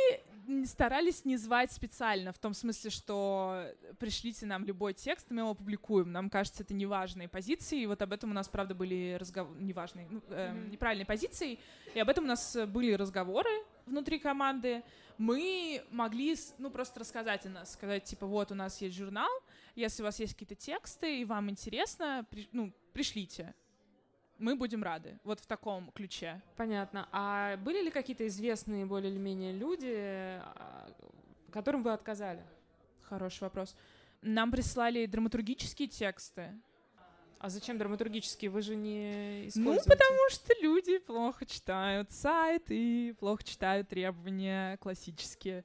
старались 0.66 1.26
не 1.26 1.38
звать 1.38 1.72
специально, 1.72 2.32
в 2.32 2.40
том 2.40 2.54
смысле, 2.54 2.90
что 2.90 3.66
пришлите 4.00 4.46
нам 4.46 4.66
любой 4.66 4.94
текст, 4.94 5.28
мы 5.30 5.42
его 5.42 5.52
опубликуем. 5.52 6.12
Нам 6.12 6.30
кажется, 6.30 6.64
это 6.64 6.74
неважные 6.74 7.28
позиции, 7.28 7.82
и 7.82 7.86
вот 7.86 8.02
об 8.02 8.14
этом 8.14 8.32
у 8.32 8.34
нас, 8.34 8.48
правда, 8.48 8.76
были 8.76 9.18
разговоры, 9.20 9.60
неважные, 9.62 10.08
ну, 10.10 10.22
э, 10.30 10.68
неправильные 10.70 11.06
позиции, 11.06 11.60
и 11.94 12.00
об 12.00 12.10
этом 12.10 12.26
у 12.26 12.28
нас 12.28 12.58
были 12.68 12.94
разговоры 12.94 13.50
внутри 13.86 14.20
команды. 14.20 14.84
Мы 15.18 15.84
могли, 15.92 16.36
ну, 16.58 16.70
просто 16.70 17.02
рассказать 17.02 17.46
о 17.46 17.50
нас, 17.50 17.74
сказать, 17.74 18.04
типа, 18.06 18.26
вот, 18.26 18.52
у 18.52 18.56
нас 18.56 18.82
есть 18.82 18.96
журнал, 18.96 19.30
если 19.76 20.02
у 20.02 20.06
вас 20.06 20.20
есть 20.20 20.34
какие-то 20.34 20.56
тексты, 20.56 21.22
и 21.22 21.26
вам 21.26 21.50
интересно, 21.50 22.26
при, 22.30 22.48
ну, 22.52 22.74
пришлите 22.94 23.54
мы 24.40 24.56
будем 24.56 24.84
рады. 24.84 25.20
Вот 25.24 25.40
в 25.40 25.46
таком 25.46 25.92
ключе. 25.92 26.42
Понятно. 26.56 27.08
А 27.12 27.58
были 27.58 27.84
ли 27.84 27.92
какие-то 27.92 28.26
известные 28.28 28.86
более 28.86 29.12
или 29.12 29.20
менее 29.20 29.54
люди, 29.54 29.94
а, 29.96 30.90
которым 31.52 31.84
вы 31.84 31.94
отказали? 31.94 32.44
Хороший 33.04 33.44
вопрос. 33.44 33.76
Нам 34.22 34.52
прислали 34.52 35.06
драматургические 35.06 35.88
тексты. 35.88 36.54
А 37.40 37.50
зачем 37.50 37.78
драматургические? 37.78 38.52
Вы 38.52 38.62
же 38.62 38.76
не 38.76 39.44
ну, 39.44 39.48
используете... 39.48 39.90
Ну, 39.90 39.96
потому 39.96 40.30
что 40.30 40.54
люди 40.62 40.98
плохо 41.00 41.46
читают 41.46 42.12
сайт 42.12 42.66
и 42.68 43.16
плохо 43.18 43.44
читают 43.44 43.88
требования 43.88 44.76
классические. 44.78 45.64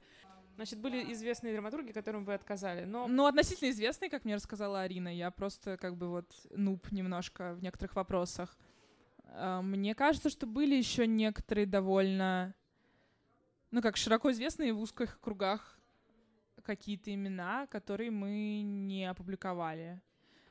Значит, 0.55 0.79
были 0.79 1.11
известные 1.11 1.53
драматурги, 1.53 1.91
которым 1.91 2.23
вы 2.23 2.33
отказали, 2.33 2.85
но... 2.85 3.07
Ну, 3.07 3.25
относительно 3.25 3.69
известные, 3.71 4.09
как 4.09 4.23
мне 4.23 4.35
рассказала 4.35 4.81
Арина. 4.81 5.13
Я 5.13 5.29
просто 5.29 5.75
как 5.75 5.97
бы 5.97 6.09
вот 6.09 6.31
нуб 6.51 6.91
немножко 6.91 7.53
в 7.53 7.61
некоторых 7.61 7.95
вопросах. 7.95 8.57
А, 9.25 9.61
мне 9.61 9.93
кажется, 9.95 10.29
что 10.29 10.47
были 10.47 10.75
еще 10.75 11.07
некоторые 11.07 11.65
довольно, 11.65 12.55
ну, 13.71 13.81
как 13.81 13.97
широко 13.97 14.31
известные 14.31 14.71
в 14.71 14.79
узких 14.79 15.19
кругах 15.19 15.77
какие-то 16.63 17.13
имена, 17.13 17.67
которые 17.67 18.11
мы 18.11 18.61
не 18.61 19.05
опубликовали. 19.05 20.01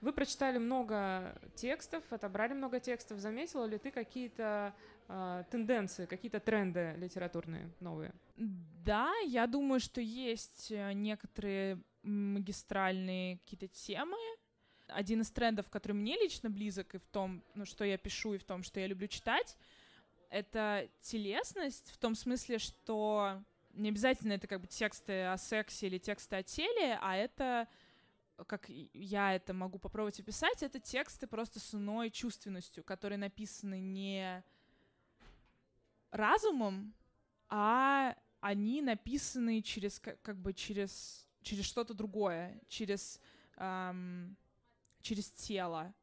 Вы 0.04 0.12
прочитали 0.12 0.58
много 0.58 1.34
текстов, 1.54 2.04
отобрали 2.10 2.52
много 2.52 2.78
текстов. 2.78 3.18
Заметила 3.20 3.64
ли 3.64 3.78
ты 3.78 3.90
какие-то 3.90 4.74
э, 5.08 5.44
тенденции, 5.50 6.04
какие-то 6.04 6.40
тренды 6.40 6.94
литературные 6.98 7.70
новые? 7.80 8.12
Да, 8.36 9.10
я 9.24 9.46
думаю, 9.46 9.80
что 9.80 10.02
есть 10.02 10.70
э, 10.70 10.92
некоторые 10.92 11.78
магистральные 12.02 13.38
какие-то 13.38 13.68
темы, 13.68 14.18
один 14.88 15.22
из 15.22 15.30
трендов, 15.30 15.70
который 15.70 15.92
мне 15.92 16.16
лично 16.16 16.50
близок 16.50 16.94
и 16.94 16.98
в 16.98 17.06
том, 17.06 17.42
ну, 17.54 17.64
что 17.64 17.82
я 17.82 17.96
пишу, 17.96 18.34
и 18.34 18.38
в 18.38 18.44
том, 18.44 18.62
что 18.62 18.80
я 18.80 18.86
люблю 18.86 19.08
читать, 19.08 19.56
это 20.28 20.86
телесность 21.00 21.90
в 21.90 21.96
том 21.96 22.14
смысле, 22.14 22.58
что 22.58 23.42
не 23.72 23.88
обязательно 23.88 24.34
это 24.34 24.46
как 24.48 24.60
бы 24.60 24.66
тексты 24.66 25.22
о 25.24 25.38
сексе 25.38 25.86
или 25.86 25.96
тексты 25.96 26.36
о 26.36 26.42
теле, 26.42 26.98
а 27.00 27.16
это, 27.16 27.68
как 28.46 28.68
я 28.68 29.34
это 29.34 29.52
могу 29.52 29.78
попробовать 29.78 30.18
описать, 30.20 30.62
это 30.62 30.80
тексты 30.80 31.26
просто 31.26 31.60
с 31.60 31.74
иной 31.74 32.10
чувственностью, 32.10 32.82
которые 32.82 33.18
написаны 33.18 33.80
не 33.80 34.42
разумом, 36.10 36.94
а 37.48 38.16
они 38.40 38.82
написаны 38.82 39.62
через 39.62 40.00
как 40.00 40.36
бы 40.38 40.52
через 40.52 41.26
через 41.42 41.64
что-то 41.64 41.94
другое, 41.94 42.60
через 42.68 43.20
эм, 43.56 44.36
через 45.00 45.30
тело. 45.30 45.94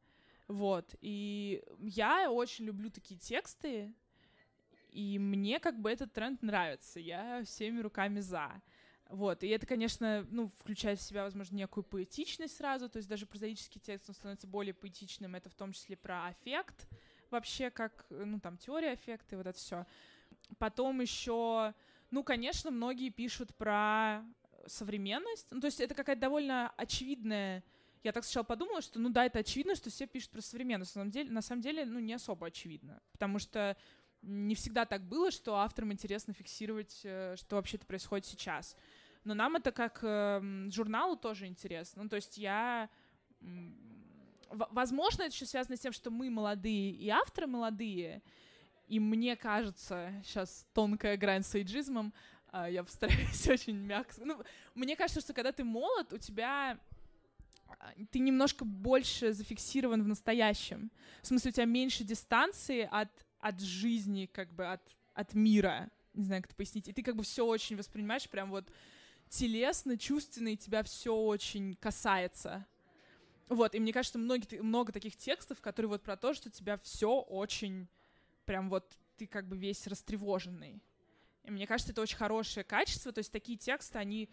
Вот. 0.48 0.94
И 1.00 1.62
я 1.78 2.30
очень 2.30 2.64
люблю 2.66 2.90
такие 2.90 3.18
тексты, 3.18 3.94
и 4.90 5.18
мне 5.18 5.58
как 5.58 5.80
бы 5.80 5.90
этот 5.90 6.12
тренд 6.12 6.42
нравится. 6.42 7.00
Я 7.00 7.42
всеми 7.44 7.80
руками 7.80 8.20
за. 8.20 8.62
Вот, 9.12 9.44
и 9.44 9.48
это, 9.48 9.66
конечно, 9.66 10.26
ну, 10.30 10.50
включает 10.58 10.98
в 10.98 11.02
себя, 11.02 11.24
возможно, 11.24 11.54
некую 11.54 11.84
поэтичность 11.84 12.56
сразу, 12.56 12.88
то 12.88 12.96
есть 12.96 13.10
даже 13.10 13.26
прозаический 13.26 13.78
текст, 13.78 14.08
он 14.08 14.14
становится 14.14 14.46
более 14.46 14.72
поэтичным, 14.72 15.34
это 15.34 15.50
в 15.50 15.54
том 15.54 15.72
числе 15.72 15.98
про 15.98 16.28
аффект, 16.28 16.88
вообще 17.30 17.68
как, 17.68 18.06
ну, 18.08 18.40
там, 18.40 18.56
теория 18.56 18.92
аффекта 18.92 19.34
и 19.34 19.36
вот 19.36 19.46
это 19.46 19.58
все. 19.58 19.84
Потом 20.56 21.02
еще, 21.02 21.74
ну, 22.10 22.24
конечно, 22.24 22.70
многие 22.70 23.10
пишут 23.10 23.54
про 23.54 24.22
современность, 24.66 25.46
ну, 25.50 25.60
то 25.60 25.66
есть 25.66 25.80
это 25.80 25.94
какая-то 25.94 26.22
довольно 26.22 26.70
очевидная 26.78 27.62
я 28.02 28.10
так 28.10 28.24
сначала 28.24 28.44
подумала, 28.44 28.82
что, 28.82 28.98
ну 28.98 29.10
да, 29.10 29.26
это 29.26 29.38
очевидно, 29.38 29.76
что 29.76 29.88
все 29.88 30.06
пишут 30.06 30.30
про 30.30 30.40
современность. 30.40 30.96
На 30.96 31.02
самом 31.02 31.10
деле, 31.12 31.30
на 31.30 31.40
самом 31.40 31.62
деле 31.62 31.84
ну, 31.84 32.00
не 32.00 32.14
особо 32.14 32.48
очевидно. 32.48 33.00
Потому 33.12 33.38
что 33.38 33.76
не 34.22 34.54
всегда 34.54 34.86
так 34.86 35.02
было, 35.02 35.30
что 35.30 35.56
авторам 35.56 35.92
интересно 35.92 36.32
фиксировать, 36.32 37.00
э, 37.04 37.34
что 37.36 37.56
вообще-то 37.56 37.86
происходит 37.86 38.26
сейчас. 38.26 38.76
Но 39.24 39.34
нам 39.34 39.56
это 39.56 39.72
как 39.72 40.00
э, 40.02 40.68
журналу 40.70 41.16
тоже 41.16 41.46
интересно. 41.46 42.02
Ну, 42.02 42.08
то 42.08 42.16
есть 42.16 42.38
я... 42.38 42.88
Возможно, 44.50 45.22
это 45.22 45.32
еще 45.32 45.46
связано 45.46 45.76
с 45.76 45.80
тем, 45.80 45.92
что 45.92 46.10
мы 46.10 46.28
молодые 46.28 46.90
и 46.90 47.08
авторы 47.08 47.46
молодые, 47.46 48.22
и 48.86 49.00
мне 49.00 49.34
кажется, 49.36 50.12
сейчас 50.22 50.66
тонкая 50.74 51.16
грань 51.16 51.42
с 51.42 51.54
эйджизмом, 51.54 52.12
а, 52.48 52.68
я 52.68 52.84
постараюсь 52.84 53.48
очень 53.48 53.76
мягко... 53.76 54.14
Ну, 54.18 54.42
мне 54.74 54.94
кажется, 54.94 55.22
что 55.22 55.32
когда 55.32 55.52
ты 55.52 55.64
молод, 55.64 56.12
у 56.12 56.18
тебя 56.18 56.78
а, 57.66 57.92
ты 58.10 58.18
немножко 58.18 58.64
больше 58.64 59.32
зафиксирован 59.32 60.02
в 60.02 60.08
настоящем. 60.08 60.90
В 61.22 61.26
смысле, 61.26 61.50
у 61.50 61.52
тебя 61.54 61.64
меньше 61.64 62.04
дистанции 62.04 62.86
от, 62.90 63.08
от 63.38 63.60
жизни, 63.60 64.26
как 64.26 64.52
бы 64.52 64.66
от, 64.66 64.82
от 65.14 65.32
мира. 65.32 65.90
Не 66.12 66.24
знаю, 66.24 66.42
как 66.42 66.50
это 66.50 66.56
пояснить. 66.56 66.88
И 66.88 66.92
ты 66.92 67.02
как 67.02 67.16
бы 67.16 67.22
все 67.22 67.46
очень 67.46 67.76
воспринимаешь 67.76 68.28
прям 68.28 68.50
вот 68.50 68.70
телесно, 69.32 69.96
чувственно, 69.96 70.48
и 70.48 70.56
тебя 70.56 70.82
все 70.82 71.14
очень 71.14 71.74
касается. 71.76 72.66
Вот, 73.48 73.74
и 73.74 73.80
мне 73.80 73.92
кажется, 73.92 74.18
многие, 74.18 74.60
много 74.60 74.92
таких 74.92 75.16
текстов, 75.16 75.60
которые 75.60 75.88
вот 75.88 76.02
про 76.02 76.16
то, 76.16 76.34
что 76.34 76.50
тебя 76.50 76.76
все 76.78 77.20
очень 77.20 77.88
прям 78.44 78.68
вот 78.68 78.98
ты 79.16 79.26
как 79.26 79.48
бы 79.48 79.56
весь 79.56 79.86
растревоженный. 79.86 80.82
И 81.44 81.50
мне 81.50 81.66
кажется, 81.66 81.92
это 81.92 82.02
очень 82.02 82.18
хорошее 82.18 82.64
качество. 82.64 83.10
То 83.10 83.20
есть 83.20 83.32
такие 83.32 83.56
тексты, 83.56 83.98
они, 83.98 84.28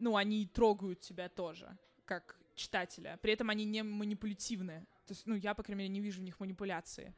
ну, 0.00 0.16
они 0.16 0.46
трогают 0.46 1.00
тебя 1.00 1.28
тоже, 1.28 1.76
как 2.04 2.36
читателя. 2.56 3.18
При 3.22 3.32
этом 3.32 3.50
они 3.50 3.64
не 3.64 3.84
манипулятивны. 3.84 4.84
То 5.06 5.12
есть, 5.12 5.26
ну, 5.26 5.36
я, 5.36 5.54
по 5.54 5.62
крайней 5.62 5.84
мере, 5.84 5.94
не 5.94 6.00
вижу 6.00 6.20
в 6.20 6.24
них 6.24 6.40
манипуляции. 6.40 7.14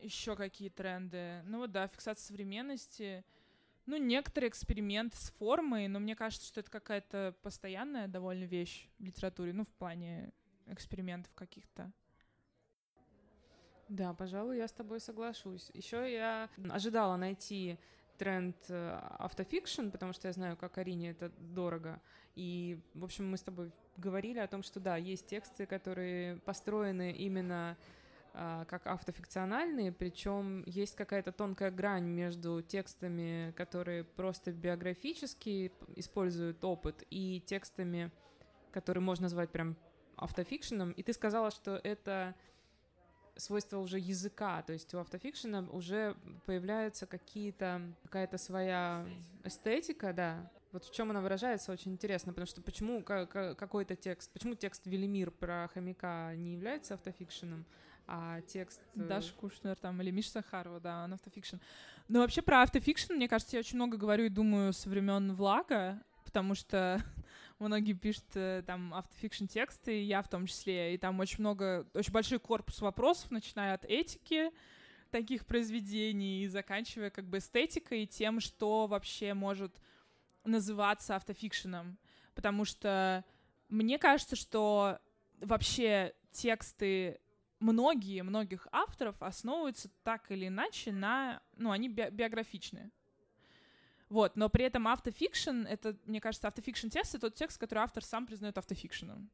Еще 0.00 0.36
какие 0.36 0.70
тренды? 0.70 1.42
Ну 1.44 1.58
вот, 1.58 1.70
да, 1.70 1.86
фиксация 1.86 2.24
современности. 2.26 3.24
Ну, 3.86 3.96
некоторые 3.98 4.48
эксперименты 4.48 5.16
с 5.16 5.30
формой, 5.32 5.88
но 5.88 5.98
мне 5.98 6.16
кажется, 6.16 6.46
что 6.46 6.60
это 6.60 6.70
какая-то 6.70 7.34
постоянная 7.42 8.08
довольно 8.08 8.44
вещь 8.44 8.88
в 8.98 9.04
литературе, 9.04 9.52
ну, 9.52 9.64
в 9.64 9.72
плане 9.74 10.32
экспериментов 10.66 11.34
каких-то. 11.34 11.92
Да, 13.88 14.14
пожалуй, 14.14 14.56
я 14.56 14.66
с 14.66 14.72
тобой 14.72 15.00
соглашусь. 15.00 15.70
Еще 15.74 16.10
я 16.10 16.48
ожидала 16.70 17.16
найти 17.16 17.78
тренд 18.16 18.56
э, 18.68 18.98
автофикшн, 19.18 19.90
потому 19.90 20.12
что 20.12 20.28
я 20.28 20.32
знаю, 20.32 20.56
как 20.56 20.78
Арине 20.78 21.10
это 21.10 21.30
дорого. 21.38 22.00
И, 22.34 22.80
в 22.94 23.04
общем, 23.04 23.30
мы 23.30 23.36
с 23.36 23.42
тобой 23.42 23.70
говорили 23.96 24.38
о 24.38 24.46
том, 24.46 24.62
что 24.62 24.80
да, 24.80 24.96
есть 24.96 25.26
тексты, 25.26 25.66
которые 25.66 26.38
построены 26.38 27.12
именно 27.12 27.76
как 28.34 28.86
автофикциональные, 28.88 29.92
причем 29.92 30.64
есть 30.66 30.96
какая-то 30.96 31.30
тонкая 31.30 31.70
грань 31.70 32.06
между 32.06 32.62
текстами, 32.62 33.52
которые 33.56 34.02
просто 34.02 34.50
биографически 34.50 35.70
используют 35.94 36.64
опыт, 36.64 37.04
и 37.10 37.40
текстами, 37.46 38.10
которые 38.72 39.02
можно 39.02 39.24
назвать 39.24 39.50
прям 39.50 39.76
автофикшеном. 40.16 40.90
И 40.92 41.04
ты 41.04 41.12
сказала, 41.12 41.52
что 41.52 41.80
это 41.84 42.34
свойство 43.36 43.78
уже 43.78 43.98
языка, 43.98 44.62
то 44.62 44.72
есть 44.72 44.92
у 44.94 44.98
автофикшена 44.98 45.68
уже 45.70 46.16
появляются 46.46 47.06
какие-то 47.06 47.82
какая-то 48.02 48.38
своя 48.38 49.06
эстетика, 49.44 50.12
да. 50.12 50.50
Вот 50.72 50.84
в 50.84 50.92
чем 50.92 51.10
она 51.10 51.20
выражается, 51.20 51.70
очень 51.70 51.92
интересно, 51.92 52.32
потому 52.32 52.46
что 52.46 52.60
почему 52.62 53.02
какой-то 53.04 53.94
текст, 53.94 54.32
почему 54.32 54.56
текст 54.56 54.86
Велимир 54.86 55.30
про 55.30 55.70
хомяка 55.72 56.34
не 56.34 56.52
является 56.52 56.94
автофикшеном, 56.94 57.64
а 58.06 58.40
текст... 58.42 58.80
Э, 58.96 59.00
Даша 59.00 59.32
Кушнер 59.34 59.76
там 59.76 60.00
или 60.02 60.10
Миша 60.10 60.30
Сахарова, 60.30 60.80
да, 60.80 61.04
он 61.04 61.14
автофикшн. 61.14 61.56
Но 62.08 62.20
вообще 62.20 62.42
про 62.42 62.62
автофикшн, 62.62 63.14
мне 63.14 63.28
кажется, 63.28 63.56
я 63.56 63.60
очень 63.60 63.76
много 63.76 63.96
говорю 63.96 64.24
и 64.24 64.28
думаю 64.28 64.72
со 64.72 64.88
времен 64.88 65.34
влага, 65.34 66.02
потому 66.24 66.54
что 66.54 67.02
многие 67.58 67.94
пишут 67.94 68.24
э, 68.34 68.62
там 68.66 68.92
автофикшн 68.92 69.46
тексты, 69.46 70.00
и 70.00 70.04
я 70.04 70.22
в 70.22 70.28
том 70.28 70.46
числе, 70.46 70.94
и 70.94 70.98
там 70.98 71.18
очень 71.20 71.40
много, 71.40 71.86
очень 71.94 72.12
большой 72.12 72.38
корпус 72.38 72.80
вопросов, 72.80 73.30
начиная 73.30 73.74
от 73.74 73.84
этики 73.84 74.50
таких 75.10 75.46
произведений 75.46 76.42
и 76.42 76.48
заканчивая 76.48 77.10
как 77.10 77.24
бы 77.26 77.38
эстетикой 77.38 78.02
и 78.02 78.06
тем, 78.06 78.40
что 78.40 78.86
вообще 78.86 79.32
может 79.32 79.80
называться 80.44 81.16
автофикшеном, 81.16 81.98
потому 82.34 82.64
что 82.64 83.24
мне 83.68 83.98
кажется, 83.98 84.36
что 84.36 84.98
вообще 85.40 86.14
тексты 86.32 87.20
многие, 87.64 88.22
многих 88.22 88.68
авторов 88.70 89.22
основываются 89.22 89.88
так 90.02 90.30
или 90.30 90.48
иначе 90.48 90.92
на, 90.92 91.40
ну, 91.56 91.70
они 91.70 91.88
би 91.88 92.10
биографичны. 92.10 92.90
Вот, 94.10 94.36
но 94.36 94.48
при 94.48 94.66
этом 94.66 94.86
автофикшн, 94.86 95.66
это, 95.66 95.96
мне 96.04 96.20
кажется, 96.20 96.46
автофикшн 96.46 96.88
текст— 96.88 97.14
это 97.14 97.30
тот 97.30 97.34
текст, 97.34 97.58
который 97.58 97.80
автор 97.80 98.04
сам 98.04 98.26
признает 98.26 98.58
автофикшеном. 98.58 99.30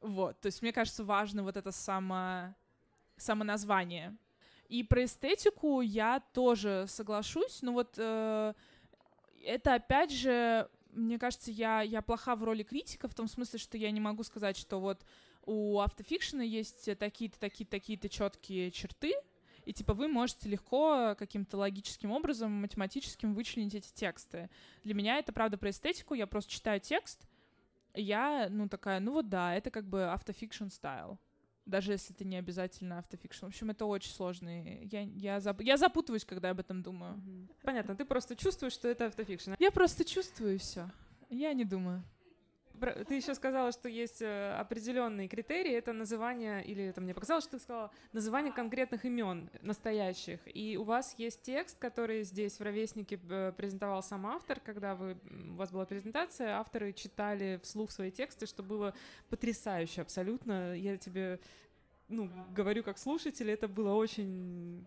Вот, 0.00 0.40
то 0.40 0.46
есть 0.46 0.60
мне 0.60 0.72
кажется, 0.72 1.04
важно 1.04 1.44
вот 1.44 1.56
это 1.56 1.70
само, 1.70 2.54
самоназвание. 3.16 4.16
И 4.68 4.82
про 4.82 5.04
эстетику 5.04 5.82
я 5.82 6.20
тоже 6.32 6.86
соглашусь, 6.88 7.62
но 7.62 7.72
вот 7.72 7.94
э, 7.96 8.54
это 9.44 9.74
опять 9.74 10.10
же, 10.10 10.68
мне 10.90 11.18
кажется, 11.18 11.52
я, 11.52 11.82
я 11.82 12.02
плоха 12.02 12.34
в 12.34 12.42
роли 12.42 12.64
критика, 12.64 13.06
в 13.06 13.14
том 13.14 13.28
смысле, 13.28 13.60
что 13.60 13.78
я 13.78 13.90
не 13.92 14.00
могу 14.00 14.24
сказать, 14.24 14.56
что 14.56 14.80
вот 14.80 15.04
у 15.44 15.80
автофикшена 15.80 16.42
есть 16.42 16.88
такие-то, 16.98 17.38
такие-то, 17.38 17.70
такие-то 17.70 18.08
четкие 18.08 18.70
черты, 18.70 19.14
и 19.64 19.72
типа 19.72 19.94
вы 19.94 20.08
можете 20.08 20.48
легко 20.48 21.14
каким-то 21.18 21.56
логическим 21.56 22.10
образом, 22.10 22.52
математическим 22.52 23.34
вычленить 23.34 23.74
эти 23.74 23.92
тексты. 23.92 24.50
Для 24.82 24.94
меня 24.94 25.18
это 25.18 25.32
правда 25.32 25.56
про 25.56 25.70
эстетику, 25.70 26.14
я 26.14 26.26
просто 26.26 26.50
читаю 26.50 26.80
текст, 26.80 27.26
и 27.94 28.02
я, 28.02 28.48
ну, 28.50 28.68
такая, 28.68 29.00
ну 29.00 29.12
вот 29.12 29.28
да, 29.28 29.54
это 29.54 29.70
как 29.70 29.84
бы 29.84 30.04
автофикшн 30.04 30.68
style. 30.68 31.18
Даже 31.64 31.92
если 31.92 32.12
это 32.12 32.24
не 32.24 32.36
обязательно 32.36 32.98
автофикшн. 32.98 33.44
В 33.44 33.48
общем, 33.48 33.70
это 33.70 33.86
очень 33.86 34.10
сложный. 34.10 34.88
Я, 34.90 35.02
я, 35.02 35.38
зап... 35.38 35.60
я 35.60 35.76
запутываюсь, 35.76 36.24
когда 36.24 36.50
об 36.50 36.58
этом 36.58 36.82
думаю. 36.82 37.22
Понятно, 37.62 37.94
ты 37.94 38.04
просто 38.04 38.34
чувствуешь, 38.34 38.72
что 38.72 38.88
это 38.88 39.06
автофикшн. 39.06 39.52
Я 39.60 39.70
просто 39.70 40.04
чувствую 40.04 40.58
все. 40.58 40.90
Я 41.30 41.52
не 41.52 41.64
думаю 41.64 42.02
ты 43.06 43.14
еще 43.14 43.34
сказала, 43.34 43.72
что 43.72 43.88
есть 43.88 44.22
э, 44.22 44.52
определенные 44.54 45.28
критерии, 45.28 45.72
это 45.72 45.92
называние, 45.92 46.64
или 46.64 46.84
это 46.84 47.00
мне 47.00 47.14
показалось, 47.14 47.44
что 47.44 47.58
ты 47.58 47.62
сказала, 47.62 47.90
называние 48.12 48.52
конкретных 48.52 49.04
имен 49.04 49.50
настоящих. 49.60 50.40
И 50.46 50.76
у 50.76 50.84
вас 50.84 51.14
есть 51.18 51.42
текст, 51.42 51.78
который 51.78 52.22
здесь 52.22 52.58
в 52.58 52.62
ровеснике 52.62 53.20
э, 53.28 53.52
презентовал 53.56 54.02
сам 54.02 54.26
автор, 54.26 54.60
когда 54.60 54.94
вы, 54.94 55.16
у 55.50 55.54
вас 55.54 55.70
была 55.70 55.86
презентация, 55.86 56.58
авторы 56.58 56.92
читали 56.92 57.60
вслух 57.62 57.90
свои 57.90 58.10
тексты, 58.10 58.46
что 58.46 58.62
было 58.62 58.94
потрясающе 59.28 60.02
абсолютно. 60.02 60.74
Я 60.74 60.96
тебе 60.96 61.40
ну, 62.08 62.30
говорю 62.54 62.82
как 62.82 62.98
слушатель, 62.98 63.50
это 63.50 63.68
было 63.68 63.94
очень 63.94 64.86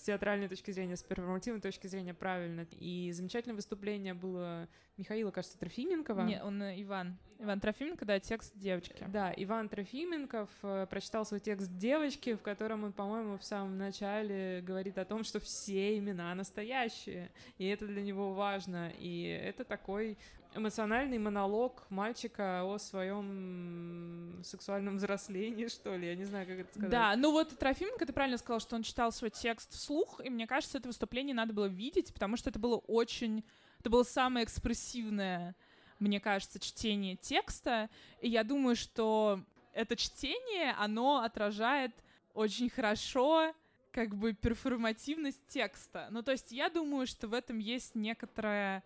с 0.00 0.02
театральной 0.02 0.48
точки 0.48 0.70
зрения, 0.70 0.96
с 0.96 1.02
перформативной 1.02 1.60
точки 1.60 1.86
зрения 1.86 2.14
правильно. 2.14 2.66
И 2.72 3.12
замечательное 3.12 3.54
выступление 3.54 4.14
было 4.14 4.66
Михаила, 4.96 5.30
кажется, 5.30 5.58
Трофименкова. 5.58 6.22
Не, 6.22 6.42
он 6.42 6.62
э, 6.62 6.82
Иван. 6.82 7.18
Иван 7.38 7.60
Трофименко, 7.60 8.06
да, 8.06 8.18
текст 8.18 8.56
девочки. 8.56 9.04
Да, 9.08 9.32
Иван 9.36 9.68
Трофименков 9.68 10.48
э, 10.62 10.86
прочитал 10.88 11.26
свой 11.26 11.40
текст 11.40 11.70
девочки, 11.76 12.34
в 12.34 12.40
котором 12.40 12.84
он, 12.84 12.92
по-моему, 12.92 13.36
в 13.36 13.44
самом 13.44 13.76
начале 13.76 14.62
говорит 14.62 14.96
о 14.96 15.04
том, 15.04 15.22
что 15.22 15.38
все 15.38 15.98
имена 15.98 16.34
настоящие, 16.34 17.30
и 17.58 17.66
это 17.66 17.86
для 17.86 18.02
него 18.02 18.32
важно. 18.32 18.92
И 18.98 19.24
это 19.24 19.64
такой 19.64 20.16
эмоциональный 20.54 21.18
монолог 21.18 21.84
мальчика 21.90 22.64
о 22.64 22.78
своем 22.78 24.40
сексуальном 24.44 24.96
взрослении, 24.96 25.68
что 25.68 25.96
ли, 25.96 26.08
я 26.08 26.16
не 26.16 26.24
знаю, 26.24 26.46
как 26.46 26.58
это 26.58 26.70
сказать. 26.70 26.90
Да, 26.90 27.14
ну 27.16 27.30
вот 27.30 27.56
Трофименко, 27.56 28.04
ты 28.06 28.12
правильно 28.12 28.38
сказал, 28.38 28.60
что 28.60 28.76
он 28.76 28.82
читал 28.82 29.12
свой 29.12 29.30
текст 29.30 29.72
вслух, 29.90 30.20
и 30.24 30.30
мне 30.30 30.46
кажется, 30.46 30.78
это 30.78 30.88
выступление 30.88 31.34
надо 31.34 31.52
было 31.52 31.66
видеть, 31.66 32.12
потому 32.12 32.36
что 32.36 32.50
это 32.50 32.58
было 32.58 32.76
очень... 32.76 33.44
Это 33.80 33.90
было 33.90 34.02
самое 34.02 34.44
экспрессивное, 34.44 35.56
мне 35.98 36.20
кажется, 36.20 36.60
чтение 36.60 37.16
текста, 37.16 37.88
и 38.20 38.28
я 38.28 38.44
думаю, 38.44 38.76
что 38.76 39.42
это 39.72 39.96
чтение, 39.96 40.72
оно 40.78 41.22
отражает 41.22 41.92
очень 42.34 42.68
хорошо 42.68 43.54
как 43.90 44.14
бы 44.14 44.34
перформативность 44.34 45.44
текста. 45.48 46.08
Ну, 46.10 46.22
то 46.22 46.30
есть 46.30 46.52
я 46.52 46.68
думаю, 46.68 47.06
что 47.06 47.26
в 47.26 47.34
этом 47.34 47.58
есть 47.58 47.94
некоторая 47.94 48.84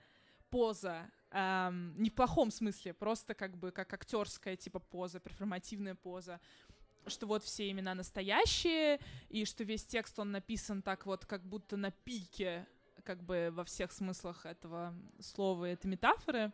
поза 0.49 1.11
эм, 1.31 1.95
не 2.01 2.11
в 2.11 2.15
плохом 2.15 2.51
смысле, 2.51 2.95
просто 2.95 3.35
как 3.35 3.57
бы 3.59 3.73
как 3.73 3.93
актерская 3.93 4.57
типа 4.57 4.79
поза, 4.79 5.19
перформативная 5.19 5.97
поза 5.97 6.41
что 7.07 7.27
вот 7.27 7.43
все 7.45 7.71
имена 7.71 7.95
настоящие, 7.95 9.01
и 9.29 9.45
что 9.45 9.65
весь 9.65 9.85
текст, 9.85 10.19
он 10.19 10.33
написан 10.33 10.83
так 10.83 11.07
вот, 11.07 11.27
как 11.27 11.45
будто 11.45 11.77
на 11.77 11.91
пике, 11.91 12.67
как 13.05 13.23
бы 13.23 13.51
во 13.53 13.65
всех 13.65 13.93
смыслах 13.93 14.47
этого 14.47 14.95
слова, 15.21 15.67
этой 15.67 15.87
метафоры. 15.87 16.53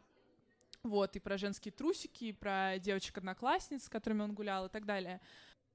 Вот, 0.82 1.14
и 1.14 1.20
про 1.20 1.36
женские 1.36 1.72
трусики, 1.72 2.24
и 2.24 2.32
про 2.32 2.78
девочек-одноклассниц, 2.78 3.84
с 3.84 3.88
которыми 3.88 4.22
он 4.22 4.32
гулял, 4.32 4.66
и 4.66 4.70
так 4.70 4.86
далее. 4.86 5.20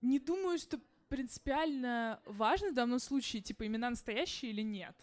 Не 0.02 0.20
думаю, 0.20 0.58
что 0.58 0.80
принципиально 1.10 2.20
важно 2.26 2.72
в 2.72 2.74
данном 2.74 3.00
случае, 3.00 3.42
типа, 3.42 3.68
имена 3.68 3.92
настоящие 3.92 4.52
или 4.52 4.62
нет. 4.62 4.96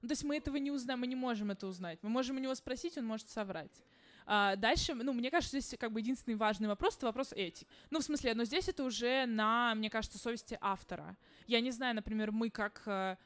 Ну, 0.00 0.08
то 0.08 0.12
есть 0.12 0.22
мы 0.22 0.36
этого 0.36 0.56
не 0.56 0.70
узнаем, 0.70 1.00
мы 1.00 1.08
не 1.08 1.16
можем 1.16 1.50
это 1.50 1.66
узнать. 1.66 1.98
Мы 2.02 2.08
можем 2.08 2.36
у 2.36 2.40
него 2.40 2.54
спросить, 2.54 2.96
он 2.96 3.04
может 3.04 3.28
соврать. 3.28 3.82
А 4.30 4.56
дальше, 4.56 4.92
ну, 4.92 5.14
мне 5.14 5.30
кажется, 5.30 5.58
здесь 5.58 5.74
как 5.78 5.90
бы 5.90 6.00
единственный 6.00 6.34
важный 6.34 6.68
вопрос— 6.68 6.96
это 6.98 7.06
вопрос 7.06 7.32
этик. 7.32 7.66
Ну, 7.88 8.00
в 8.00 8.02
смысле, 8.02 8.34
но 8.34 8.44
здесь 8.44 8.68
это 8.68 8.84
уже 8.84 9.24
на, 9.24 9.74
мне 9.74 9.88
кажется, 9.88 10.18
совести 10.18 10.58
автора. 10.60 11.16
Я 11.46 11.62
не 11.62 11.70
знаю, 11.70 11.94
например, 11.94 12.30
мы 12.30 12.50
как 12.50 12.82
э, 12.84 13.16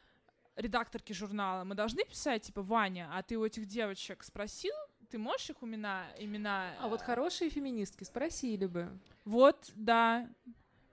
редакторки 0.55 1.13
журнала, 1.13 1.65
мы 1.65 1.75
должны 1.75 2.05
писать, 2.05 2.43
типа, 2.43 2.63
Ваня, 2.63 3.11
а 3.13 3.25
ты 3.25 3.37
у 3.37 3.45
этих 3.45 3.67
девочек 3.67 4.23
спросил, 4.23 4.75
ты 5.11 5.19
можешь 5.19 5.51
их 5.51 5.57
имена, 5.61 6.07
имена... 6.19 6.77
А 6.79 6.87
вот 6.87 7.03
хорошие 7.03 7.51
феминистки 7.51 8.05
спросили 8.05 8.67
бы. 8.67 8.89
Вот, 9.25 9.73
да. 9.75 10.29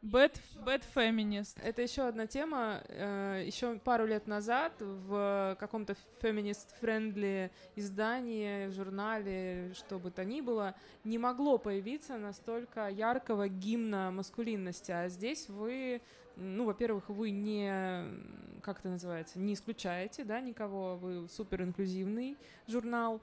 Bad, 0.01 0.39
bad 0.65 0.81
feminist. 0.95 1.59
Это 1.61 1.81
еще 1.81 2.03
одна 2.03 2.25
тема. 2.25 2.81
Э, 2.87 3.43
еще 3.45 3.77
пару 3.79 4.05
лет 4.05 4.27
назад 4.27 4.71
в 4.79 5.57
каком-то 5.59 5.97
feminist-friendly 6.21 7.51
издании, 7.75 8.69
журнале, 8.69 9.73
что 9.73 9.99
бы 9.99 10.09
то 10.09 10.23
ни 10.23 10.39
было, 10.39 10.73
не 11.03 11.17
могло 11.17 11.57
появиться 11.57 12.17
настолько 12.17 12.87
яркого 12.87 13.49
гимна 13.49 14.09
маскулинности. 14.11 14.91
А 14.93 15.09
здесь 15.09 15.49
вы, 15.49 16.01
ну, 16.37 16.63
во-первых, 16.63 17.09
вы 17.09 17.31
не, 17.31 18.05
как 18.61 18.79
это 18.79 18.87
называется, 18.87 19.37
не 19.37 19.53
исключаете, 19.53 20.23
да, 20.23 20.39
никого, 20.39 20.95
вы 20.95 21.27
супер 21.27 21.63
инклюзивный 21.63 22.37
журнал 22.67 23.19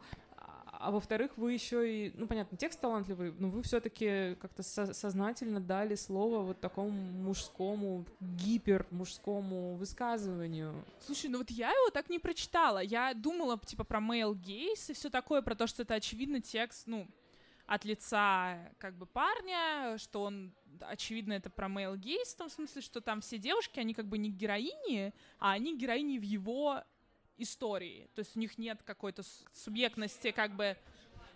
а 0.81 0.91
во-вторых, 0.91 1.37
вы 1.37 1.53
еще 1.53 2.09
и, 2.09 2.13
ну, 2.17 2.27
понятно, 2.27 2.57
текст 2.57 2.81
талантливый, 2.81 3.33
но 3.33 3.49
вы 3.49 3.63
все-таки 3.63 4.37
как-то 4.41 4.63
со- 4.63 4.93
сознательно 4.93 5.61
дали 5.61 5.95
слово 5.95 6.43
вот 6.43 6.61
такому 6.61 6.91
мужскому, 6.91 8.05
гипер 8.21 8.87
мужскому 8.91 9.75
высказыванию. 9.77 10.85
Слушай, 11.01 11.31
ну 11.31 11.39
вот 11.39 11.51
я 11.51 11.71
его 11.71 11.91
так 11.91 12.11
не 12.11 12.19
прочитала. 12.19 12.79
Я 12.79 13.15
думала, 13.15 13.59
типа, 13.59 13.85
про 13.85 14.01
male 14.01 14.35
gaze 14.35 14.91
и 14.91 14.93
все 14.93 15.11
такое, 15.11 15.43
про 15.43 15.55
то, 15.55 15.67
что 15.67 15.83
это, 15.83 15.95
очевидно, 15.95 16.41
текст, 16.41 16.87
ну, 16.87 17.07
от 17.67 17.85
лица 17.85 18.59
как 18.79 18.95
бы 18.97 19.07
парня, 19.07 19.99
что 19.99 20.23
он 20.23 20.55
очевидно, 20.81 21.33
это 21.33 21.51
про 21.51 21.69
male 21.69 21.97
gaze, 21.97 22.35
в 22.35 22.37
том 22.37 22.49
смысле, 22.49 22.83
что 22.83 23.01
там 23.01 23.21
все 23.21 23.39
девушки, 23.39 23.81
они 23.81 23.95
как 23.95 24.07
бы 24.07 24.19
не 24.19 24.31
героини, 24.31 25.13
а 25.39 25.53
они 25.53 25.77
героини 25.77 26.19
в 26.19 26.23
его 26.23 26.83
истории. 27.39 28.09
То 28.15 28.21
есть 28.21 28.37
у 28.37 28.41
них 28.41 28.59
нет 28.59 28.83
какой-то 28.85 29.23
субъектности, 29.53 30.31
как 30.31 30.55
бы... 30.57 30.77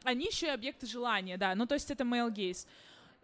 Они 0.02 0.26
еще 0.26 0.46
и 0.46 0.50
объекты 0.50 0.86
желания, 0.86 1.36
да. 1.36 1.54
Ну, 1.54 1.66
то 1.66 1.74
есть 1.74 1.90
это 1.90 2.04
male 2.04 2.32
gaze. 2.32 2.66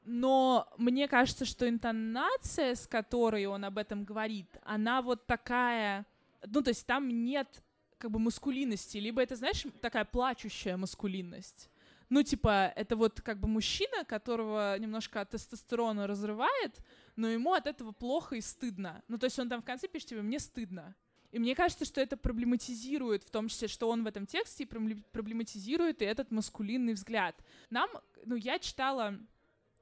Но 0.05 0.69
мне 0.77 1.09
кажется, 1.09 1.45
что 1.45 1.69
интонация, 1.69 2.75
с 2.75 2.87
которой 2.87 3.47
он 3.47 3.65
об 3.65 3.79
этом 3.79 4.05
говорит, 4.05 4.49
она 4.63 5.03
вот 5.03 5.27
такая... 5.27 6.07
Ну, 6.47 6.63
то 6.63 6.71
есть 6.71 6.87
там 6.87 7.09
нет 7.09 7.63
как 7.99 8.11
бы 8.11 8.19
маскулинности, 8.19 8.99
либо 8.99 9.23
это, 9.23 9.37
знаешь, 9.37 9.65
такая 9.81 10.05
плачущая 10.05 10.77
маскулинность. 10.77 11.71
Ну, 12.09 12.23
типа, 12.23 12.73
это 12.77 12.95
вот 12.95 13.21
как 13.21 13.41
бы 13.41 13.49
мужчина, 13.49 14.05
которого 14.05 14.79
немножко 14.79 15.23
от 15.23 15.31
тестостерона 15.31 16.07
разрывает, 16.07 16.79
но 17.17 17.29
ему 17.29 17.53
от 17.53 17.67
этого 17.67 17.91
плохо 17.91 18.37
и 18.37 18.41
стыдно. 18.41 19.03
Ну, 19.09 19.19
то 19.19 19.25
есть 19.25 19.39
он 19.39 19.49
там 19.49 19.61
в 19.61 19.65
конце 19.65 19.89
пишет 19.89 20.11
тебе, 20.11 20.23
мне 20.23 20.39
стыдно. 20.39 20.95
И 21.33 21.39
мне 21.39 21.55
кажется, 21.55 21.85
что 21.85 22.01
это 22.01 22.17
проблематизирует, 22.17 23.23
в 23.23 23.31
том 23.31 23.49
числе, 23.49 23.69
что 23.69 23.89
он 23.89 24.05
в 24.05 24.07
этом 24.07 24.27
тексте 24.27 24.67
проблематизирует 24.67 26.03
и 26.03 26.05
этот 26.05 26.31
маскулинный 26.31 26.95
взгляд. 26.95 27.37
Нам, 27.71 27.91
ну, 28.25 28.37
я 28.37 28.59
читала, 28.59 29.19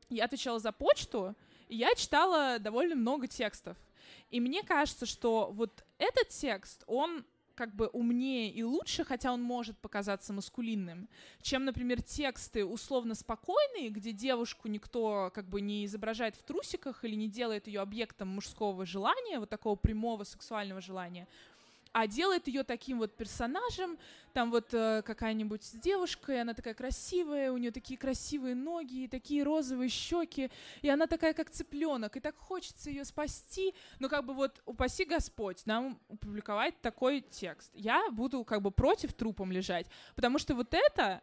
я 0.08 0.24
отвечала 0.24 0.58
за 0.58 0.72
почту, 0.72 1.34
и 1.68 1.76
я 1.76 1.94
читала 1.94 2.58
довольно 2.58 2.94
много 2.94 3.26
текстов. 3.26 3.76
И 4.30 4.40
мне 4.40 4.62
кажется, 4.62 5.06
что 5.06 5.50
вот 5.52 5.84
этот 5.98 6.28
текст, 6.28 6.84
он 6.86 7.24
как 7.54 7.74
бы 7.74 7.86
умнее 7.88 8.50
и 8.50 8.62
лучше, 8.62 9.04
хотя 9.04 9.32
он 9.32 9.42
может 9.42 9.78
показаться 9.78 10.32
маскулинным, 10.32 11.08
чем, 11.40 11.64
например, 11.64 12.02
тексты 12.02 12.64
условно 12.64 13.14
спокойные, 13.14 13.90
где 13.90 14.12
девушку 14.12 14.68
никто 14.68 15.30
как 15.34 15.48
бы 15.48 15.60
не 15.60 15.84
изображает 15.84 16.36
в 16.36 16.42
трусиках 16.42 17.04
или 17.04 17.14
не 17.14 17.28
делает 17.28 17.66
ее 17.66 17.80
объектом 17.80 18.28
мужского 18.28 18.84
желания, 18.84 19.38
вот 19.38 19.50
такого 19.50 19.76
прямого 19.76 20.24
сексуального 20.24 20.80
желания, 20.80 21.28
а 21.94 22.08
делает 22.08 22.48
ее 22.48 22.64
таким 22.64 22.98
вот 22.98 23.16
персонажем, 23.16 23.96
там 24.32 24.50
вот 24.50 24.74
э, 24.74 25.02
какая-нибудь 25.02 25.80
девушка, 25.80 26.32
и 26.32 26.38
она 26.38 26.52
такая 26.52 26.74
красивая, 26.74 27.52
у 27.52 27.56
нее 27.56 27.70
такие 27.70 27.96
красивые 27.96 28.56
ноги, 28.56 29.04
и 29.04 29.08
такие 29.08 29.44
розовые 29.44 29.88
щеки, 29.88 30.50
и 30.82 30.88
она 30.88 31.06
такая 31.06 31.34
как 31.34 31.50
цыпленок, 31.50 32.16
и 32.16 32.20
так 32.20 32.36
хочется 32.36 32.90
ее 32.90 33.04
спасти, 33.04 33.74
но 34.00 34.08
как 34.08 34.26
бы 34.26 34.34
вот 34.34 34.60
упаси 34.66 35.04
Господь 35.04 35.64
нам 35.66 36.00
опубликовать 36.08 36.80
такой 36.80 37.20
текст. 37.20 37.70
Я 37.74 38.10
буду 38.10 38.42
как 38.42 38.60
бы 38.60 38.72
против 38.72 39.12
трупом 39.12 39.52
лежать, 39.52 39.86
потому 40.16 40.40
что 40.40 40.56
вот 40.56 40.74
это, 40.74 41.22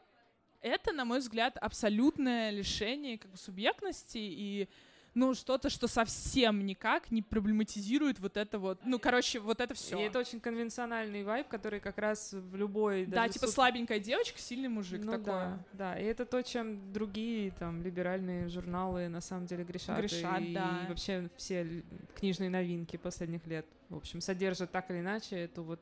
это, 0.61 0.93
на 0.93 1.03
мой 1.03 1.19
взгляд, 1.19 1.57
абсолютное 1.57 2.49
лишение 2.49 3.17
как 3.17 3.30
бы 3.30 3.38
субъектности 3.38 4.19
и 4.19 4.69
ну, 5.14 5.34
что-то, 5.34 5.70
что 5.70 5.88
совсем 5.88 6.66
никак 6.66 7.12
не 7.12 7.22
проблематизирует 7.22 8.20
вот 8.20 8.38
это 8.38 8.59
вот, 8.59 8.80
ну, 8.86 8.97
короче, 8.99 9.39
вот 9.39 9.59
это 9.59 9.74
все. 9.74 9.99
И 9.99 10.03
это 10.03 10.20
очень 10.20 10.39
конвенциональный 10.39 11.24
вайб, 11.24 11.47
который 11.47 11.80
как 11.80 11.97
раз 11.97 12.34
в 12.34 12.55
любой... 12.55 13.05
Да, 13.05 13.28
типа 13.28 13.47
суп... 13.47 13.55
слабенькая 13.55 13.99
девочка, 13.99 14.39
сильный 14.39 14.70
мужик, 14.70 15.01
ну, 15.03 15.12
такое. 15.12 15.24
Да, 15.24 15.66
да, 15.74 15.99
и 15.99 16.03
это 16.05 16.26
то, 16.26 16.41
чем 16.41 16.93
другие 16.93 17.51
там 17.51 17.82
либеральные 17.84 18.47
журналы 18.47 19.09
на 19.09 19.22
самом 19.22 19.47
деле 19.47 19.64
грешат. 19.64 19.97
Грешат, 19.99 20.41
и, 20.41 20.53
да. 20.53 20.84
И 20.86 20.89
вообще 20.89 21.30
все 21.36 21.84
книжные 22.16 22.49
новинки 22.49 22.97
последних 22.97 23.45
лет, 23.47 23.66
в 23.89 23.97
общем, 23.97 24.22
содержат 24.22 24.72
так 24.72 24.89
или 24.91 24.99
иначе 24.99 25.36
эту 25.36 25.64
вот... 25.64 25.80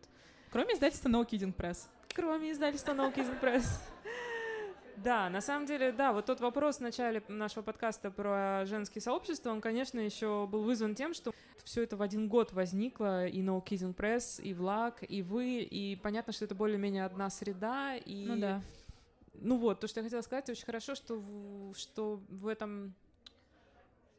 Кроме 0.51 0.73
издательства 0.73 1.09
No 1.09 1.27
Kidding 1.27 1.53
Press. 1.55 1.87
Кроме 2.15 2.51
издательства 2.51 2.93
No 2.93 3.13
Kidding 3.13 3.39
Press. 3.39 3.65
Да, 5.03 5.29
на 5.29 5.41
самом 5.41 5.65
деле, 5.65 5.91
да, 5.91 6.11
вот 6.11 6.25
тот 6.25 6.41
вопрос 6.41 6.77
в 6.77 6.81
начале 6.81 7.23
нашего 7.27 7.63
подкаста 7.63 8.11
про 8.11 8.65
женские 8.65 9.01
сообщества, 9.01 9.51
он, 9.51 9.61
конечно, 9.61 9.99
еще 9.99 10.47
был 10.47 10.63
вызван 10.63 10.95
тем, 10.95 11.13
что 11.13 11.33
все 11.63 11.83
это 11.83 11.95
в 11.95 12.01
один 12.01 12.27
год 12.27 12.51
возникло, 12.53 13.25
и 13.27 13.41
No 13.41 13.63
Kissing 13.63 13.95
Press, 13.95 14.41
и 14.41 14.53
Влаг, 14.53 15.03
и 15.07 15.21
вы, 15.21 15.61
и 15.61 15.95
понятно, 15.95 16.33
что 16.33 16.45
это 16.45 16.55
более-менее 16.55 17.05
одна 17.05 17.29
среда, 17.29 17.95
и... 17.95 18.25
Ну 18.25 18.37
да. 18.37 18.61
Ну 19.41 19.57
вот, 19.57 19.79
то, 19.79 19.87
что 19.87 20.01
я 20.01 20.03
хотела 20.03 20.21
сказать, 20.21 20.49
очень 20.49 20.65
хорошо, 20.65 20.95
что 20.95 21.15
в, 21.15 21.73
что 21.75 22.19
в 22.27 22.47
этом 22.47 22.93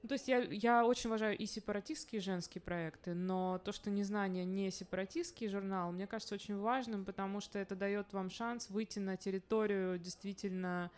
ну, 0.02 0.08
то 0.08 0.14
есть 0.14 0.28
я, 0.28 0.38
я 0.38 0.86
очень 0.86 1.08
уважаю 1.08 1.36
и 1.36 1.46
сепаратистские 1.46 2.20
женские 2.20 2.62
проекты, 2.62 3.14
но 3.14 3.60
то, 3.64 3.72
что 3.72 3.90
незнание 3.90 4.44
не 4.44 4.70
сепаратистский 4.70 5.48
журнал, 5.48 5.92
мне 5.92 6.06
кажется 6.06 6.34
очень 6.34 6.56
важным, 6.56 7.04
потому 7.04 7.40
что 7.40 7.58
это 7.58 7.76
дает 7.76 8.12
вам 8.12 8.30
шанс 8.30 8.70
выйти 8.70 8.98
на 8.98 9.16
территорию 9.16 9.98
действительно 9.98 10.90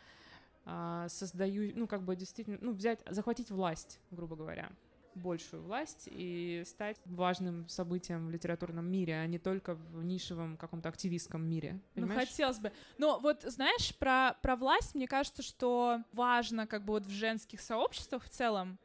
а, 0.64 1.08
создаю, 1.08 1.72
ну, 1.74 1.86
как 1.86 2.02
бы 2.02 2.14
действительно, 2.14 2.58
ну, 2.60 2.72
взять, 2.72 3.00
захватить 3.08 3.50
власть, 3.50 3.98
грубо 4.10 4.36
говоря 4.36 4.70
большую 5.14 5.62
власть 5.62 6.08
и 6.10 6.62
стать 6.66 6.96
важным 7.04 7.68
событием 7.68 8.28
в 8.28 8.30
литературном 8.30 8.86
мире, 8.86 9.16
а 9.16 9.26
не 9.26 9.38
только 9.38 9.74
в 9.74 10.02
нишевом 10.02 10.56
каком-то 10.56 10.88
активистском 10.88 11.44
мире. 11.44 11.80
Ну, 11.94 12.06
понимаешь? 12.06 12.20
Ну, 12.22 12.26
хотелось 12.26 12.58
бы. 12.58 12.72
Но 12.98 13.18
вот, 13.18 13.42
знаешь, 13.42 13.94
про, 13.96 14.36
про 14.42 14.56
власть, 14.56 14.94
мне 14.94 15.06
кажется, 15.06 15.42
что 15.42 16.00
важно 16.12 16.66
как 16.66 16.84
бы 16.84 16.94
вот 16.94 17.06
в 17.06 17.10
женских 17.10 17.60
сообществах 17.60 18.24
в 18.24 18.30
целом, 18.30 18.78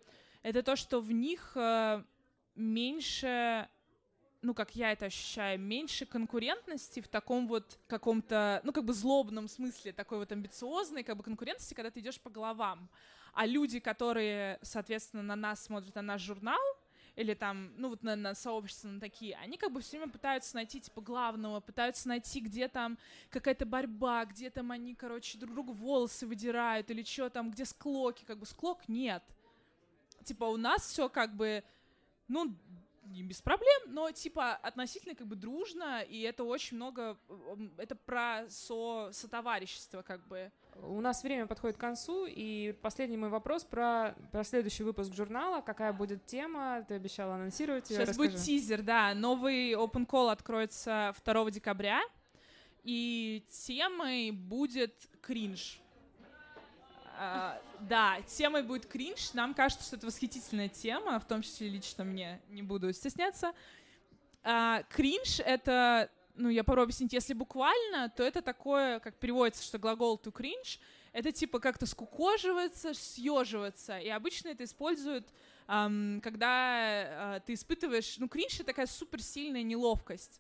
это 0.47 0.63
то, 0.63 0.77
что 0.77 1.01
в 1.01 1.11
них 1.11 1.51
э, 1.55 2.03
меньше 2.55 3.67
ну, 4.43 4.53
как 4.53 4.75
я 4.75 4.93
это 4.93 5.07
ощущаю, 5.07 5.59
меньше 5.59 6.05
конкурентности 6.05 7.01
в 7.01 7.07
таком 7.07 7.47
вот 7.47 7.79
каком-то, 7.87 8.61
ну, 8.63 8.71
как 8.71 8.85
бы 8.85 8.93
злобном 8.93 9.47
смысле, 9.49 9.91
такой 9.91 10.19
вот 10.19 10.31
амбициозной, 10.31 11.03
как 11.03 11.17
бы 11.17 11.23
конкурентности, 11.23 11.73
когда 11.73 11.89
ты 11.89 11.99
идешь 11.99 12.21
по 12.21 12.29
головам. 12.29 12.87
А 13.33 13.45
люди, 13.45 13.79
которые, 13.79 14.59
соответственно, 14.61 15.23
на 15.23 15.35
нас 15.35 15.65
смотрят, 15.65 15.95
на 15.95 16.03
наш 16.03 16.21
журнал, 16.21 16.61
или 17.15 17.33
там, 17.33 17.73
ну 17.77 17.89
вот 17.89 18.03
на, 18.03 18.15
на 18.15 18.35
сообщества 18.35 18.87
на 18.87 18.99
такие, 19.01 19.35
они 19.37 19.57
как 19.57 19.73
бы 19.73 19.81
все 19.81 19.97
время 19.97 20.13
пытаются 20.13 20.55
найти, 20.55 20.79
типа, 20.79 21.01
главного, 21.01 21.59
пытаются 21.59 22.07
найти, 22.07 22.39
где 22.39 22.67
там 22.67 22.97
какая-то 23.31 23.65
борьба, 23.65 24.23
где 24.25 24.51
там 24.51 24.71
они, 24.71 24.93
короче, 24.93 25.39
друг 25.39 25.51
другу 25.51 25.73
волосы 25.73 26.27
выдирают, 26.27 26.91
или 26.91 27.03
что 27.03 27.29
там, 27.31 27.49
где 27.49 27.65
склоки, 27.65 28.23
как 28.23 28.37
бы 28.37 28.45
склок 28.45 28.87
нет 28.87 29.23
типа, 30.28 30.45
у 30.45 30.57
нас 30.57 30.88
все 30.88 31.09
как 31.09 31.36
бы, 31.36 31.63
ну, 32.28 32.53
не 33.11 33.23
без 33.23 33.41
проблем, 33.41 33.82
но 33.88 34.11
типа 34.11 34.53
относительно 34.55 35.15
как 35.15 35.28
бы 35.28 35.36
дружно, 35.36 36.01
и 36.01 36.21
это 36.21 36.43
очень 36.43 36.78
много, 36.78 37.17
это 37.78 37.95
про 37.95 38.45
со, 38.49 39.09
сотоварищество 39.11 40.01
как 40.01 40.28
бы. 40.28 40.51
У 40.84 41.01
нас 41.01 41.23
время 41.23 41.47
подходит 41.47 41.78
к 41.78 41.80
концу, 41.80 42.25
и 42.28 42.73
последний 42.82 43.17
мой 43.17 43.30
вопрос 43.30 43.63
про, 43.63 44.15
про 44.32 44.43
следующий 44.43 44.84
выпуск 44.84 45.13
журнала. 45.13 45.61
Какая 45.61 45.91
будет 45.91 46.25
тема? 46.25 46.86
Ты 46.88 46.95
обещала 46.95 47.36
анонсировать 47.36 47.89
ее. 47.89 47.97
Сейчас 47.97 48.09
Расскажи. 48.09 48.30
будет 48.30 48.41
тизер, 48.41 48.84
да. 48.84 49.13
Новый 49.15 49.71
open 49.71 50.05
call 50.05 50.32
откроется 50.32 51.15
2 51.25 51.51
декабря, 51.51 52.01
и 52.84 53.43
темой 53.49 54.32
будет 54.32 54.93
кринж. 55.21 55.82
А, 57.20 57.59
да, 57.80 58.22
темой 58.28 58.61
будет 58.61 58.86
кринж. 58.86 59.34
Нам 59.34 59.55
кажется, 59.55 59.86
что 59.86 59.95
это 59.95 60.05
восхитительная 60.05 60.70
тема, 60.70 61.20
в 61.20 61.26
том 61.26 61.41
числе 61.41 61.68
лично 61.68 62.03
мне, 62.03 62.39
не 62.49 62.61
буду 62.61 62.93
стесняться. 62.93 63.53
А, 64.43 64.84
кринж— 64.84 65.39
это, 65.45 66.11
ну, 66.36 66.49
я 66.49 66.63
попробую 66.63 66.84
объяснить, 66.84 67.13
если 67.13 67.34
буквально, 67.34 68.09
то 68.09 68.22
это 68.22 68.43
такое, 68.43 68.99
как 68.99 69.15
переводится, 69.15 69.63
что 69.63 69.80
глагол 69.80 70.22
to 70.24 70.32
cringe— 70.32 70.80
это 71.11 71.32
типа 71.32 71.59
как-то 71.59 71.88
скукоживаться, 71.88 72.93
съеживаться. 72.93 73.97
И 73.97 74.09
обычно 74.09 74.49
это 74.49 74.63
используют, 74.63 75.28
эм, 75.68 76.22
когда 76.24 77.38
э, 77.38 77.39
ты 77.47 77.53
испытываешь... 77.53 78.20
Ну, 78.20 78.30
кринж— 78.30 78.53
это 78.55 78.65
такая 78.65 78.86
суперсильная 78.86 79.63
неловкость. 79.63 80.39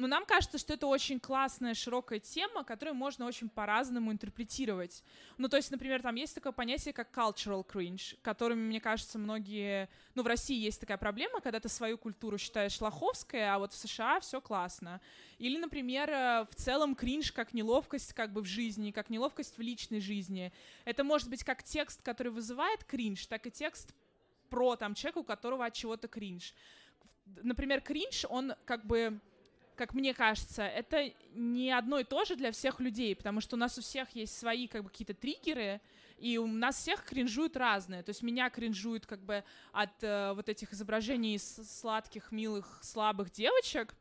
Но 0.00 0.06
нам 0.06 0.24
кажется, 0.24 0.56
что 0.56 0.72
это 0.72 0.86
очень 0.86 1.20
классная, 1.20 1.74
широкая 1.74 2.20
тема, 2.20 2.64
которую 2.64 2.94
можно 2.94 3.26
очень 3.26 3.50
по-разному 3.50 4.10
интерпретировать. 4.10 5.04
Ну, 5.36 5.46
то 5.46 5.58
есть, 5.58 5.70
например, 5.70 6.00
там 6.00 6.14
есть 6.14 6.34
такое 6.34 6.52
понятие, 6.52 6.94
как 6.94 7.14
cultural 7.14 7.66
cringe, 7.66 8.16
которыми, 8.22 8.62
мне 8.62 8.80
кажется, 8.80 9.18
многие... 9.18 9.90
Ну, 10.14 10.22
в 10.22 10.26
России 10.26 10.56
есть 10.56 10.80
такая 10.80 10.96
проблема, 10.96 11.42
когда 11.42 11.60
ты 11.60 11.68
свою 11.68 11.98
культуру 11.98 12.38
считаешь 12.38 12.80
лоховской, 12.80 13.46
а 13.46 13.58
вот 13.58 13.74
в 13.74 13.76
США 13.76 14.20
все 14.20 14.40
классно. 14.40 15.02
Или, 15.36 15.58
например, 15.58 16.08
э, 16.08 16.46
в 16.50 16.54
целом 16.54 16.94
кринж 16.94 17.30
как 17.30 17.52
неловкость 17.52 18.14
как 18.14 18.32
бы 18.32 18.40
в 18.40 18.46
жизни, 18.46 18.92
как 18.92 19.10
неловкость 19.10 19.58
в 19.58 19.60
личной 19.60 20.00
жизни. 20.00 20.50
Это 20.86 21.04
может 21.04 21.28
быть 21.28 21.44
как 21.44 21.62
текст, 21.62 22.00
который 22.00 22.32
вызывает 22.32 22.84
кринж, 22.84 23.26
так 23.26 23.46
и 23.46 23.50
текст 23.50 23.94
про 24.48 24.76
там 24.76 24.94
человека, 24.94 25.18
у 25.18 25.24
которого 25.24 25.66
от 25.66 25.74
чего-то 25.74 26.08
кринж. 26.08 26.54
Например, 27.42 27.82
кринж, 27.82 28.24
он 28.30 28.54
как 28.64 28.86
бы 28.86 29.20
как 29.80 29.94
мне 29.94 30.12
кажется, 30.12 30.62
это 30.62 31.10
не 31.32 31.70
одно 31.70 32.00
и 32.00 32.04
то 32.04 32.26
же 32.26 32.36
для 32.36 32.52
всех 32.52 32.80
людей, 32.80 33.16
потому 33.16 33.40
что 33.40 33.56
у 33.56 33.58
нас 33.58 33.78
у 33.78 33.80
всех 33.80 34.10
есть 34.10 34.38
свои 34.38 34.66
как 34.66 34.84
бы 34.84 34.90
какие-то 34.90 35.14
триггеры, 35.14 35.80
и 36.18 36.36
у 36.36 36.46
нас 36.46 36.76
всех 36.76 37.02
кринжуют 37.02 37.56
разные. 37.56 38.02
То 38.02 38.10
есть 38.10 38.22
меня 38.22 38.50
кринжуют 38.50 39.06
как 39.06 39.24
бы 39.24 39.42
от 39.72 40.04
э, 40.04 40.34
вот 40.34 40.50
этих 40.50 40.74
изображений 40.74 41.38
сладких, 41.38 42.30
милых, 42.30 42.80
слабых 42.82 43.30
девочек, 43.30 43.94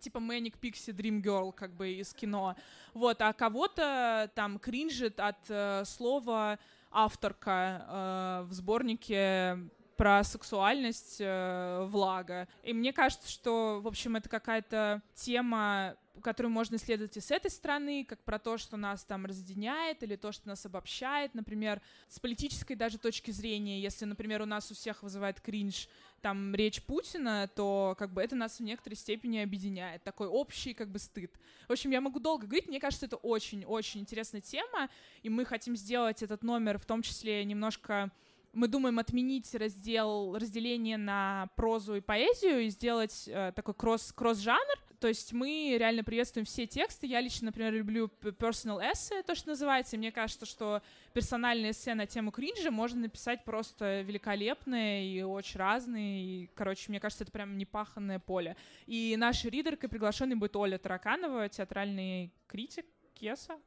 типа 0.00 0.18
Manic 0.18 0.60
Pixie 0.60 0.94
Dream 0.94 1.20
Girl, 1.20 1.52
как 1.52 1.74
бы 1.74 1.90
из 1.90 2.14
кино. 2.14 2.54
Вот, 2.94 3.20
а 3.20 3.32
кого-то 3.32 4.30
там 4.36 4.60
кринжит 4.60 5.18
от 5.18 5.44
э, 5.48 5.82
слова 5.86 6.60
авторка 6.92 8.44
э, 8.44 8.46
в 8.46 8.52
сборнике 8.52 9.58
про 10.00 10.24
сексуальность 10.24 11.18
э, 11.20 11.84
влага. 11.90 12.48
И 12.62 12.72
мне 12.72 12.90
кажется, 12.90 13.30
что, 13.30 13.82
в 13.82 13.86
общем, 13.86 14.16
это 14.16 14.30
какая-то 14.30 15.02
тема, 15.14 15.94
которую 16.22 16.50
можно 16.50 16.76
исследовать 16.76 17.18
и 17.18 17.20
с 17.20 17.30
этой 17.30 17.50
стороны, 17.50 18.06
как 18.08 18.24
про 18.24 18.38
то, 18.38 18.56
что 18.56 18.78
нас 18.78 19.04
там 19.04 19.26
разъединяет 19.26 20.02
или 20.02 20.16
то, 20.16 20.32
что 20.32 20.48
нас 20.48 20.64
обобщает. 20.64 21.34
Например, 21.34 21.82
с 22.08 22.18
политической 22.18 22.76
даже 22.76 22.96
точки 22.96 23.30
зрения, 23.30 23.78
если, 23.78 24.06
например, 24.06 24.40
у 24.40 24.46
нас 24.46 24.70
у 24.70 24.74
всех 24.74 25.02
вызывает 25.02 25.38
кринж 25.42 25.86
там 26.22 26.54
речь 26.54 26.82
Путина, 26.82 27.50
то 27.54 27.94
как 27.98 28.14
бы 28.14 28.22
это 28.22 28.34
нас 28.36 28.58
в 28.58 28.62
некоторой 28.62 28.96
степени 28.96 29.36
объединяет. 29.40 30.02
Такой 30.02 30.28
общий 30.28 30.72
как 30.72 30.88
бы 30.88 30.98
стыд. 30.98 31.38
В 31.68 31.72
общем, 31.72 31.90
я 31.90 32.00
могу 32.00 32.20
долго 32.20 32.46
говорить, 32.46 32.68
мне 32.68 32.80
кажется, 32.80 33.04
это 33.04 33.16
очень-очень 33.16 34.00
интересная 34.00 34.40
тема, 34.40 34.88
и 35.22 35.28
мы 35.28 35.44
хотим 35.44 35.76
сделать 35.76 36.22
этот 36.22 36.42
номер 36.42 36.78
в 36.78 36.86
том 36.86 37.02
числе 37.02 37.44
немножко 37.44 38.10
мы 38.52 38.68
думаем 38.68 38.98
отменить 38.98 39.54
раздел, 39.54 40.36
разделение 40.36 40.96
на 40.96 41.48
прозу 41.56 41.94
и 41.96 42.00
поэзию 42.00 42.62
и 42.62 42.68
сделать 42.68 43.28
э, 43.28 43.52
такой 43.54 43.74
кросс, 43.74 44.12
кросс-жанр. 44.12 44.78
То 44.98 45.08
есть 45.08 45.32
мы 45.32 45.76
реально 45.78 46.04
приветствуем 46.04 46.44
все 46.44 46.66
тексты. 46.66 47.06
Я 47.06 47.20
лично, 47.20 47.46
например, 47.46 47.72
люблю 47.72 48.10
personal 48.22 48.80
essay, 48.80 49.22
то, 49.22 49.34
что 49.34 49.48
называется. 49.50 49.96
И 49.96 49.98
мне 49.98 50.12
кажется, 50.12 50.44
что 50.44 50.82
персональные 51.14 51.70
эссе 51.70 51.94
на 51.94 52.06
тему 52.06 52.30
кринжа 52.32 52.70
можно 52.70 53.00
написать 53.00 53.44
просто 53.44 54.02
великолепные 54.02 55.06
и 55.06 55.22
очень 55.22 55.58
разные. 55.58 56.22
И, 56.22 56.50
короче, 56.54 56.86
мне 56.88 57.00
кажется, 57.00 57.24
это 57.24 57.32
прям 57.32 57.56
непаханное 57.56 58.18
поле. 58.18 58.56
И 58.86 59.16
нашей 59.16 59.50
ридеркой 59.50 59.88
приглашенной 59.88 60.36
будет 60.36 60.54
Оля 60.56 60.76
Тараканова, 60.76 61.48
театральный 61.48 62.34
критик, 62.46 62.84
Кеса, 63.14 63.58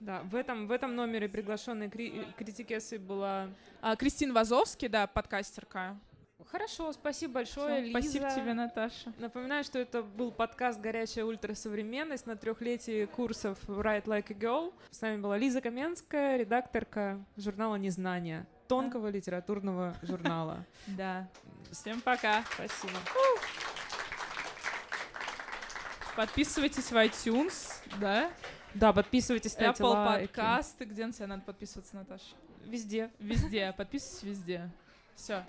да, 0.00 0.20
в 0.22 0.34
этом, 0.34 0.66
в 0.66 0.72
этом 0.72 0.94
номере 0.94 1.28
приглашенной 1.28 1.88
кри- 1.88 2.26
критикессой 2.36 2.98
была... 2.98 3.48
А, 3.80 3.96
Кристина 3.96 4.32
Вазовский, 4.34 4.88
да, 4.88 5.06
подкастерка. 5.06 5.96
Хорошо, 6.50 6.92
спасибо 6.92 7.34
большое, 7.34 7.80
Лиза. 7.80 7.98
Спасибо 7.98 8.30
тебе, 8.30 8.54
Наташа. 8.54 9.12
Напоминаю, 9.18 9.64
что 9.64 9.78
это 9.78 10.02
был 10.02 10.30
подкаст 10.30 10.80
«Горячая 10.80 11.24
ультрасовременность» 11.24 12.26
на 12.26 12.36
трехлетии 12.36 13.06
курсов 13.06 13.58
«Write 13.66 14.04
Like 14.04 14.26
a 14.30 14.34
Girl». 14.34 14.72
С 14.90 15.02
вами 15.02 15.20
была 15.20 15.36
Лиза 15.36 15.60
Каменская, 15.60 16.36
редакторка 16.36 17.22
журнала 17.36 17.74
«Незнание», 17.74 18.46
тонкого 18.68 19.08
литературного 19.08 19.96
журнала. 20.02 20.64
Да. 20.86 21.28
Всем 21.72 22.00
пока. 22.00 22.44
Спасибо. 22.54 22.98
Подписывайтесь 26.16 26.90
в 26.90 26.96
iTunes, 26.96 27.72
да? 28.00 28.30
Да, 28.74 28.92
подписывайтесь, 28.92 29.52
ставьте 29.52 29.82
Apple 29.82 29.86
лайки. 29.88 30.26
подкасты. 30.26 30.84
Где 30.84 31.06
на 31.06 31.12
тебя 31.12 31.26
надо 31.26 31.42
подписываться, 31.42 31.96
Наташа? 31.96 32.34
Везде. 32.64 33.10
Везде. 33.18 33.72
Подписывайтесь 33.76 34.22
везде. 34.22 34.70
Все. 35.14 35.44